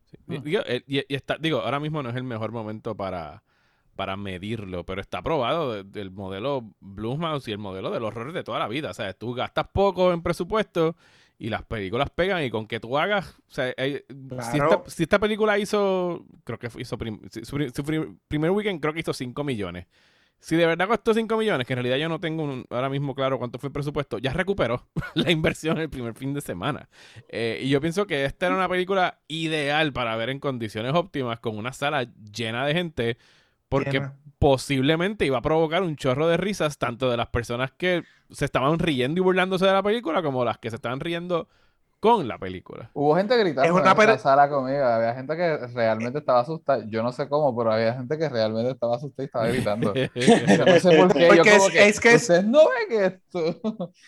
Sí, 0.06 0.16
Digo, 0.44 0.62
eh, 0.66 0.82
y, 0.87 1.14
está, 1.14 1.37
digo, 1.38 1.61
ahora 1.61 1.80
mismo 1.80 2.02
no 2.02 2.11
es 2.11 2.16
el 2.16 2.22
mejor 2.24 2.52
momento 2.52 2.96
para, 2.96 3.42
para 3.96 4.16
medirlo, 4.16 4.85
pero 4.85 5.00
está 5.00 5.20
probado 5.22 5.82
del 5.82 6.11
modelo 6.11 6.62
Blumhouse 6.80 7.48
y 7.48 7.52
el 7.52 7.59
modelo 7.59 7.90
del 7.90 8.04
horror 8.04 8.32
de 8.32 8.44
toda 8.44 8.59
la 8.59 8.68
vida. 8.68 8.90
O 8.90 8.94
sea, 8.94 9.12
tú 9.14 9.35
gastas 9.35 9.66
poco 9.72 10.12
en 10.12 10.22
presupuesto 10.22 10.96
y 11.38 11.50
las 11.50 11.64
películas 11.64 12.09
pegan 12.11 12.42
y 12.44 12.50
con 12.50 12.66
que 12.66 12.80
tú 12.80 12.96
hagas, 12.96 13.35
o 13.50 13.52
sea, 13.52 13.74
eh, 13.76 14.04
si, 14.09 14.14
Claro. 14.28 14.70
esta, 14.85 14.90
si 14.90 15.02
esta 15.02 15.18
película 15.18 15.59
hizo, 15.59 16.24
creo 16.44 16.59
que 16.59 16.68
hizo 16.78 16.96
prim- 16.96 17.20
si- 17.30 17.44
su, 17.44 17.59
su 17.74 17.82
pri- 17.85 18.16
primer 18.28 18.50
weekend 18.52 18.80
creo 18.80 18.94
que 18.94 19.00
hizo 19.00 19.12
5 19.12 19.44
millones. 19.44 19.87
Si 20.38 20.55
de 20.57 20.66
verdad 20.66 20.87
costó 20.87 21.12
5 21.14 21.37
millones, 21.37 21.66
que 21.66 21.72
en 21.72 21.79
realidad 21.79 21.96
yo 21.96 22.09
no 22.09 22.20
tengo 22.20 22.44
un- 22.44 22.64
ahora 22.70 22.88
mismo 22.88 23.14
claro 23.14 23.38
cuánto 23.38 23.59
fue 23.59 23.68
el 23.68 23.72
presupuesto, 23.72 24.18
ya 24.18 24.33
recuperó 24.33 24.87
la 25.14 25.31
inversión 25.31 25.79
el 25.79 25.90
primer 25.90 26.14
fin 26.14 26.35
de 26.35 26.40
semana. 26.40 26.88
Eh, 27.29 27.61
y 27.62 27.68
yo 27.68 27.81
pienso 27.81 28.07
que 28.07 28.25
esta 28.25 28.46
era 28.46 28.55
una 28.55 28.68
película 28.68 29.18
ideal 29.29 29.92
para 29.92 30.14
ver 30.16 30.31
en 30.31 30.38
condiciones 30.38 30.94
óptimas, 30.94 31.40
con 31.40 31.57
una 31.59 31.72
sala 31.72 32.07
llena 32.33 32.64
de 32.66 32.75
gente, 32.75 33.18
porque 33.68 33.92
Llena. 33.92 34.14
posiblemente 34.38 35.27
iba 35.27 35.38
a 35.38 35.42
provocar 35.42 35.83
un 35.83 35.96
chorro 35.96 36.29
de 36.29 36.37
risas, 36.37 36.79
tanto 36.79 37.11
de 37.11 37.16
las 37.16 37.29
personas 37.29 37.72
que 37.72 38.05
se 38.31 38.44
estaban 38.44 38.79
riendo 38.79 39.20
y 39.20 39.25
burlándose 39.25 39.66
de 39.66 39.72
la 39.72 39.83
película, 39.83 40.22
como 40.22 40.44
las 40.44 40.59
que 40.59 40.70
se 40.70 40.77
estaban 40.77 41.01
riendo 41.01 41.49
con 42.06 42.28
la 42.28 42.38
película. 42.38 42.88
Hubo 42.94 43.16
gente 43.16 43.36
gritando 43.36 43.64
Es 43.64 43.70
una 43.70 43.90
en 43.92 44.00
esa 44.10 44.18
sala 44.18 44.48
conmigo. 44.48 44.84
Había 44.84 45.14
gente 45.14 45.36
que 45.36 45.56
realmente 45.74 46.20
estaba 46.20 46.40
asustada. 46.40 46.84
Yo 46.86 47.02
no 47.02 47.10
sé 47.10 47.28
cómo, 47.28 47.56
pero 47.56 47.72
había 47.72 47.94
gente 47.94 48.16
que 48.16 48.28
realmente 48.28 48.70
estaba 48.70 48.94
asustada 48.94 49.24
y 49.24 49.26
estaba 49.26 49.46
gritando. 49.48 49.92
Yo 50.14 50.64
no 50.64 50.80
sé 50.80 50.96
por 50.96 51.12
qué. 51.12 51.22
Yo 51.22 51.28
Porque 51.28 51.50
como 51.50 51.66
es- 51.66 51.72
que, 51.72 51.88
es 51.88 52.00
que 52.00 52.14
ustedes 52.14 52.44
no 52.44 52.60
ven 52.68 53.02
esto. 53.04 53.92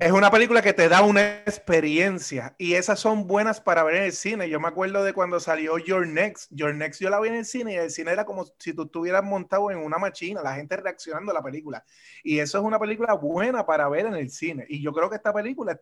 Es 0.00 0.10
una 0.10 0.32
película 0.32 0.62
que 0.62 0.72
te 0.72 0.88
da 0.88 1.02
una 1.02 1.42
experiencia 1.42 2.56
y 2.58 2.74
esas 2.74 2.98
son 2.98 3.28
buenas 3.28 3.60
para 3.60 3.84
ver 3.84 3.96
en 3.96 4.02
el 4.02 4.12
cine. 4.12 4.48
Yo 4.50 4.58
me 4.58 4.66
acuerdo 4.66 5.04
de 5.04 5.12
cuando 5.12 5.38
salió 5.38 5.78
Your 5.78 6.08
Next. 6.08 6.50
Your 6.50 6.74
Next 6.74 7.00
yo 7.00 7.08
la 7.08 7.20
vi 7.20 7.28
en 7.28 7.36
el 7.36 7.44
cine 7.44 7.74
y 7.74 7.76
el 7.76 7.90
cine 7.90 8.10
era 8.10 8.24
como 8.24 8.46
si 8.58 8.74
tú 8.74 8.82
estuvieras 8.82 9.22
montado 9.22 9.70
en 9.70 9.78
una 9.78 9.96
máquina, 9.96 10.42
la 10.42 10.56
gente 10.56 10.76
reaccionando 10.76 11.30
a 11.30 11.34
la 11.34 11.42
película. 11.42 11.84
Y 12.24 12.40
eso 12.40 12.58
es 12.58 12.64
una 12.64 12.80
película 12.80 13.14
buena 13.14 13.64
para 13.64 13.88
ver 13.88 14.06
en 14.06 14.14
el 14.14 14.30
cine. 14.30 14.66
Y 14.68 14.82
yo 14.82 14.92
creo 14.92 15.08
que 15.08 15.16
esta 15.16 15.32
película 15.32 15.80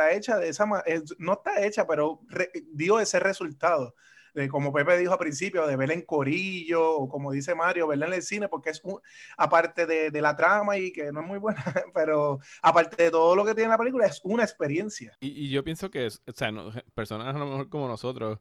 está 0.00 0.12
hecha 0.12 0.38
de 0.38 0.48
esa 0.48 0.66
manera, 0.66 1.02
no 1.18 1.32
está 1.34 1.64
hecha, 1.64 1.86
pero 1.86 2.20
re- 2.28 2.50
dio 2.72 3.00
ese 3.00 3.20
resultado. 3.20 3.94
De, 4.34 4.48
como 4.48 4.72
Pepe 4.72 4.96
dijo 4.96 5.12
al 5.12 5.18
principio, 5.18 5.66
de 5.66 5.74
verla 5.76 5.94
en 5.94 6.02
corillo, 6.02 6.88
o 6.98 7.08
como 7.08 7.32
dice 7.32 7.54
Mario, 7.54 7.88
verla 7.88 8.06
en 8.06 8.12
el 8.14 8.22
cine, 8.22 8.48
porque 8.48 8.70
es 8.70 8.80
un, 8.84 9.00
aparte 9.36 9.86
de, 9.86 10.10
de 10.12 10.22
la 10.22 10.36
trama 10.36 10.78
y 10.78 10.92
que 10.92 11.10
no 11.12 11.20
es 11.20 11.26
muy 11.26 11.38
buena, 11.38 11.64
pero 11.94 12.38
aparte 12.62 13.02
de 13.04 13.10
todo 13.10 13.34
lo 13.34 13.44
que 13.44 13.54
tiene 13.54 13.70
la 13.70 13.78
película, 13.78 14.06
es 14.06 14.20
una 14.22 14.44
experiencia. 14.44 15.18
Y, 15.20 15.28
y 15.46 15.50
yo 15.50 15.64
pienso 15.64 15.90
que, 15.90 16.06
o 16.06 16.32
sea, 16.32 16.50
no- 16.52 16.72
personas 16.94 17.34
a 17.34 17.38
lo 17.38 17.46
mejor 17.46 17.68
como 17.68 17.88
nosotros, 17.88 18.38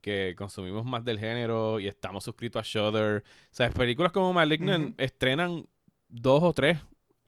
que 0.00 0.34
consumimos 0.36 0.84
más 0.86 1.04
del 1.04 1.18
género 1.18 1.78
y 1.80 1.86
estamos 1.88 2.24
suscritos 2.24 2.60
a 2.60 2.64
Shudder, 2.64 3.22
o 3.24 3.54
sea, 3.54 3.70
películas 3.70 4.12
como 4.12 4.32
Malignant 4.32 4.90
Ujú. 4.90 4.94
estrenan 4.98 5.66
dos 6.08 6.42
o 6.42 6.52
tres 6.54 6.78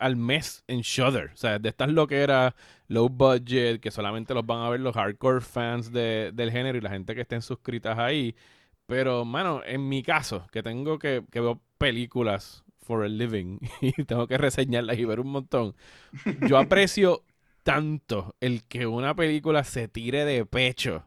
al 0.02 0.16
mes 0.16 0.64
en 0.66 0.80
Shudder, 0.82 1.30
o 1.32 1.36
sea, 1.36 1.58
de 1.58 1.68
estas 1.68 1.90
loqueras 1.90 2.54
low 2.88 3.08
budget, 3.08 3.80
que 3.80 3.90
solamente 3.90 4.34
los 4.34 4.44
van 4.44 4.60
a 4.60 4.68
ver 4.70 4.80
los 4.80 4.94
hardcore 4.94 5.40
fans 5.40 5.92
de- 5.92 6.30
del 6.34 6.50
género 6.50 6.76
y 6.78 6.80
la 6.80 6.90
gente 6.90 7.14
que 7.14 7.22
estén 7.22 7.40
suscritas 7.42 7.98
ahí. 7.98 8.34
Pero, 8.86 9.24
mano, 9.24 9.62
en 9.64 9.88
mi 9.88 10.02
caso, 10.02 10.46
que 10.52 10.62
tengo 10.62 10.98
que, 10.98 11.22
que 11.30 11.40
veo 11.40 11.60
películas 11.78 12.64
for 12.80 13.04
a 13.04 13.08
living 13.08 13.58
y 13.80 13.92
tengo 14.04 14.26
que 14.26 14.36
reseñarlas 14.38 14.98
y 14.98 15.04
ver 15.04 15.20
un 15.20 15.28
montón, 15.28 15.74
yo 16.48 16.58
aprecio 16.58 17.22
tanto 17.62 18.34
el 18.40 18.64
que 18.64 18.86
una 18.86 19.14
película 19.14 19.62
se 19.64 19.88
tire 19.88 20.24
de 20.24 20.44
pecho 20.44 21.06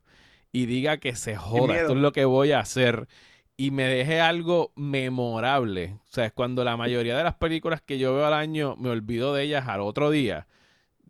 y 0.54 0.68
diga 0.68 0.98
que 0.98 1.16
se 1.16 1.36
joda, 1.36 1.74
esto 1.82 1.94
es 1.94 2.00
lo 2.00 2.14
que 2.14 2.24
voy 2.26 2.54
a 2.54 2.60
hacer 2.60 3.08
y 3.58 3.72
me 3.72 3.84
deje 3.86 4.20
algo 4.22 4.72
memorable. 4.76 6.00
O 6.04 6.14
sea, 6.14 6.26
es 6.26 6.34
cuando 6.34 6.64
la 6.64 6.78
mayoría 6.78 7.18
de 7.18 7.24
las 7.24 7.36
películas 7.36 7.82
que 7.82 7.98
yo 7.98 8.14
veo 8.16 8.26
al 8.26 8.34
año 8.34 8.76
me 8.78 8.90
olvido 8.90 9.34
de 9.34 9.44
ellas 9.44 9.68
al 9.68 9.82
otro 9.82 10.10
día. 10.10 10.48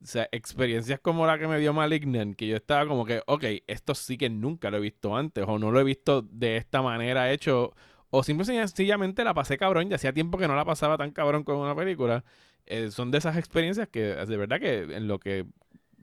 O 0.04 0.08
sea, 0.08 0.30
experiencias 0.32 1.00
como 1.00 1.26
la 1.26 1.40
que 1.40 1.48
me 1.48 1.60
dio 1.60 1.74
Malignant, 1.74 2.36
que 2.36 2.48
yo 2.48 2.56
estaba 2.58 2.86
como 2.88 3.06
que, 3.06 3.24
ok, 3.26 3.44
esto 3.68 3.96
sí 3.96 4.18
que 4.18 4.30
nunca 4.30 4.70
lo 4.70 4.78
he 4.78 4.80
visto 4.80 5.18
antes, 5.18 5.46
o 5.48 5.58
no 5.58 5.72
lo 5.72 5.80
he 5.80 5.84
visto 5.84 6.22
de 6.22 6.58
esta 6.58 6.84
manera 6.84 7.32
hecho, 7.32 7.74
o 8.12 8.22
simple 8.24 8.44
y 8.44 8.58
sencillamente 8.58 9.24
la 9.24 9.34
pasé 9.34 9.58
cabrón, 9.58 9.90
ya 9.90 9.96
hacía 9.96 10.14
tiempo 10.14 10.38
que 10.38 10.48
no 10.48 10.56
la 10.56 10.66
pasaba 10.66 10.98
tan 10.98 11.12
cabrón 11.12 11.44
con 11.44 11.58
una 11.58 11.76
película. 11.76 12.24
Eh, 12.68 12.92
son 12.92 13.12
de 13.12 13.18
esas 13.18 13.38
experiencias 13.38 13.88
que, 13.90 14.02
de 14.02 14.38
verdad 14.38 14.60
que 14.60 14.84
en 14.84 15.08
lo 15.08 15.20
que, 15.20 15.46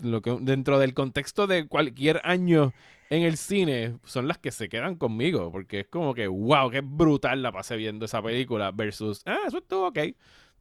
lo 0.02 0.20
que 0.20 0.36
dentro 0.40 0.78
del 0.78 0.94
contexto 0.94 1.46
de 1.46 1.66
cualquier 1.66 2.20
año 2.24 2.72
en 3.10 3.22
el 3.22 3.36
cine, 3.36 3.98
son 4.04 4.26
las 4.26 4.38
que 4.38 4.50
se 4.50 4.68
quedan 4.68 4.96
conmigo, 4.96 5.52
porque 5.52 5.80
es 5.80 5.86
como 5.86 6.14
que, 6.14 6.26
wow, 6.28 6.70
qué 6.70 6.80
brutal 6.80 7.42
la 7.42 7.52
pasé 7.52 7.76
viendo 7.76 8.06
esa 8.06 8.22
película, 8.22 8.70
versus, 8.70 9.22
ah, 9.26 9.40
eso 9.46 9.58
estuvo 9.58 9.88
ok. 9.88 9.98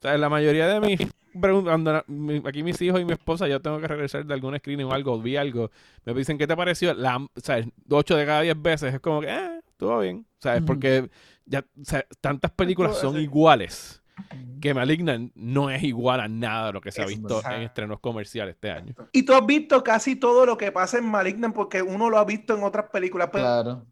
sea, 0.00 0.18
la 0.18 0.28
mayoría 0.28 0.68
de 0.68 0.80
mis 0.80 1.00
preguntas, 1.40 2.04
aquí 2.44 2.62
mis 2.62 2.80
hijos 2.82 3.00
y 3.00 3.06
mi 3.06 3.12
esposa, 3.12 3.48
yo 3.48 3.60
tengo 3.62 3.80
que 3.80 3.88
regresar 3.88 4.26
de 4.26 4.34
algún 4.34 4.54
screening 4.58 4.84
o 4.86 4.92
algo, 4.92 5.18
vi 5.20 5.36
algo, 5.36 5.70
me 6.04 6.12
dicen, 6.12 6.36
¿qué 6.36 6.46
te 6.46 6.54
pareció? 6.54 6.92
La, 6.92 7.16
o 7.16 7.30
sea, 7.36 7.64
8 7.88 8.16
de 8.16 8.26
cada 8.26 8.42
10 8.42 8.60
veces 8.60 8.94
es 8.94 9.00
como 9.00 9.22
que, 9.22 9.28
eh, 9.28 9.60
estuvo 9.66 9.98
bien. 10.00 10.26
¿Sabes? 10.38 10.58
Ujú. 10.58 10.66
Porque 10.66 11.08
ya, 11.46 11.60
o 11.60 11.84
sea, 11.84 12.04
tantas 12.20 12.50
películas 12.50 12.98
son 12.98 13.18
iguales 13.18 14.01
que 14.60 14.74
Malignant 14.74 15.32
no 15.34 15.70
es 15.70 15.82
igual 15.82 16.20
a 16.20 16.28
nada 16.28 16.68
de 16.68 16.72
lo 16.74 16.80
que 16.80 16.92
se 16.92 17.02
ha 17.02 17.06
visto 17.06 17.38
Exacto. 17.38 17.56
en 17.56 17.62
estrenos 17.62 18.00
comerciales 18.00 18.54
este 18.54 18.70
año. 18.70 18.94
Y 19.12 19.24
tú 19.24 19.34
has 19.34 19.44
visto 19.44 19.82
casi 19.82 20.16
todo 20.16 20.46
lo 20.46 20.56
que 20.56 20.72
pasa 20.72 20.98
en 20.98 21.04
Malignant 21.04 21.54
porque 21.54 21.82
uno 21.82 22.08
lo 22.10 22.18
ha 22.18 22.24
visto 22.24 22.54
en 22.56 22.62
otras 22.62 22.88
películas, 22.90 23.28
pero, 23.32 23.44
Claro. 23.44 23.86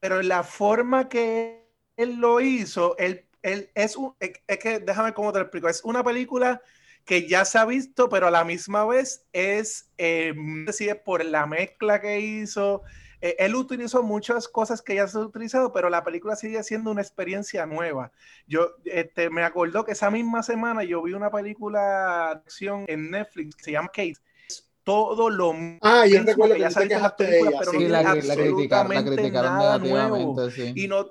pero 0.00 0.20
en 0.20 0.28
la 0.28 0.42
forma 0.42 1.08
que 1.08 1.68
él 1.96 2.16
lo 2.16 2.40
hizo, 2.40 2.96
él, 2.98 3.26
él 3.42 3.70
es, 3.74 3.96
un, 3.96 4.14
es, 4.20 4.32
es 4.46 4.58
que 4.58 4.80
déjame 4.80 5.14
cómo 5.14 5.32
te 5.32 5.38
lo 5.38 5.44
explico, 5.44 5.68
es 5.68 5.82
una 5.84 6.02
película 6.04 6.60
que 7.04 7.28
ya 7.28 7.44
se 7.44 7.58
ha 7.58 7.64
visto, 7.64 8.08
pero 8.08 8.28
a 8.28 8.30
la 8.30 8.44
misma 8.44 8.84
vez 8.84 9.26
es, 9.32 9.90
eh, 9.98 10.32
no 10.36 10.66
sé 10.66 10.72
si 10.72 10.88
es 10.88 10.96
por 10.96 11.24
la 11.24 11.46
mezcla 11.46 12.00
que 12.00 12.20
hizo, 12.20 12.82
eh, 13.22 13.36
él 13.38 13.54
utilizó 13.54 14.02
muchas 14.02 14.48
cosas 14.48 14.82
que 14.82 14.96
ya 14.96 15.06
se 15.08 15.16
han 15.18 15.24
utilizado, 15.24 15.72
pero 15.72 15.88
la 15.88 16.04
película 16.04 16.36
sigue 16.36 16.62
siendo 16.64 16.90
una 16.90 17.00
experiencia 17.02 17.64
nueva. 17.66 18.12
Yo 18.46 18.72
este, 18.84 19.30
me 19.30 19.44
acordó 19.44 19.84
que 19.84 19.92
esa 19.92 20.10
misma 20.10 20.42
semana 20.42 20.84
yo 20.84 21.02
vi 21.02 21.14
una 21.14 21.30
película 21.30 21.80
de 22.34 22.40
acción 22.40 22.84
en 22.88 23.10
Netflix 23.10 23.56
que 23.56 23.64
se 23.64 23.72
llama 23.72 23.88
Kate. 23.88 24.16
Es 24.48 24.70
todo 24.84 25.30
lo 25.30 25.54
Ah, 25.80 26.06
yo 26.06 26.22
recuerdo 26.24 26.56
que 26.56 26.58
que 26.58 26.60
ya 26.60 26.68
tú 26.68 26.74
se 26.74 26.80
ha 26.80 26.82
te 26.82 26.88
quejaste 26.88 27.26
de 27.26 27.40
ella. 27.40 27.58
pero 27.58 27.72
sí. 27.72 27.88
no 27.88 27.88
la, 27.88 28.02
la 28.02 28.36
criticaron, 28.36 28.92
la 28.94 29.02
absolutamente 29.02 29.10
criticaron 29.10 29.56
nada 29.56 29.78
nuevo. 29.78 30.40
negativamente, 30.40 30.50
sí. 30.50 30.72
Y 30.76 30.88
no, 30.88 31.06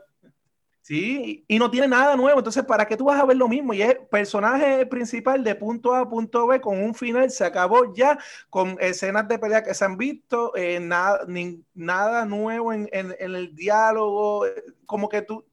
sí, 0.92 1.46
y 1.48 1.58
no 1.58 1.72
tiene 1.72 1.88
nada 1.88 2.16
nuevo. 2.18 2.40
Entonces, 2.40 2.66
¿para 2.66 2.86
qué 2.86 2.98
tú 2.98 3.06
vas 3.06 3.20
a 3.20 3.26
ver 3.26 3.38
lo 3.38 3.48
mismo? 3.48 3.74
Y 3.74 3.82
es 3.82 3.96
personaje 4.10 4.86
principal 4.86 5.42
de 5.44 5.56
punto 5.56 5.94
A 5.94 6.02
a 6.02 6.10
punto 6.10 6.48
B 6.48 6.60
con 6.60 6.82
un 6.84 6.94
final, 6.94 7.30
se 7.32 7.46
acabó 7.46 7.94
ya, 7.94 8.18
con 8.50 8.76
escenas 8.80 9.28
de 9.28 9.40
pelea 9.40 9.64
que 9.64 9.74
se 9.74 9.86
han 9.86 9.96
visto, 9.98 10.54
eh, 10.56 10.80
nada, 10.82 11.22
ni- 11.28 11.64
nada 11.74 12.26
nuevo 12.26 12.74
en, 12.74 12.90
el 12.92 13.56
diálogo, 13.56 14.46
como 14.86 15.08
que 15.08 15.22
tú, 15.22 15.46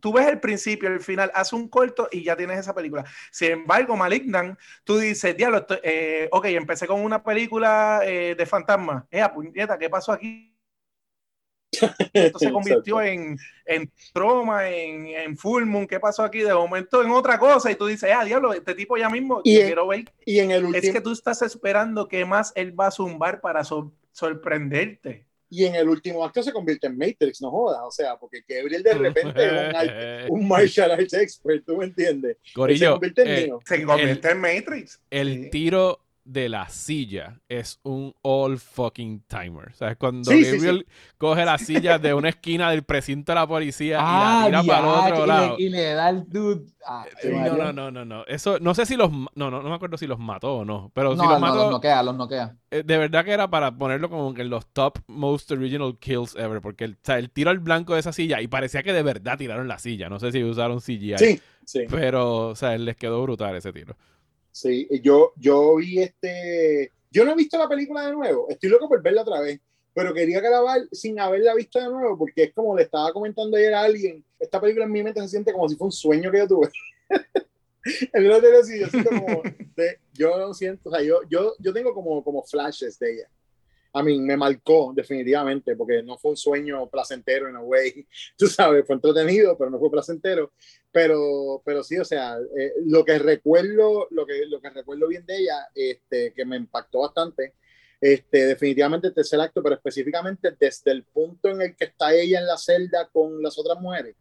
tú 0.00 0.12
ves 0.12 0.26
el 0.26 0.40
principio, 0.40 0.88
el 0.88 1.00
final, 1.00 1.30
hace 1.34 1.54
un 1.56 1.68
corto 1.68 2.08
y 2.10 2.24
ya 2.24 2.36
tienes 2.36 2.58
esa 2.58 2.74
película. 2.74 3.04
Sin 3.30 3.52
embargo, 3.52 3.96
Malignant, 3.96 4.58
tú 4.84 4.98
dices, 4.98 5.36
diablo, 5.36 5.58
estoy- 5.58 5.80
eh, 5.84 6.28
ok, 6.32 6.46
empecé 6.46 6.86
con 6.88 7.00
una 7.04 7.22
película 7.22 8.00
eh, 8.04 8.34
de 8.36 8.46
fantasma. 8.46 9.06
Eh, 9.10 9.22
puñeta, 9.34 9.78
¿qué 9.78 9.88
pasó 9.90 10.12
aquí? 10.12 10.48
Esto 12.12 12.38
se 12.38 12.50
convirtió 12.52 13.00
en, 13.00 13.38
en 13.66 13.90
Troma, 14.12 14.68
en, 14.68 15.06
en 15.06 15.36
Full 15.36 15.64
Moon, 15.64 15.86
¿qué 15.86 16.00
pasó 16.00 16.22
aquí? 16.22 16.40
De 16.40 16.52
momento 16.54 17.02
en 17.02 17.10
otra 17.10 17.38
cosa 17.38 17.70
y 17.70 17.74
tú 17.76 17.86
dices, 17.86 18.10
ah, 18.14 18.24
diablo, 18.24 18.52
este 18.52 18.74
tipo 18.74 18.96
ya 18.96 19.08
mismo, 19.08 19.40
Y 19.44 19.54
yo 19.54 19.60
en- 19.60 19.66
quiero 19.66 19.86
ver. 19.86 20.04
Y 20.26 20.38
en 20.40 20.50
el 20.50 20.62
Es 20.64 20.68
último 20.74 20.92
que 20.94 21.00
tú 21.00 21.12
estás 21.12 21.42
esperando 21.42 22.08
que 22.08 22.24
más 22.24 22.52
él 22.56 22.78
va 22.78 22.88
a 22.88 22.90
zumbar 22.90 23.40
para 23.40 23.62
sor- 23.64 23.92
sorprenderte. 24.12 25.26
y 25.52 25.64
en 25.64 25.74
el 25.74 25.88
último 25.88 26.24
acto 26.24 26.42
se 26.44 26.52
convierte 26.52 26.86
en 26.86 26.96
Matrix, 26.96 27.40
no 27.42 27.50
jodas, 27.50 27.80
o 27.82 27.90
sea, 27.90 28.16
porque 28.16 28.44
Gabriel 28.48 28.82
de 28.84 28.94
repente 28.94 29.44
es 29.44 30.30
un, 30.30 30.38
un 30.40 30.48
martial 30.48 30.92
arts 30.92 31.12
expert, 31.14 31.64
¿tú 31.66 31.76
me 31.76 31.86
entiendes? 31.86 32.36
Él 32.68 32.78
se 32.78 32.86
convierte 32.88 33.22
en 33.22 33.28
eh. 33.28 33.52
Se 33.64 33.84
convierte 33.84 34.30
en 34.30 34.40
Matrix. 34.40 35.00
el 35.10 35.44
Sí. 35.44 35.50
tiro 35.50 35.98
de 36.24 36.48
la 36.48 36.68
silla 36.68 37.40
es 37.48 37.80
un 37.82 38.14
all 38.22 38.58
fucking 38.58 39.22
timer. 39.26 39.72
¿Sabes? 39.74 39.96
Cuando 39.96 40.30
Sí, 40.30 40.44
sí, 40.44 40.52
Gabriel 40.52 40.86
coge 41.18 41.44
la 41.44 41.58
silla 41.58 41.98
de 41.98 42.14
una 42.14 42.28
esquina 42.28 42.70
del 42.70 42.84
precinto 42.84 43.32
de 43.32 43.36
la 43.36 43.46
policía 43.48 43.98
Ah, 44.00 44.46
y 44.48 44.52
la 44.52 44.62
tira 44.62 44.76
para 44.82 45.06
el 45.08 45.12
otro 45.12 45.24
y 45.24 45.28
lado. 45.28 45.56
le, 45.56 45.62
y 45.64 45.68
le 45.70 45.82
da 45.94 46.10
el 46.10 46.28
dude. 46.28 46.66
Ah, 46.86 47.04
Sí, 47.20 47.28
María. 47.28 47.52
no, 47.52 47.56
no, 47.56 47.72
no, 47.72 47.90
no, 47.90 48.04
no. 48.04 48.24
Eso, 48.26 48.58
no 48.60 48.74
sé 48.74 48.86
si 48.86 48.96
los. 48.96 49.10
No, 49.10 49.28
no, 49.34 49.50
no 49.62 49.68
me 49.68 49.74
acuerdo 49.74 49.96
si 49.96 50.06
los 50.06 50.18
mató 50.18 50.58
o 50.58 50.64
no. 50.64 50.90
Pero 50.94 51.12
si 51.12 51.16
los 51.18 51.26
no, 51.26 51.38
mató. 51.40 51.56
los 51.56 51.70
noquea, 51.72 52.02
los 52.02 52.16
noquea. 52.16 52.56
eh, 52.70 52.82
de 52.84 52.98
verdad 52.98 53.24
que 53.24 53.32
era 53.32 53.48
para 53.50 53.76
ponerlo 53.76 54.08
como 54.08 54.32
que 54.34 54.42
en 54.42 54.50
los 54.50 54.66
top 54.68 54.98
most 55.08 55.50
original 55.50 55.96
kills 55.98 56.36
ever. 56.36 56.60
Porque 56.60 56.84
el, 56.84 56.92
o 56.92 56.96
sea, 57.02 57.18
el 57.18 57.30
tiro 57.30 57.50
al 57.50 57.58
blanco 57.58 57.94
de 57.94 58.00
esa 58.00 58.12
silla. 58.12 58.40
Y 58.40 58.46
parecía 58.48 58.82
que 58.82 58.92
de 58.92 59.02
verdad 59.02 59.36
tiraron 59.38 59.68
la 59.68 59.78
silla. 59.78 60.08
No 60.08 60.18
sé 60.20 60.32
si 60.32 60.44
usaron 60.44 60.80
CGI. 60.80 61.18
Sí, 61.18 61.40
sí. 61.64 61.80
Pero, 61.90 62.48
o 62.48 62.54
sea, 62.54 62.76
les 62.78 62.96
quedó 62.96 63.22
brutal 63.22 63.56
ese 63.56 63.72
tiro. 63.72 63.96
Sí, 64.52 64.88
yo, 65.02 65.32
yo 65.36 65.76
vi 65.76 66.00
este. 66.00 66.92
Yo 67.10 67.24
no 67.24 67.32
he 67.32 67.36
visto 67.36 67.58
la 67.58 67.68
película 67.68 68.06
de 68.06 68.12
nuevo, 68.12 68.48
estoy 68.48 68.70
loco 68.70 68.88
por 68.88 69.02
verla 69.02 69.22
otra 69.22 69.40
vez, 69.40 69.60
pero 69.92 70.14
quería 70.14 70.40
grabar 70.40 70.82
sin 70.92 71.18
haberla 71.18 71.54
visto 71.54 71.80
de 71.80 71.88
nuevo, 71.88 72.16
porque 72.16 72.44
es 72.44 72.54
como 72.54 72.76
le 72.76 72.84
estaba 72.84 73.12
comentando 73.12 73.56
ayer 73.56 73.74
a 73.74 73.82
alguien, 73.82 74.24
esta 74.38 74.60
película 74.60 74.84
en 74.84 74.92
mi 74.92 75.02
mente 75.02 75.20
se 75.22 75.28
siente 75.28 75.52
como 75.52 75.68
si 75.68 75.76
fue 75.76 75.86
un 75.86 75.92
sueño 75.92 76.30
que 76.30 76.38
yo 76.38 76.48
tuve. 76.48 76.68
El 78.12 78.30
otro 78.30 78.50
día 78.50 78.62
sí, 78.62 78.78
yo 78.78 78.86
siento 78.88 79.10
como, 79.10 79.42
yo 80.12 80.54
siento, 80.54 80.88
o 80.88 80.92
sea, 80.92 81.02
yo, 81.02 81.20
yo, 81.28 81.54
yo 81.58 81.72
tengo 81.72 81.94
como, 81.94 82.22
como 82.22 82.42
flashes 82.42 82.98
de 82.98 83.14
ella. 83.14 83.30
A 83.92 84.02
mí 84.02 84.20
me 84.20 84.36
marcó 84.36 84.92
definitivamente, 84.94 85.74
porque 85.74 86.02
no 86.02 86.16
fue 86.16 86.32
un 86.32 86.36
sueño 86.36 86.88
placentero 86.88 87.48
en 87.48 87.56
a 87.56 87.60
way, 87.60 88.06
tú 88.36 88.46
sabes, 88.46 88.86
fue 88.86 88.96
entretenido, 88.96 89.56
pero 89.58 89.70
no 89.70 89.78
fue 89.78 89.90
placentero. 89.90 90.52
Pero, 90.92 91.62
pero 91.64 91.82
sí, 91.82 91.98
o 91.98 92.04
sea, 92.04 92.36
eh, 92.58 92.72
lo 92.84 93.04
que 93.04 93.18
recuerdo, 93.18 94.08
lo 94.10 94.26
que, 94.26 94.46
lo 94.46 94.60
que 94.60 94.70
recuerdo 94.70 95.08
bien 95.08 95.24
de 95.26 95.38
ella, 95.38 95.68
este, 95.74 96.32
que 96.32 96.44
me 96.44 96.56
impactó 96.56 97.00
bastante, 97.00 97.54
este, 98.00 98.46
definitivamente 98.46 99.08
el 99.08 99.14
tercer 99.14 99.40
acto, 99.40 99.62
pero 99.62 99.74
específicamente 99.74 100.56
desde 100.58 100.90
el 100.90 101.04
punto 101.04 101.48
en 101.48 101.60
el 101.60 101.76
que 101.76 101.84
está 101.84 102.14
ella 102.14 102.40
en 102.40 102.46
la 102.46 102.56
celda 102.56 103.08
con 103.12 103.42
las 103.42 103.58
otras 103.58 103.78
mujeres, 103.78 104.16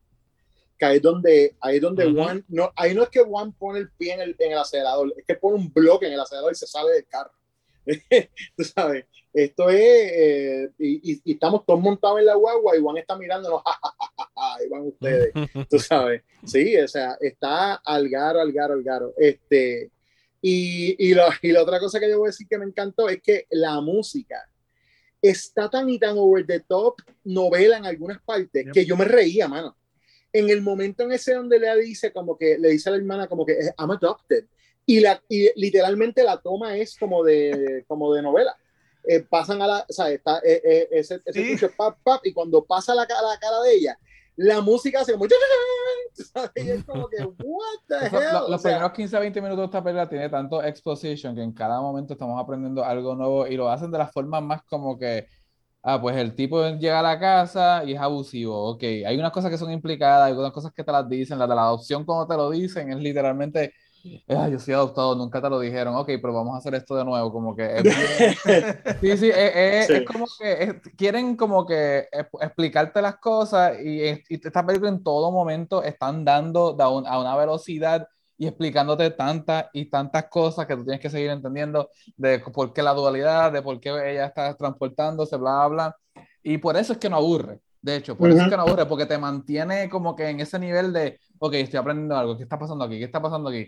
que 0.78 0.86
ahí 0.86 0.98
es 0.98 1.02
donde, 1.02 1.56
ahí 1.62 1.78
es 1.78 1.82
donde 1.82 2.08
Ujú. 2.08 2.18
Juan, 2.18 2.46
no, 2.50 2.72
ahí 2.76 2.94
no 2.94 3.04
es 3.04 3.10
que 3.10 3.22
Juan 3.22 3.54
pone 3.54 3.80
el 3.80 3.92
pie 3.92 4.14
en 4.14 4.22
el, 4.22 4.36
en 4.38 4.52
el 4.52 4.58
acelerador, 4.58 5.14
es 5.16 5.26
que 5.26 5.36
pone 5.36 5.56
un 5.56 5.72
bloque 5.72 6.08
en 6.08 6.14
el 6.14 6.20
acelerador 6.20 6.52
y 6.52 6.56
se 6.56 6.68
sale 6.68 6.92
del 6.92 7.08
carro. 7.08 7.32
Tú 8.58 8.64
sabes, 8.64 9.06
esto 9.34 9.70
es, 9.70 9.78
eh, 9.82 10.70
y, 10.80 11.12
y- 11.14 11.22
y 11.24 11.34
estamos 11.34 11.66
todos 11.66 11.80
montados 11.80 12.20
en 12.20 12.26
la 12.26 12.36
guagua 12.36 12.76
y 12.78 12.82
Juan 12.82 12.98
está 12.98 13.18
mirándonos, 13.18 13.62
"Ja, 13.66 13.72
ja, 13.82 13.94
ja, 14.00 14.08
ja, 14.18 14.32
ja", 14.36 14.56
ahí 14.56 14.68
van 14.70 14.82
ustedes 14.88 15.34
tú 15.70 15.80
sabes. 15.80 16.24
Sí, 16.46 16.76
o 16.78 16.88
sea, 16.88 17.18
está 17.22 17.76
al 17.76 18.10
garo, 18.10 18.40
al 18.42 18.52
garo, 18.52 18.74
al 18.74 18.84
garo. 18.84 19.14
Este, 19.18 19.92
y, 20.42 20.96
y, 21.10 21.14
la, 21.14 21.28
y 21.42 21.52
la 21.52 21.62
otra 21.64 21.80
cosa 21.80 22.00
que 22.00 22.08
debo 22.08 22.26
decir 22.26 22.48
que 22.48 22.58
me 22.58 22.66
encantó 22.66 23.10
es 23.10 23.22
que 23.22 23.46
la 23.50 23.80
música 23.82 24.42
está 25.22 25.70
tan 25.70 25.90
y 25.90 26.00
tan 26.00 26.16
over 26.18 26.46
the 26.46 26.62
top 26.62 26.96
novela 27.26 27.78
en 27.78 27.86
algunas 27.86 28.22
partes 28.22 28.66
Yep. 28.66 28.74
que 28.74 28.86
yo 28.86 28.96
me 28.96 29.06
reía, 29.06 29.48
mano. 29.48 29.76
En 30.32 30.50
el 30.50 30.62
momento 30.62 31.04
en 31.04 31.12
ese 31.12 31.34
donde 31.34 31.60
le 31.60 31.76
dice 31.82 32.14
como 32.14 32.38
que 32.38 32.58
le 32.58 32.70
dice 32.70 32.90
a 32.90 32.92
la 32.94 32.98
hermana 33.00 33.28
como 33.28 33.46
que 33.46 33.54
I'm 33.78 33.92
adopted 33.92 34.46
y 34.90 35.00
la 35.02 35.22
y 35.30 35.50
literalmente 35.56 36.24
la 36.24 36.42
toma 36.42 36.76
es 36.78 36.98
como 36.98 37.24
de 37.24 37.86
como 37.88 38.14
de 38.14 38.22
novela. 38.24 38.56
Eh, 39.04 39.22
pasan 39.22 39.62
a 39.62 39.68
la, 39.68 39.86
o 39.90 39.94
sea, 39.94 40.10
está 40.10 40.40
eh, 40.40 40.62
eh, 40.64 40.88
ese, 40.92 41.22
ese 41.26 41.44
Sí. 41.44 41.52
tucho, 41.54 41.70
pap, 41.78 41.98
pap, 42.04 42.26
y 42.26 42.34
cuando 42.34 42.64
pasa 42.66 42.94
la, 42.94 43.04
la 43.04 43.40
cara 43.40 43.62
de 43.62 43.74
ella, 43.74 43.98
la 44.36 44.62
música 44.62 45.02
hace 45.02 45.14
como 45.14 45.26
y 46.56 46.70
es 46.70 46.84
como 46.86 47.08
que 47.10 47.24
what 47.24 47.80
the 47.88 47.96
hell? 47.96 48.34
lo- 48.34 48.46
O 48.46 48.50
los 48.50 48.62
sea, 48.62 48.72
primeros 48.72 48.94
15 48.94 49.18
a 49.18 49.20
20 49.20 49.42
minutos 49.42 49.62
de 49.62 49.66
esta 49.66 49.84
película 49.84 50.10
tiene 50.10 50.30
tanto 50.30 50.64
exposition 50.64 51.36
que 51.36 51.42
en 51.44 51.54
cada 51.54 51.82
momento 51.82 52.14
estamos 52.14 52.42
aprendiendo 52.42 52.84
algo 52.84 53.16
nuevo 53.16 53.48
y 53.48 53.56
lo 53.56 53.70
hacen 53.70 53.92
de 53.92 53.98
la 53.98 54.08
forma 54.08 54.42
más 54.42 54.64
como 54.64 54.98
que, 54.98 55.28
ah, 55.84 56.00
pues 56.02 56.18
el 56.18 56.36
tipo 56.36 56.62
llega 56.72 57.00
a 57.00 57.04
la 57.04 57.20
casa 57.20 57.84
y 57.86 57.94
es 57.94 58.00
abusivo, 58.00 58.72
ok, 58.72 58.84
hay 59.06 59.18
unas 59.18 59.32
cosas 59.32 59.52
que 59.52 59.58
son 59.58 59.72
implicadas, 59.72 60.28
hay 60.28 60.34
unas 60.34 60.52
cosas 60.52 60.72
que 60.74 60.84
te 60.84 60.92
las 60.92 61.08
dicen, 61.08 61.40
la 61.40 61.48
de 61.48 61.56
la 61.56 61.64
adopción 61.64 62.06
cuando 62.06 62.28
te 62.28 62.36
lo 62.36 62.50
dicen 62.50 62.92
es 62.92 63.00
literalmente, 63.00 63.74
ah, 64.30 64.48
yo 64.50 64.60
soy 64.60 64.74
adoptado, 64.74 65.16
nunca 65.16 65.42
te 65.42 65.50
lo 65.50 65.60
dijeron, 65.60 65.96
ok, 65.96 66.08
pero 66.22 66.34
vamos 66.34 66.56
a 66.56 66.58
hacer 66.60 66.76
esto 66.76 66.96
de 66.96 67.06
nuevo, 67.06 67.32
como 67.32 67.56
que 67.56 67.66
es 67.80 67.84
Sí, 69.02 69.18
sí, 69.18 69.30
es, 69.30 69.56
es- 69.56 69.88
Sí. 69.88 69.94
es 69.96 70.06
como 70.06 70.26
que 70.40 70.64
es- 70.64 70.76
quieren 70.98 71.36
como 71.36 71.66
que 71.66 72.08
exp- 72.12 72.44
explicarte 72.44 73.02
las 73.02 73.18
cosas 73.18 73.78
y, 73.84 74.04
y 74.04 74.22
esta 74.30 74.66
película 74.66 74.90
en 74.90 75.04
todo 75.04 75.32
momento 75.32 75.84
están 75.84 76.26
dando 76.26 76.74
da 76.74 76.90
un- 76.90 77.08
a 77.08 77.20
una 77.20 77.36
velocidad 77.36 78.08
y 78.38 78.48
explicándote 78.48 79.12
tantas 79.12 79.66
y 79.74 79.90
tantas 79.90 80.26
cosas 80.30 80.66
que 80.66 80.76
tú 80.76 80.84
tienes 80.84 81.02
que 81.02 81.10
seguir 81.10 81.30
entendiendo 81.30 81.90
de 82.16 82.40
por 82.40 82.72
qué 82.74 82.82
la 82.84 82.94
dualidad, 82.94 83.52
de 83.52 83.62
por 83.62 83.80
qué 83.82 83.90
ella 84.12 84.28
está 84.28 84.56
transportándose, 84.56 85.36
bla, 85.38 85.68
bla, 85.68 85.68
bla. 85.68 85.96
Y 86.44 86.58
por 86.58 86.78
eso 86.78 86.94
es 86.94 87.00
que 87.00 87.10
no 87.10 87.18
aburre. 87.18 87.60
De 87.82 87.96
hecho, 87.98 88.18
por 88.18 88.30
eso 88.30 88.42
es 88.42 88.48
que 88.50 88.56
no 88.58 88.64
aburre, 88.64 88.86
porque 88.86 89.06
te 89.06 89.18
mantiene 89.18 89.90
como 89.90 90.16
que 90.16 90.30
en 90.30 90.40
ese 90.42 90.60
nivel 90.60 90.92
de, 90.94 91.20
ok, 91.40 91.54
estoy 91.56 91.80
aprendiendo 91.80 92.16
algo, 92.18 92.38
¿qué 92.38 92.44
está 92.44 92.60
pasando 92.60 92.84
aquí? 92.86 92.98
¿Qué 93.00 93.06
está 93.06 93.22
pasando 93.22 93.50
aquí? 93.50 93.68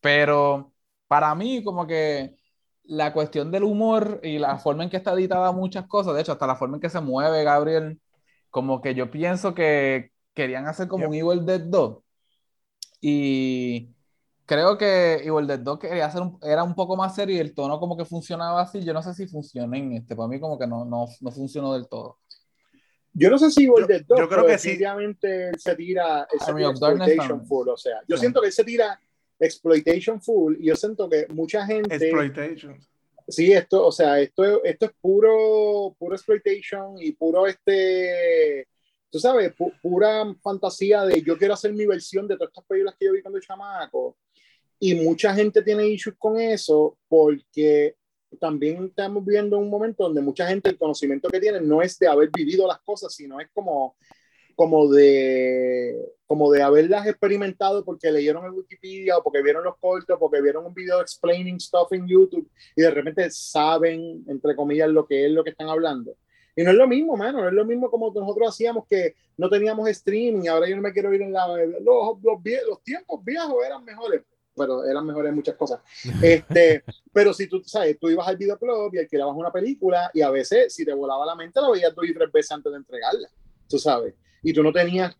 Pero 0.00 0.72
para 1.06 1.34
mí, 1.34 1.62
como 1.64 1.86
que 1.86 2.36
la 2.84 3.12
cuestión 3.12 3.50
del 3.50 3.64
humor 3.64 4.20
y 4.22 4.38
la 4.38 4.58
forma 4.58 4.84
en 4.84 4.90
que 4.90 4.96
está 4.96 5.12
editada 5.12 5.52
muchas 5.52 5.86
cosas, 5.86 6.14
de 6.14 6.20
hecho, 6.22 6.32
hasta 6.32 6.46
la 6.46 6.56
forma 6.56 6.76
en 6.76 6.80
que 6.80 6.90
se 6.90 7.00
mueve 7.00 7.44
Gabriel, 7.44 8.00
como 8.50 8.80
que 8.80 8.94
yo 8.94 9.10
pienso 9.10 9.54
que 9.54 10.12
querían 10.34 10.66
hacer 10.66 10.88
como 10.88 11.08
un 11.08 11.14
Evil 11.14 11.44
Dead 11.44 11.60
2. 11.60 11.98
Y 13.00 13.90
creo 14.46 14.78
que 14.78 15.14
Evil 15.24 15.46
Dead 15.46 15.58
2 15.60 15.78
quería 15.78 16.06
hacer 16.06 16.22
un- 16.22 16.38
era 16.42 16.62
un 16.62 16.74
poco 16.74 16.96
más 16.96 17.14
serio 17.14 17.36
y 17.36 17.38
el 17.38 17.54
tono 17.54 17.78
como 17.78 17.96
que 17.96 18.04
funcionaba 18.04 18.62
así. 18.62 18.82
Yo 18.82 18.92
no 18.92 19.02
sé 19.02 19.14
si 19.14 19.26
funciona 19.26 19.76
en 19.76 19.92
este, 19.92 20.16
para 20.16 20.28
mí 20.28 20.40
como 20.40 20.58
que 20.58 20.66
no, 20.66 20.84
no, 20.84 21.06
no 21.20 21.30
funcionó 21.30 21.74
del 21.74 21.88
todo. 21.88 22.18
yo 23.12 23.30
no 23.30 23.38
sé 23.38 23.50
si 23.50 23.64
Evil 23.64 23.86
Dead 23.86 24.02
2, 24.06 24.18
yo 24.18 24.28
creo 24.28 24.40
pero 24.42 24.46
que 24.46 24.58
sí. 24.58 24.68
definitivamente 24.68 25.50
se 25.58 25.74
tira, 25.76 26.26
él 26.32 26.38
se 26.40 26.50
Army 26.50 26.60
tira 26.62 26.70
of 26.70 26.78
Darkness 26.80 27.48
full, 27.48 27.68
o 27.68 27.76
sea, 27.76 28.00
yo 28.06 28.16
Sí. 28.16 28.20
siento 28.20 28.40
que 28.40 28.46
él 28.46 28.52
se 28.52 28.64
tira 28.64 29.00
exploitation 29.40 30.20
full, 30.20 30.56
y 30.58 30.66
yo 30.66 30.76
siento 30.76 31.08
que 31.08 31.26
mucha 31.28 31.64
gente... 31.66 31.94
Exploitation. 31.94 32.78
Sí, 33.30 33.52
esto, 33.52 33.86
o 33.86 33.92
sea, 33.92 34.18
esto, 34.20 34.64
esto 34.64 34.86
es 34.86 34.92
puro, 35.00 35.94
puro 35.98 36.14
exploitation 36.14 36.96
y 36.98 37.12
puro 37.12 37.46
este, 37.46 38.66
tú 39.10 39.18
sabes, 39.18 39.54
pu- 39.54 39.78
pura 39.82 40.34
fantasía 40.42 41.04
de 41.04 41.20
yo 41.20 41.36
quiero 41.36 41.52
hacer 41.52 41.74
mi 41.74 41.84
versión 41.84 42.26
de 42.26 42.36
todas 42.36 42.48
estas 42.50 42.64
películas 42.64 42.94
que 42.98 43.04
yo 43.04 43.12
vi 43.12 43.20
cuando 43.20 43.38
chamaco. 43.38 44.16
Y 44.80 44.94
mucha 44.94 45.34
gente 45.34 45.60
tiene 45.60 45.86
issues 45.88 46.16
con 46.16 46.40
eso 46.40 46.96
porque 47.06 47.96
también 48.40 48.86
estamos 48.86 49.22
viviendo 49.24 49.58
un 49.58 49.68
momento 49.68 50.04
donde 50.04 50.22
mucha 50.22 50.46
gente 50.46 50.70
el 50.70 50.78
conocimiento 50.78 51.28
que 51.28 51.40
tiene 51.40 51.60
no 51.60 51.82
es 51.82 51.98
de 51.98 52.08
haber 52.08 52.30
vivido 52.30 52.66
las 52.66 52.80
cosas, 52.80 53.12
sino 53.14 53.40
es 53.40 53.48
como, 53.52 53.96
como, 54.58 54.88
de, 54.90 55.94
como 56.26 56.50
de 56.50 56.62
haberlas 56.62 57.06
experimentado 57.06 57.84
porque 57.84 58.10
leyeron 58.10 58.44
en 58.44 58.54
Wikipedia 58.54 59.16
o 59.16 59.22
porque 59.22 59.40
vieron 59.40 59.62
los 59.62 59.76
cortos, 59.78 60.18
porque 60.18 60.42
vieron 60.42 60.66
un 60.66 60.74
video 60.74 61.00
explaining 61.00 61.60
stuff 61.60 61.92
en 61.92 62.08
YouTube 62.08 62.50
y 62.74 62.82
de 62.82 62.90
repente 62.90 63.30
saben, 63.30 64.24
entre 64.26 64.56
comillas, 64.56 64.88
lo 64.88 65.06
que 65.06 65.26
es 65.26 65.30
lo 65.30 65.44
que 65.44 65.50
están 65.50 65.68
hablando. 65.68 66.16
Y 66.56 66.64
no 66.64 66.72
es 66.72 66.76
lo 66.76 66.88
mismo, 66.88 67.16
mano, 67.16 67.40
no 67.40 67.46
es 67.46 67.54
lo 67.54 67.64
mismo 67.64 67.88
como 67.88 68.12
nosotros 68.12 68.48
hacíamos 68.48 68.84
que 68.88 69.14
no 69.36 69.48
teníamos 69.48 69.88
streaming, 69.90 70.48
ahora 70.48 70.68
yo 70.68 70.74
no 70.74 70.82
me 70.82 70.92
quiero 70.92 71.14
ir 71.14 71.22
en 71.22 71.32
la... 71.32 71.46
Los, 71.46 72.20
los, 72.20 72.42
vie- 72.42 72.66
los 72.68 72.82
tiempos 72.82 73.24
viejos 73.24 73.64
eran 73.64 73.84
mejores, 73.84 74.22
pero 74.56 74.84
eran 74.84 75.06
mejores 75.06 75.28
en 75.30 75.36
muchas 75.36 75.54
cosas. 75.54 75.78
Este, 76.20 76.82
pero 77.12 77.32
si 77.32 77.46
tú, 77.46 77.62
sabes, 77.64 77.96
tú 78.00 78.10
ibas 78.10 78.26
al 78.26 78.36
videoclub 78.36 78.92
y 78.92 78.98
alquilabas 78.98 79.36
una 79.36 79.52
película 79.52 80.10
y 80.12 80.20
a 80.20 80.30
veces 80.30 80.74
si 80.74 80.84
te 80.84 80.92
volaba 80.92 81.24
la 81.24 81.36
mente 81.36 81.60
la 81.60 81.70
veías 81.70 81.94
dos 81.94 82.04
y 82.08 82.12
tres 82.12 82.32
veces 82.32 82.50
antes 82.50 82.72
de 82.72 82.78
entregarla, 82.78 83.28
tú 83.68 83.78
sabes. 83.78 84.14
Y 84.42 84.52
tú 84.52 84.62
no 84.62 84.72
tenías 84.72 85.16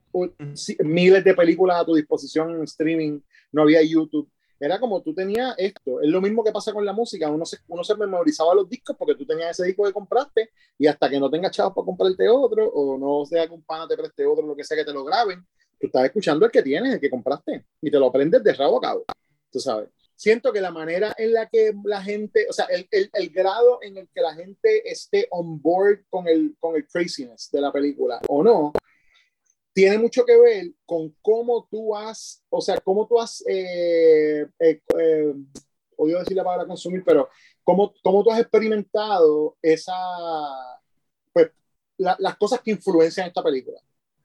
miles 0.81 1.25
de 1.25 1.35
películas 1.35 1.81
a 1.81 1.85
tu 1.85 1.95
disposición 1.95 2.55
en 2.55 2.63
streaming, 2.63 3.21
no 3.53 3.63
había 3.63 3.83
YouTube. 3.83 4.31
Era 4.61 4.81
como 4.81 5.01
tú 5.03 5.15
tenías 5.15 5.55
esto. 5.57 6.01
Es 6.01 6.09
lo 6.09 6.21
mismo 6.21 6.43
que 6.43 6.51
pasa 6.51 6.73
con 6.73 6.85
la 6.85 6.93
música. 6.93 7.31
Uno 7.31 7.45
se, 7.45 7.59
uno 7.69 7.85
se 7.85 7.95
memorizaba 7.95 8.55
los 8.55 8.69
discos 8.69 8.97
porque 8.99 9.15
tú 9.15 9.25
tenías 9.25 9.51
ese 9.51 9.67
disco 9.67 9.85
que 9.85 9.93
compraste 9.93 10.51
y 10.77 10.87
hasta 10.87 11.09
que 11.09 11.21
no 11.21 11.31
tengas 11.31 11.53
chavos 11.53 11.75
para 11.75 11.85
comprarte 11.85 12.29
otro 12.29 12.69
o 12.69 12.99
no 12.99 13.25
sea 13.25 13.47
que 13.47 13.55
un 13.55 13.63
pana 13.63 13.87
te 13.87 13.97
preste 13.97 14.27
otro, 14.27 14.47
lo 14.47 14.57
que 14.57 14.65
sea 14.65 14.77
que 14.77 14.85
te 14.85 14.93
lo 14.93 15.05
graben, 15.05 15.47
tú 15.79 15.87
estás 15.87 16.07
escuchando 16.07 16.45
el 16.45 16.51
que 16.51 16.63
tienes, 16.63 16.95
el 16.95 17.01
que 17.01 17.11
compraste 17.11 17.65
y 17.81 17.91
te 17.91 17.99
lo 17.99 18.07
aprendes 18.07 18.43
de 18.43 18.53
rabo 18.53 18.79
a 18.79 18.81
cabo. 18.81 19.05
Tú 19.51 19.61
sabes. 19.61 19.89
Siento 20.17 20.53
que 20.53 20.61
la 20.61 20.73
manera 20.73 21.15
en 21.17 21.33
la 21.33 21.49
que 21.49 21.73
la 21.85 22.03
gente, 22.03 22.47
o 22.51 22.53
sea, 22.53 22.65
el, 22.65 22.89
el, 22.91 23.09
el 23.13 23.31
grado 23.31 23.79
en 23.83 23.99
el 23.99 24.09
que 24.13 24.21
la 24.21 24.35
gente 24.35 24.91
esté 24.91 25.29
on 25.31 25.63
board 25.63 26.01
con 26.11 26.27
el, 26.27 26.57
con 26.59 26.75
el 26.75 26.89
craziness 26.89 27.49
de 27.53 27.61
la 27.61 27.71
película 27.71 28.21
o 28.27 28.43
no, 28.43 28.73
tiene 29.79 29.97
mucho 29.97 30.25
que 30.25 30.37
ver 30.37 30.73
con 30.85 31.15
cómo 31.23 31.69
tú 31.71 31.95
has, 31.95 32.43
o 32.51 32.61
sea, 32.61 32.81
cómo 32.81 33.07
tú 33.07 33.21
has, 33.21 33.45
eh, 33.47 34.45
eh, 34.59 34.83
eh, 34.99 35.35
odio 35.97 36.19
decir 36.19 36.37
la 36.37 36.43
palabra 36.43 36.67
consumir, 36.67 37.05
pero 37.07 37.29
cómo, 37.63 37.95
cómo 38.03 38.25
tú 38.25 38.33
has 38.33 38.41
experimentado 38.41 39.57
esa, 39.63 39.95
pues, 41.33 41.53
la- 41.97 42.17
las 42.19 42.37
cosas 42.37 42.61
que 42.61 42.73
influencian 42.73 43.29
esta 43.29 43.41
película. 43.41 43.81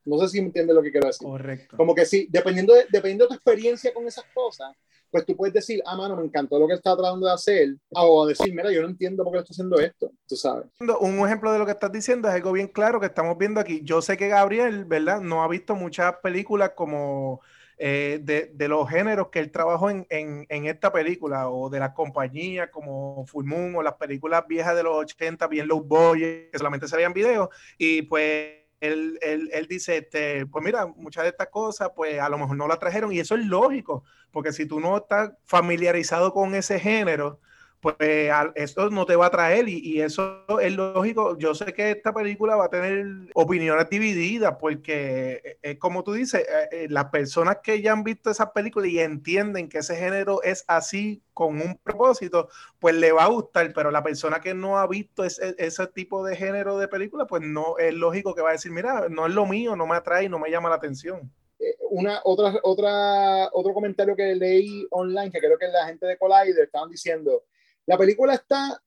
No 0.06 0.18
sé 0.18 0.30
si 0.30 0.42
me 0.42 0.48
entiendes 0.48 0.76
lo 0.76 0.82
que 0.82 0.90
quiero 0.92 1.06
decir. 1.06 1.28
Correcto. 1.28 1.78
Como 1.78 1.94
que 1.94 2.08
sí, 2.08 2.26
dependiendo 2.32 2.74
de, 2.74 2.88
dependiendo 2.90 3.26
de 3.26 3.30
tu 3.30 3.36
experiencia 3.36 3.94
con 3.94 4.08
esas 4.08 4.26
cosas, 4.34 4.76
pues 5.14 5.28
tú 5.28 5.38
puedes 5.38 5.54
decir, 5.54 5.80
ah, 5.86 5.96
mano, 5.96 6.16
me 6.16 6.24
encantó 6.24 6.58
lo 6.58 6.68
que 6.68 6.74
está 6.74 6.98
tratando 6.98 7.28
de 7.28 7.34
hacer, 7.34 7.76
o 7.92 8.26
decir, 8.26 8.52
mira, 8.52 8.72
yo 8.72 8.82
no 8.82 8.88
entiendo 8.88 9.24
por 9.24 9.34
qué 9.34 9.40
está 9.42 9.52
haciendo 9.52 9.80
esto, 9.80 10.12
tú 10.28 10.36
sabes. 10.36 10.66
Un 10.80 11.20
ejemplo 11.20 11.54
de 11.54 11.60
lo 11.60 11.68
que 11.68 11.72
estás 11.72 11.92
diciendo 11.92 12.28
es 12.28 12.34
algo 12.34 12.52
bien 12.52 12.68
claro 12.68 13.00
que 13.00 13.06
estamos 13.06 13.38
viendo 13.38 13.60
aquí. 13.60 13.82
Yo 13.84 14.02
sé 14.02 14.18
que 14.18 14.28
Gabriel, 14.28 14.86
¿verdad? 14.86 15.22
No 15.22 15.44
ha 15.44 15.48
visto 15.48 15.76
muchas 15.76 16.16
películas 16.24 16.72
como 16.76 17.42
eh, 17.78 18.22
de, 18.24 18.50
de 18.56 18.68
los 18.68 18.90
géneros 18.90 19.28
que 19.28 19.38
él 19.38 19.52
trabajó 19.52 19.92
en, 19.92 20.08
en, 20.10 20.48
en 20.50 20.66
esta 20.66 20.92
película 20.92 21.48
o 21.50 21.70
de 21.70 21.80
las 21.80 21.94
compañías 21.94 22.70
como 22.72 23.24
Full 23.28 23.46
Moon 23.46 23.76
o 23.76 23.84
las 23.84 23.94
películas 23.94 24.48
viejas 24.48 24.76
de 24.76 24.82
los 24.82 24.96
80, 24.96 25.46
bien 25.46 25.68
low 25.68 25.84
budget, 25.84 26.50
que 26.52 26.58
solamente 26.58 26.88
salían 26.88 27.14
videos. 27.14 27.50
Y 27.78 28.02
pues 28.02 28.63
él, 28.84 29.18
él, 29.22 29.50
él 29.54 29.68
dice, 29.68 29.98
este, 29.98 30.46
pues 30.46 30.64
mira, 30.64 30.86
muchas 30.86 31.24
de 31.24 31.30
estas 31.30 31.48
cosas, 31.48 31.92
pues 31.96 32.20
a 32.20 32.28
lo 32.28 32.38
mejor 32.38 32.58
no 32.58 32.68
las 32.68 32.80
trajeron. 32.80 33.14
Y 33.14 33.20
eso 33.20 33.36
es 33.36 33.46
lógico, 33.46 34.04
porque 34.32 34.52
si 34.52 34.66
tú 34.66 34.82
no 34.82 34.98
estás 34.98 35.32
familiarizado 35.46 36.34
con 36.34 36.54
ese 36.54 36.80
género, 36.80 37.40
pues 37.84 38.32
eso 38.56 38.90
no 38.90 39.06
te 39.06 39.18
va 39.18 39.26
a 39.26 39.30
traer 39.30 39.68
y, 39.68 40.02
eso 40.02 40.46
es 40.62 40.74
lógico. 40.74 41.38
Yo 41.38 41.54
sé 41.54 41.74
que 41.74 41.92
esta 41.92 42.14
película 42.14 42.56
va 42.56 42.66
a 42.66 42.70
tener 42.70 43.06
opiniones 43.36 43.90
divididas 43.90 44.56
porque 44.58 45.42
eh, 45.44 45.58
es 45.62 45.80
como 45.80 46.02
tú 46.02 46.14
dices, 46.14 46.48
eh, 46.48 46.70
eh, 46.72 46.88
las 46.90 47.06
personas 47.10 47.58
que 47.62 47.82
ya 47.82 47.92
han 47.92 48.06
visto 48.06 48.32
esas 48.32 48.52
películas 48.52 48.90
y 48.90 49.00
entienden 49.00 49.68
que 49.68 49.80
ese 49.80 49.98
género 49.98 50.42
es 50.44 50.64
así 50.70 51.22
con 51.34 51.60
un 51.60 51.78
propósito, 51.84 52.48
pues 52.80 52.96
le 52.96 53.12
va 53.12 53.26
a 53.26 53.28
gustar, 53.28 53.74
pero 53.74 53.92
la 53.92 54.02
persona 54.02 54.40
que 54.40 54.54
no 54.54 54.78
ha 54.78 54.88
visto 54.88 55.26
ese, 55.26 55.54
ese 55.58 55.86
tipo 55.88 56.26
de 56.26 56.38
género 56.38 56.78
de 56.78 56.88
película, 56.88 57.28
pues 57.28 57.42
no 57.42 57.78
es 57.80 57.94
lógico 57.94 58.34
que 58.34 58.42
va 58.42 58.52
a 58.52 58.54
decir, 58.54 58.72
mira, 58.72 59.10
no 59.10 59.28
es 59.28 59.34
lo 59.34 59.46
mío, 59.46 59.76
no 59.76 59.88
me 59.88 59.98
atrae, 59.98 60.30
no 60.30 60.40
me 60.40 60.50
llama 60.50 60.70
la 60.70 60.76
atención. 60.76 61.30
Eh, 61.60 61.76
Una, 61.90 62.22
otra, 62.24 62.60
otra, 62.64 63.50
otro 63.52 63.74
comentario 63.74 64.16
que 64.16 64.36
leí 64.36 64.88
online, 64.92 65.32
que 65.32 65.40
creo 65.40 65.58
que 65.58 65.68
la 65.68 65.88
gente 65.88 66.06
de 66.06 66.18
Collider 66.18 66.64
estaban 66.64 66.90
diciendo, 66.90 67.44
la 67.86 67.98
película 67.98 68.34
está 68.36 68.82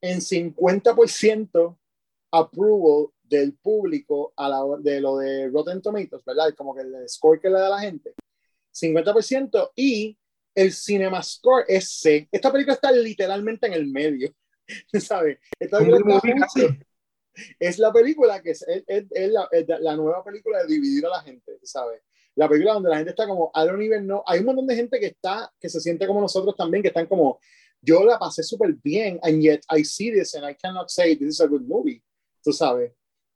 en 0.00 0.20
50% 0.20 1.76
approval 2.32 3.08
del 3.22 3.54
público 3.54 4.32
a 4.36 4.48
la, 4.48 4.60
de 4.80 5.00
lo 5.00 5.18
de 5.18 5.48
Rotten 5.48 5.82
Tomatoes, 5.82 6.24
¿verdad? 6.24 6.54
Como 6.56 6.74
que 6.74 6.82
el 6.82 7.08
score 7.08 7.40
que 7.40 7.48
le 7.50 7.58
da 7.58 7.68
la 7.70 7.80
gente. 7.80 8.14
50% 8.74 9.72
y 9.76 10.16
el 10.54 10.72
cinema 10.72 11.22
score 11.22 11.64
es 11.68 11.90
C. 11.90 12.28
Esta 12.32 12.50
película 12.52 12.74
está 12.74 12.90
literalmente 12.92 13.66
en 13.66 13.72
el 13.74 13.86
medio, 13.88 14.32
¿sabes? 15.00 15.38
Esta 15.58 15.78
película 15.98 16.20
es 17.60 17.78
la 17.78 17.92
película 17.92 18.42
que 18.42 18.50
es, 18.50 18.62
es- 18.66 18.84
es- 18.86 19.06
es 19.10 19.30
la, 19.30 19.48
es 19.52 19.66
la 19.80 19.96
nueva 19.96 20.24
película 20.24 20.58
de 20.60 20.66
dividir 20.66 21.06
a 21.06 21.10
la 21.10 21.20
gente, 21.22 21.58
¿sabes? 21.62 22.02
La 22.34 22.48
película 22.48 22.74
donde 22.74 22.90
la 22.90 22.96
gente 22.96 23.10
está 23.10 23.26
como, 23.26 23.50
I 23.54 23.66
don't 23.66 23.82
even 23.82 24.04
know. 24.04 24.22
Hay 24.26 24.40
un 24.40 24.46
montón 24.46 24.66
de 24.66 24.76
gente 24.76 24.98
que 25.00 25.06
está, 25.06 25.52
que 25.60 25.68
se 25.68 25.80
siente 25.80 26.06
como 26.06 26.20
nosotros 26.20 26.54
también, 26.56 26.82
que 26.82 26.88
están 26.88 27.06
como, 27.06 27.40
yo 27.80 28.04
la 28.04 28.18
pasé 28.18 28.42
súper 28.42 28.74
bien, 28.82 29.18
and 29.22 29.40
yet 29.40 29.62
I 29.70 29.84
see 29.84 30.10
this 30.10 30.34
and 30.34 30.44
I 30.44 30.54
cannot 30.54 30.90
say 30.90 31.16
this 31.16 31.28
is 31.28 31.40
a 31.40 31.46
good 31.46 31.62
movie, 31.62 32.02
tú 32.42 32.52
sabes. 32.52 32.92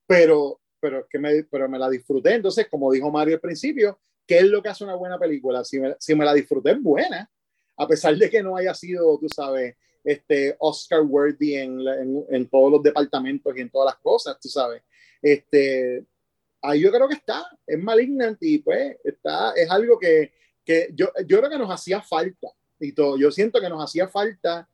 Pero, 0.06 0.60
pero, 0.80 1.06
que 1.08 1.18
me, 1.18 1.44
pero 1.44 1.68
me 1.68 1.78
la 1.78 1.88
disfruté. 1.88 2.34
Entonces, 2.34 2.68
como 2.68 2.92
dijo 2.92 3.10
Mario 3.10 3.34
al 3.34 3.40
principio, 3.40 4.00
¿qué 4.26 4.38
es 4.38 4.44
lo 4.44 4.62
que 4.62 4.68
hace 4.68 4.84
una 4.84 4.94
buena 4.94 5.18
película? 5.18 5.64
Si 5.64 5.78
me, 5.78 5.94
si 5.98 6.14
me 6.14 6.24
la 6.24 6.34
disfruté, 6.34 6.72
es 6.72 6.82
buena, 6.82 7.30
a 7.76 7.86
pesar 7.86 8.16
de 8.16 8.28
que 8.28 8.42
no 8.42 8.56
haya 8.56 8.74
sido, 8.74 9.18
tú 9.18 9.28
sabes, 9.28 9.76
este, 10.04 10.56
Oscar 10.58 11.02
worthy 11.02 11.54
en, 11.54 11.80
en, 11.80 12.24
en 12.28 12.48
todos 12.48 12.72
los 12.72 12.82
departamentos 12.82 13.56
y 13.56 13.60
en 13.60 13.70
todas 13.70 13.94
las 13.94 14.02
cosas, 14.02 14.38
tú 14.40 14.48
sabes. 14.48 14.82
Este, 15.22 16.04
ahí 16.60 16.80
yo 16.80 16.90
creo 16.90 17.08
que 17.08 17.14
está, 17.14 17.44
es 17.66 17.78
malignant 17.78 18.38
y 18.40 18.58
pues 18.58 18.96
está, 19.04 19.52
es 19.52 19.70
algo 19.70 19.98
que, 19.98 20.32
que 20.64 20.90
yo, 20.94 21.08
yo 21.26 21.38
creo 21.38 21.50
que 21.50 21.58
nos 21.58 21.70
hacía 21.70 22.02
falta 22.02 22.48
y 22.82 22.92
todo. 22.92 23.16
Yo 23.16 23.30
siento 23.30 23.60
que 23.60 23.68
nos 23.68 23.82
hacía 23.82 24.08
falta 24.08 24.68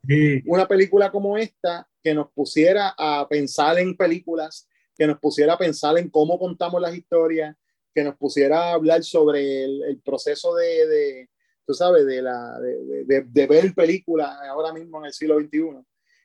una 0.46 0.66
película 0.66 1.11
como 1.11 1.36
esta 1.36 1.88
que 2.02 2.14
nos 2.14 2.30
pusiera 2.32 2.94
a 2.96 3.26
pensar 3.28 3.78
en 3.78 3.96
películas, 3.96 4.68
que 4.96 5.06
nos 5.06 5.18
pusiera 5.18 5.54
a 5.54 5.59
pensar 5.59 5.98
en 5.98 6.09
cómo 6.09 6.38
contamos 6.38 6.80
las 6.80 6.94
historias, 6.94 7.56
que 7.94 8.04
nos 8.04 8.16
pusiera 8.16 8.70
a 8.70 8.72
hablar 8.72 9.02
sobre 9.02 9.64
el, 9.64 9.82
el 9.84 10.00
proceso 10.00 10.54
de, 10.54 10.86
de, 10.86 11.30
tú 11.66 11.74
sabes, 11.74 12.06
de, 12.06 12.22
la, 12.22 12.59
de, 12.61 13.04
de, 13.04 13.22
de 13.22 13.46
ver 13.46 13.74
películas 13.74 14.30
ahora 14.48 14.72
mismo 14.72 14.98
en 14.98 15.06
el 15.06 15.12
siglo 15.12 15.38
XXI. 15.38 15.61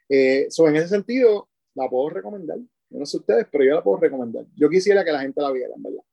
Eh, 0.09 0.47
so, 0.49 0.67
en 0.67 0.75
ese 0.75 0.89
sentido, 0.89 1.49
la 1.75 1.89
puedo 1.89 2.09
recomendar. 2.09 2.57
Yo 2.89 2.99
no 2.99 3.05
sé 3.05 3.17
ustedes, 3.17 3.47
pero 3.51 3.63
yo 3.63 3.75
la 3.75 3.83
puedo 3.83 3.97
recomendar. 3.97 4.45
Yo 4.55 4.69
quisiera 4.69 5.03
que 5.03 5.11
la 5.11 5.21
gente 5.21 5.41
la 5.41 5.51
viera, 5.51 5.73
en 5.75 5.83
verdad. 5.83 6.03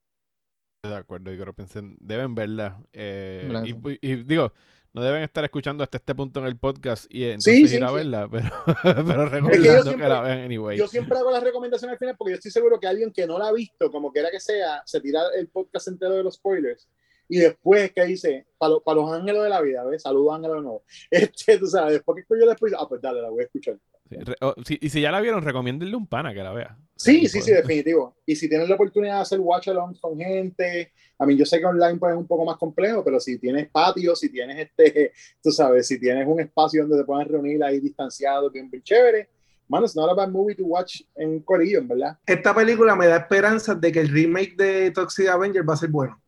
De 0.83 0.95
acuerdo, 0.95 1.31
yo 1.31 1.43
creo 1.43 1.53
que 1.53 1.65
deben 1.99 2.33
verla. 2.33 2.81
eh, 2.91 3.47
y, 3.65 4.09
y 4.09 4.15
digo, 4.23 4.51
no 4.93 5.01
deben 5.03 5.23
estar 5.23 5.43
escuchando 5.43 5.83
hasta 5.83 5.97
este 5.97 6.13
punto 6.15 6.39
en 6.41 6.47
el 6.47 6.57
podcast 6.57 7.05
y 7.09 7.23
entonces 7.25 7.53
Sí, 7.55 7.67
sí, 7.69 7.75
ir 7.77 7.83
a 7.83 7.89
sí. 7.89 7.95
verla, 7.95 8.27
pero, 8.29 8.49
pero 8.83 9.25
recomendando 9.29 9.51
que 9.83 9.83
siempre- 9.83 10.09
la 10.09 10.21
vean 10.21 10.39
anyway. 10.39 10.77
Yo 10.77 10.87
siempre 10.87 11.17
hago 11.17 11.31
la 11.31 11.39
recomendación 11.39 11.91
al 11.91 11.97
final 11.97 12.15
porque 12.17 12.31
yo 12.31 12.35
estoy 12.35 12.51
seguro 12.51 12.79
que 12.79 12.87
alguien 12.87 13.11
que 13.11 13.25
no 13.25 13.39
la 13.39 13.47
ha 13.47 13.53
visto, 13.53 13.89
como 13.91 14.11
quiera 14.11 14.29
que 14.31 14.39
sea, 14.39 14.81
se 14.85 14.99
tira 14.99 15.21
el 15.37 15.47
podcast 15.47 15.87
entero 15.87 16.15
de 16.15 16.23
los 16.23 16.35
spoilers. 16.35 16.87
Y 17.33 17.37
después 17.37 17.93
que 17.93 18.03
dice, 18.03 18.45
para 18.57 18.73
los 18.99 19.09
ángeles 19.09 19.41
de 19.41 19.47
la 19.49 19.61
vida, 19.61 19.85
¿ves? 19.85 20.01
Saludos 20.01 20.35
ángeles 20.35 20.57
de 20.57 20.61
nuevo. 20.63 20.83
Este, 21.09 21.57
tú 21.57 21.65
sabes, 21.65 21.93
después 21.93 22.25
que 22.27 22.35
yo 22.37 22.45
después, 22.45 22.73
ah, 22.77 22.85
pues 22.89 23.01
dale, 23.01 23.21
la 23.21 23.29
voy 23.29 23.43
a 23.43 23.45
escuchar. 23.45 23.77
Sí, 24.09 24.17
re- 24.17 24.35
o- 24.41 24.53
si- 24.65 24.77
y 24.81 24.89
si 24.89 24.99
ya 24.99 25.11
la 25.11 25.21
vieron, 25.21 25.41
recomiéndenle 25.41 25.95
un 25.95 26.07
pana 26.07 26.33
que 26.33 26.43
la 26.43 26.51
vea. 26.51 26.77
Sí, 26.97 27.29
sí, 27.29 27.41
sí, 27.41 27.51
definitivo. 27.53 28.17
Y 28.25 28.35
si 28.35 28.49
tienes 28.49 28.67
la 28.67 28.75
oportunidad 28.75 29.15
de 29.15 29.21
hacer 29.21 29.39
watch 29.39 29.69
alongs 29.69 30.01
con 30.01 30.17
gente, 30.19 30.91
a 31.19 31.25
mí 31.25 31.37
yo 31.37 31.45
sé 31.45 31.59
que 31.59 31.65
online 31.65 31.97
pues 31.97 32.11
es 32.11 32.17
un 32.19 32.27
poco 32.27 32.43
más 32.43 32.57
complejo, 32.57 33.01
pero 33.01 33.17
si 33.21 33.39
tienes 33.39 33.69
patio, 33.69 34.13
si 34.13 34.29
tienes 34.29 34.57
este, 34.67 35.13
tú 35.41 35.51
sabes, 35.51 35.87
si 35.87 35.97
tienes 35.97 36.27
un 36.27 36.41
espacio 36.41 36.81
donde 36.81 36.97
te 36.97 37.05
puedan 37.05 37.29
reunir 37.29 37.63
ahí 37.63 37.79
distanciado, 37.79 38.51
bien, 38.51 38.69
bien 38.69 38.83
chévere, 38.83 39.29
mano, 39.69 39.85
es 39.85 39.95
not 39.95 40.09
a 40.09 40.13
bad 40.13 40.27
movie 40.29 40.53
to 40.55 40.65
watch 40.65 41.01
en 41.15 41.39
Corillo, 41.39 41.79
verdad. 41.85 42.17
Esta 42.25 42.53
película 42.53 42.93
me 42.97 43.07
da 43.07 43.15
esperanzas 43.15 43.79
de 43.79 43.89
que 43.89 44.01
el 44.01 44.09
remake 44.09 44.55
de 44.57 44.91
Toxic 44.91 45.29
Avenger 45.29 45.67
va 45.67 45.75
a 45.75 45.77
ser 45.77 45.89
bueno. 45.89 46.21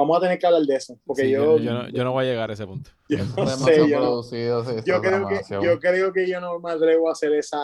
Vamos 0.00 0.16
a 0.16 0.20
tener 0.22 0.38
que 0.38 0.46
hablar 0.46 0.62
de 0.62 0.74
eso, 0.76 0.98
porque 1.04 1.24
Sí, 1.24 1.30
yo, 1.30 1.58
yo, 1.58 1.72
no, 1.74 1.88
yo 1.90 2.04
no 2.04 2.12
voy 2.12 2.24
a 2.24 2.28
llegar 2.30 2.48
a 2.50 2.54
ese 2.54 2.66
punto. 2.66 2.90
yo 3.08 3.18
no 3.18 3.24
Demasiado 3.24 3.66
sé, 3.66 3.76
yo, 3.90 4.00
no- 4.00 4.06
producido, 4.06 4.64
sí, 4.64 4.70
yo 4.86 4.96
está 4.96 5.00
creo 5.00 5.28
que, 5.28 5.40
yo 5.62 5.78
creo 5.78 6.12
que 6.14 6.26
yo 6.26 6.40
no 6.40 6.58
me 6.58 6.70
atrevo 6.70 7.10
a 7.10 7.12
hacer 7.12 7.32
esa, 7.34 7.58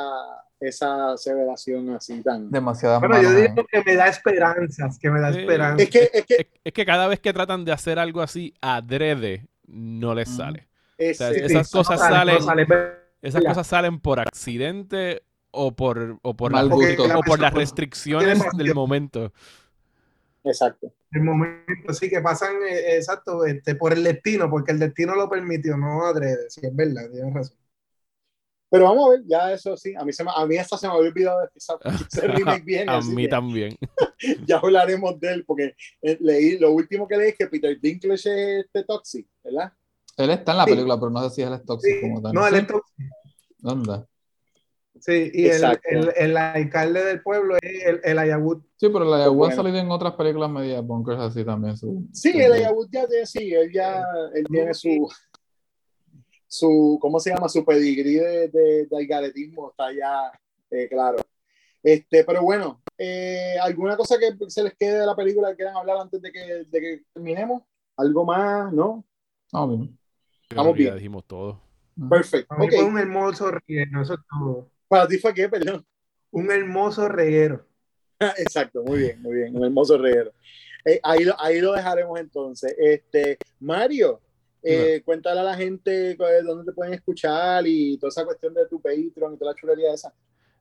esa 0.60 1.12
aseveración 1.12 1.88
así 1.94 2.22
tan... 2.22 2.50
demasiadas 2.50 3.00
Bueno, 3.00 3.22
yo 3.22 3.30
digo 3.32 3.66
que 3.70 3.82
me 3.84 3.94
da 3.96 4.08
esperanzas, 4.08 4.98
que 4.98 5.08
me 5.10 5.20
da 5.20 5.32
Sí. 5.32 5.40
esperanzas. 5.40 5.80
Es 5.80 5.90
que, 5.90 6.10
es 6.12 6.26
que, 6.26 6.34
Es, 6.34 6.46
es 6.64 6.72
que 6.74 6.84
cada 6.84 7.06
vez 7.08 7.20
que 7.20 7.32
tratan 7.32 7.64
de 7.64 7.72
hacer 7.72 7.98
algo 7.98 8.20
así 8.20 8.52
adrede, 8.60 9.46
no 9.66 10.14
les 10.14 10.28
sale. 10.28 10.68
es, 10.98 11.16
sea, 11.16 11.30
es- 11.30 11.38
esas 11.50 11.70
cosas 11.70 11.98
sale, 11.98 12.32
salen- 12.32 12.38
no 12.38 12.44
sale, 12.44 12.66
pero 12.66 12.90
Esas 13.22 13.40
Mira. 13.40 13.50
cosas 13.52 13.66
salen 13.66 13.98
por 13.98 14.20
accidente 14.20 15.22
o 15.50 15.72
por, 15.74 16.18
o 16.20 16.36
por, 16.36 16.52
Mal 16.52 16.68
la- 16.68 16.74
gusto. 16.74 17.04
o 17.04 17.20
por 17.22 17.40
las 17.40 17.54
restricciones 17.54 18.42
del 18.58 18.74
momento. 18.74 19.32
Exacto. 20.46 20.92
el 21.12 21.22
momento 21.22 21.92
sí 21.92 22.08
que 22.10 22.20
pasan, 22.20 22.56
eh, 22.68 22.96
exacto, 22.96 23.44
este, 23.44 23.74
por 23.74 23.92
el 23.92 24.04
destino, 24.04 24.50
porque 24.50 24.72
el 24.72 24.78
destino 24.78 25.14
lo 25.14 25.28
permitió, 25.28 25.76
no 25.76 26.04
adrede, 26.06 26.50
sí, 26.50 26.60
es 26.64 26.74
verdad, 26.74 27.10
tienes 27.10 27.34
razón. 27.34 27.56
Pero 28.68 28.84
vamos 28.84 29.06
a 29.06 29.10
ver, 29.12 29.20
ya 29.26 29.52
eso 29.52 29.76
sí, 29.76 29.94
a 29.94 30.04
mí, 30.04 30.12
se 30.12 30.24
me, 30.24 30.30
a 30.34 30.44
mí 30.44 30.56
hasta 30.58 30.76
se 30.76 30.88
me 30.88 30.94
había 30.94 31.08
olvidado 31.10 31.40
de 31.40 31.48
que 31.52 31.58
esa- 31.58 31.78
ese 32.08 32.26
remake 32.28 32.64
viene, 32.64 32.92
A 32.92 33.00
mí 33.00 33.22
que 33.22 33.28
también. 33.28 33.76
ya 34.46 34.58
hablaremos 34.58 35.18
de 35.20 35.32
él, 35.32 35.44
porque 35.46 35.74
eh, 36.02 36.18
leí, 36.20 36.58
lo 36.58 36.72
último 36.72 37.06
que 37.06 37.16
leí 37.16 37.28
es 37.30 37.36
que 37.36 37.46
Peter 37.46 37.78
Dinklage 37.80 38.14
es 38.60 38.64
este 38.66 38.84
Toxic, 38.84 39.26
¿verdad? 39.44 39.72
Él 40.16 40.30
está 40.30 40.52
en 40.52 40.58
la 40.58 40.64
Sí. 40.64 40.70
película, 40.70 40.96
pero 40.98 41.10
no 41.10 41.28
sé 41.28 41.34
si 41.36 41.42
él 41.42 41.52
es 41.52 41.64
tóxico 41.64 41.96
Sí, 41.96 42.00
como 42.02 42.22
tal. 42.22 42.34
no, 42.34 42.46
él 42.46 42.54
es 42.54 42.66
tóxico. 42.66 43.02
¿Dónde? 43.58 44.04
Sí, 45.00 45.30
y 45.34 45.46
el, 45.48 45.62
el, 45.84 46.12
el 46.16 46.36
alcalde 46.36 47.04
del 47.04 47.22
pueblo 47.22 47.56
es 47.60 47.84
el, 47.84 48.00
el 48.02 48.18
Ayabut. 48.18 48.64
Sí, 48.76 48.88
pero 48.88 49.04
la 49.04 49.18
de 49.18 49.24
Pues 49.24 49.32
ha 49.34 49.36
bueno. 49.36 49.56
salido 49.56 49.76
en 49.78 49.90
otras 49.90 50.14
películas 50.14 50.50
media 50.50 50.80
bunkers 50.80 51.18
así 51.20 51.44
también. 51.44 51.76
su- 51.76 52.06
Sí, 52.12 52.32
su- 52.32 52.38
el 52.38 52.52
Ayabut 52.52 52.88
ya 52.90 53.06
tiene, 53.06 53.26
sí, 53.26 53.52
él 53.54 53.70
ya 53.72 54.02
él 54.34 54.46
tiene 54.50 54.72
su, 54.74 55.08
su, 56.46 56.98
¿cómo 57.00 57.20
se 57.20 57.30
llama? 57.30 57.48
Su 57.48 57.64
pedigrí 57.64 58.14
de, 58.14 58.48
de, 58.48 58.86
de 58.86 58.96
algaretismo 58.96 59.70
está 59.70 59.92
ya 59.92 60.30
eh, 60.70 60.88
claro. 60.88 61.18
Este, 61.82 62.24
pero 62.24 62.42
bueno, 62.42 62.82
eh, 62.98 63.56
¿alguna 63.62 63.96
cosa 63.96 64.16
que 64.18 64.34
se 64.50 64.62
les 64.62 64.74
quede 64.74 64.98
de 65.00 65.06
la 65.06 65.14
película 65.14 65.50
que 65.50 65.56
quieran 65.56 65.76
hablar 65.76 65.98
antes 65.98 66.20
de 66.20 66.32
que, 66.32 66.40
de 66.64 66.80
que 66.80 67.02
terminemos? 67.12 67.62
¿Algo 67.96 68.24
más? 68.24 68.72
¿No? 68.72 69.04
Ah, 69.52 69.66
bien. 69.66 69.96
Estamos 70.48 70.72
Creo 70.72 70.74
que 70.74 70.82
ya 70.84 70.90
bien. 70.90 70.96
dijimos 70.96 71.24
todo. 71.26 71.60
Perfecto. 72.10 72.48
Para 72.48 72.60
mí 72.60 72.66
Ok. 72.66 72.72
fue 72.74 72.84
un 72.84 72.98
hermoso 72.98 73.50
reguero, 73.50 74.02
eso 74.02 74.14
es 74.14 74.20
todo. 74.28 74.70
¿Para 74.88 75.06
ti 75.06 75.18
fue 75.18 75.34
qué? 75.34 75.48
Perdón. 75.48 75.84
Un 76.30 76.50
hermoso 76.50 77.08
reguero. 77.08 77.66
Exacto, 78.38 78.82
muy 78.82 79.00
bien, 79.00 79.22
muy 79.22 79.34
bien. 79.36 79.56
Un 79.56 79.64
hermoso 79.64 79.98
reguero. 79.98 80.32
Eh, 80.84 81.00
ahí, 81.02 81.24
lo, 81.24 81.40
ahí 81.40 81.60
lo 81.60 81.72
dejaremos 81.72 82.18
entonces. 82.20 82.74
Este, 82.78 83.38
Mario, 83.60 84.20
eh, 84.62 85.02
cuéntale 85.04 85.40
a 85.40 85.44
la 85.44 85.56
gente 85.56 86.12
eh, 86.12 86.42
dónde 86.44 86.64
te 86.64 86.72
pueden 86.72 86.94
escuchar 86.94 87.64
y 87.66 87.98
toda 87.98 88.08
esa 88.08 88.24
cuestión 88.24 88.54
de 88.54 88.66
tu 88.66 88.80
Patreon 88.80 89.34
y 89.34 89.36
toda 89.36 89.52
la 89.52 89.60
chulería 89.60 89.94
esa. 89.94 90.12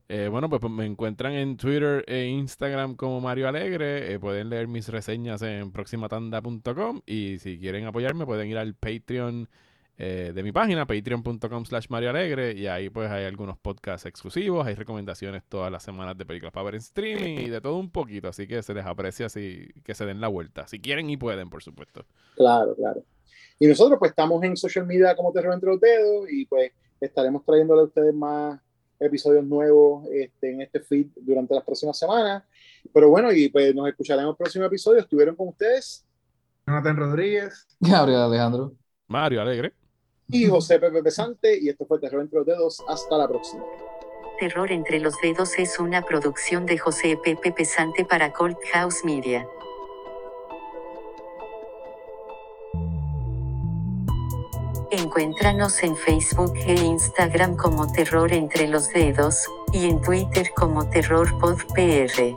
Eh, 0.07 0.27
bueno, 0.29 0.49
pues, 0.49 0.61
pues, 0.61 0.71
me 0.71 0.85
encuentran 0.85 1.33
en 1.33 1.57
Twitter 1.57 2.03
e 2.07 2.25
Instagram 2.25 2.95
como 2.95 3.21
Mario 3.21 3.47
Alegre. 3.47 4.13
Eh, 4.13 4.19
pueden 4.19 4.49
leer 4.49 4.67
mis 4.67 4.87
reseñas 4.89 5.41
en 5.41 5.71
proximatanda.com 5.71 7.01
y 7.07 7.39
si 7.39 7.57
quieren 7.57 7.85
apoyarme 7.85 8.25
pueden 8.25 8.47
ir 8.47 8.57
al 8.57 8.75
Patreon 8.75 9.49
eh, 9.97 10.33
de 10.35 10.43
mi 10.43 10.51
página, 10.51 10.85
patreon.com 10.85 11.65
slash 11.65 11.87
Mario 11.89 12.09
Alegre 12.09 12.51
y 12.51 12.67
ahí 12.67 12.89
pues 12.89 13.09
hay 13.09 13.23
algunos 13.25 13.57
podcasts 13.57 14.05
exclusivos, 14.05 14.67
hay 14.67 14.75
recomendaciones 14.75 15.43
todas 15.47 15.71
las 15.71 15.83
semanas 15.83 16.17
de 16.17 16.25
películas 16.25 16.51
para 16.51 16.65
ver 16.65 16.75
en 16.75 16.81
streaming 16.81 17.37
y 17.39 17.49
de 17.49 17.61
todo 17.61 17.77
un 17.77 17.89
poquito, 17.89 18.27
así 18.27 18.45
que 18.45 18.61
se 18.61 18.73
les 18.73 18.85
aprecia 18.85 19.29
si, 19.29 19.67
que 19.83 19.95
se 19.95 20.05
den 20.05 20.19
la 20.19 20.27
vuelta, 20.27 20.67
si 20.67 20.79
quieren 20.79 21.09
y 21.09 21.15
pueden, 21.15 21.49
por 21.49 21.63
supuesto. 21.63 22.05
Claro, 22.35 22.75
claro. 22.75 23.03
Y 23.57 23.67
nosotros 23.67 23.97
pues 23.97 24.11
estamos 24.11 24.43
en 24.43 24.57
social 24.57 24.85
media 24.85 25.15
como 25.15 25.31
Terror 25.31 25.53
entre 25.53 25.69
los 25.69 25.79
dedos 25.79 26.29
y 26.29 26.45
pues 26.45 26.71
estaremos 26.99 27.45
trayéndole 27.45 27.81
a 27.81 27.85
ustedes 27.85 28.13
más 28.13 28.59
episodios 28.99 29.45
nuevos 29.45 30.05
este, 30.11 30.51
en 30.51 30.61
este 30.61 30.79
feed 30.81 31.07
durante 31.15 31.55
las 31.55 31.63
próximas 31.63 31.97
semanas. 31.97 32.43
Pero 32.93 33.09
bueno, 33.09 33.31
y 33.31 33.49
pues 33.49 33.73
nos 33.73 33.87
escucharemos 33.87 34.29
en 34.29 34.33
el 34.33 34.37
próximo 34.37 34.65
episodio. 34.65 34.99
Estuvieron 34.99 35.35
con 35.35 35.49
ustedes 35.49 36.05
Jonathan 36.67 36.97
Rodríguez. 36.97 37.67
Gabriel 37.79 38.21
Alejandro. 38.21 38.73
Mario 39.07 39.41
Alegre. 39.41 39.73
Y 40.29 40.47
José 40.47 40.79
Pepe 40.79 41.03
Pesante 41.03 41.57
y 41.59 41.69
esto 41.69 41.85
fue 41.85 41.99
Terror 41.99 42.21
entre 42.21 42.39
los 42.39 42.47
dedos. 42.47 42.83
Hasta 42.87 43.17
la 43.17 43.27
próxima. 43.27 43.63
Terror 44.39 44.71
entre 44.71 44.99
los 44.99 45.15
dedos 45.21 45.57
es 45.57 45.79
una 45.79 46.01
producción 46.01 46.65
de 46.65 46.77
José 46.77 47.17
Pepe 47.23 47.51
Pesante 47.51 48.03
para 48.03 48.33
Cold 48.33 48.57
House 48.73 49.05
Media. 49.05 49.47
Encuéntranos 54.91 55.83
en 55.83 55.95
Facebook 55.95 56.53
e 56.65 56.73
Instagram 56.73 57.57
como 57.57 57.91
Terror 57.91 58.31
entre 58.31 58.67
los 58.67 58.89
dedos, 58.89 59.45
y 59.73 59.89
en 59.89 60.01
Twitter 60.01 60.51
como 60.55 60.89
Terror 60.89 61.27
Pod 61.39 61.57
PR. 61.73 62.33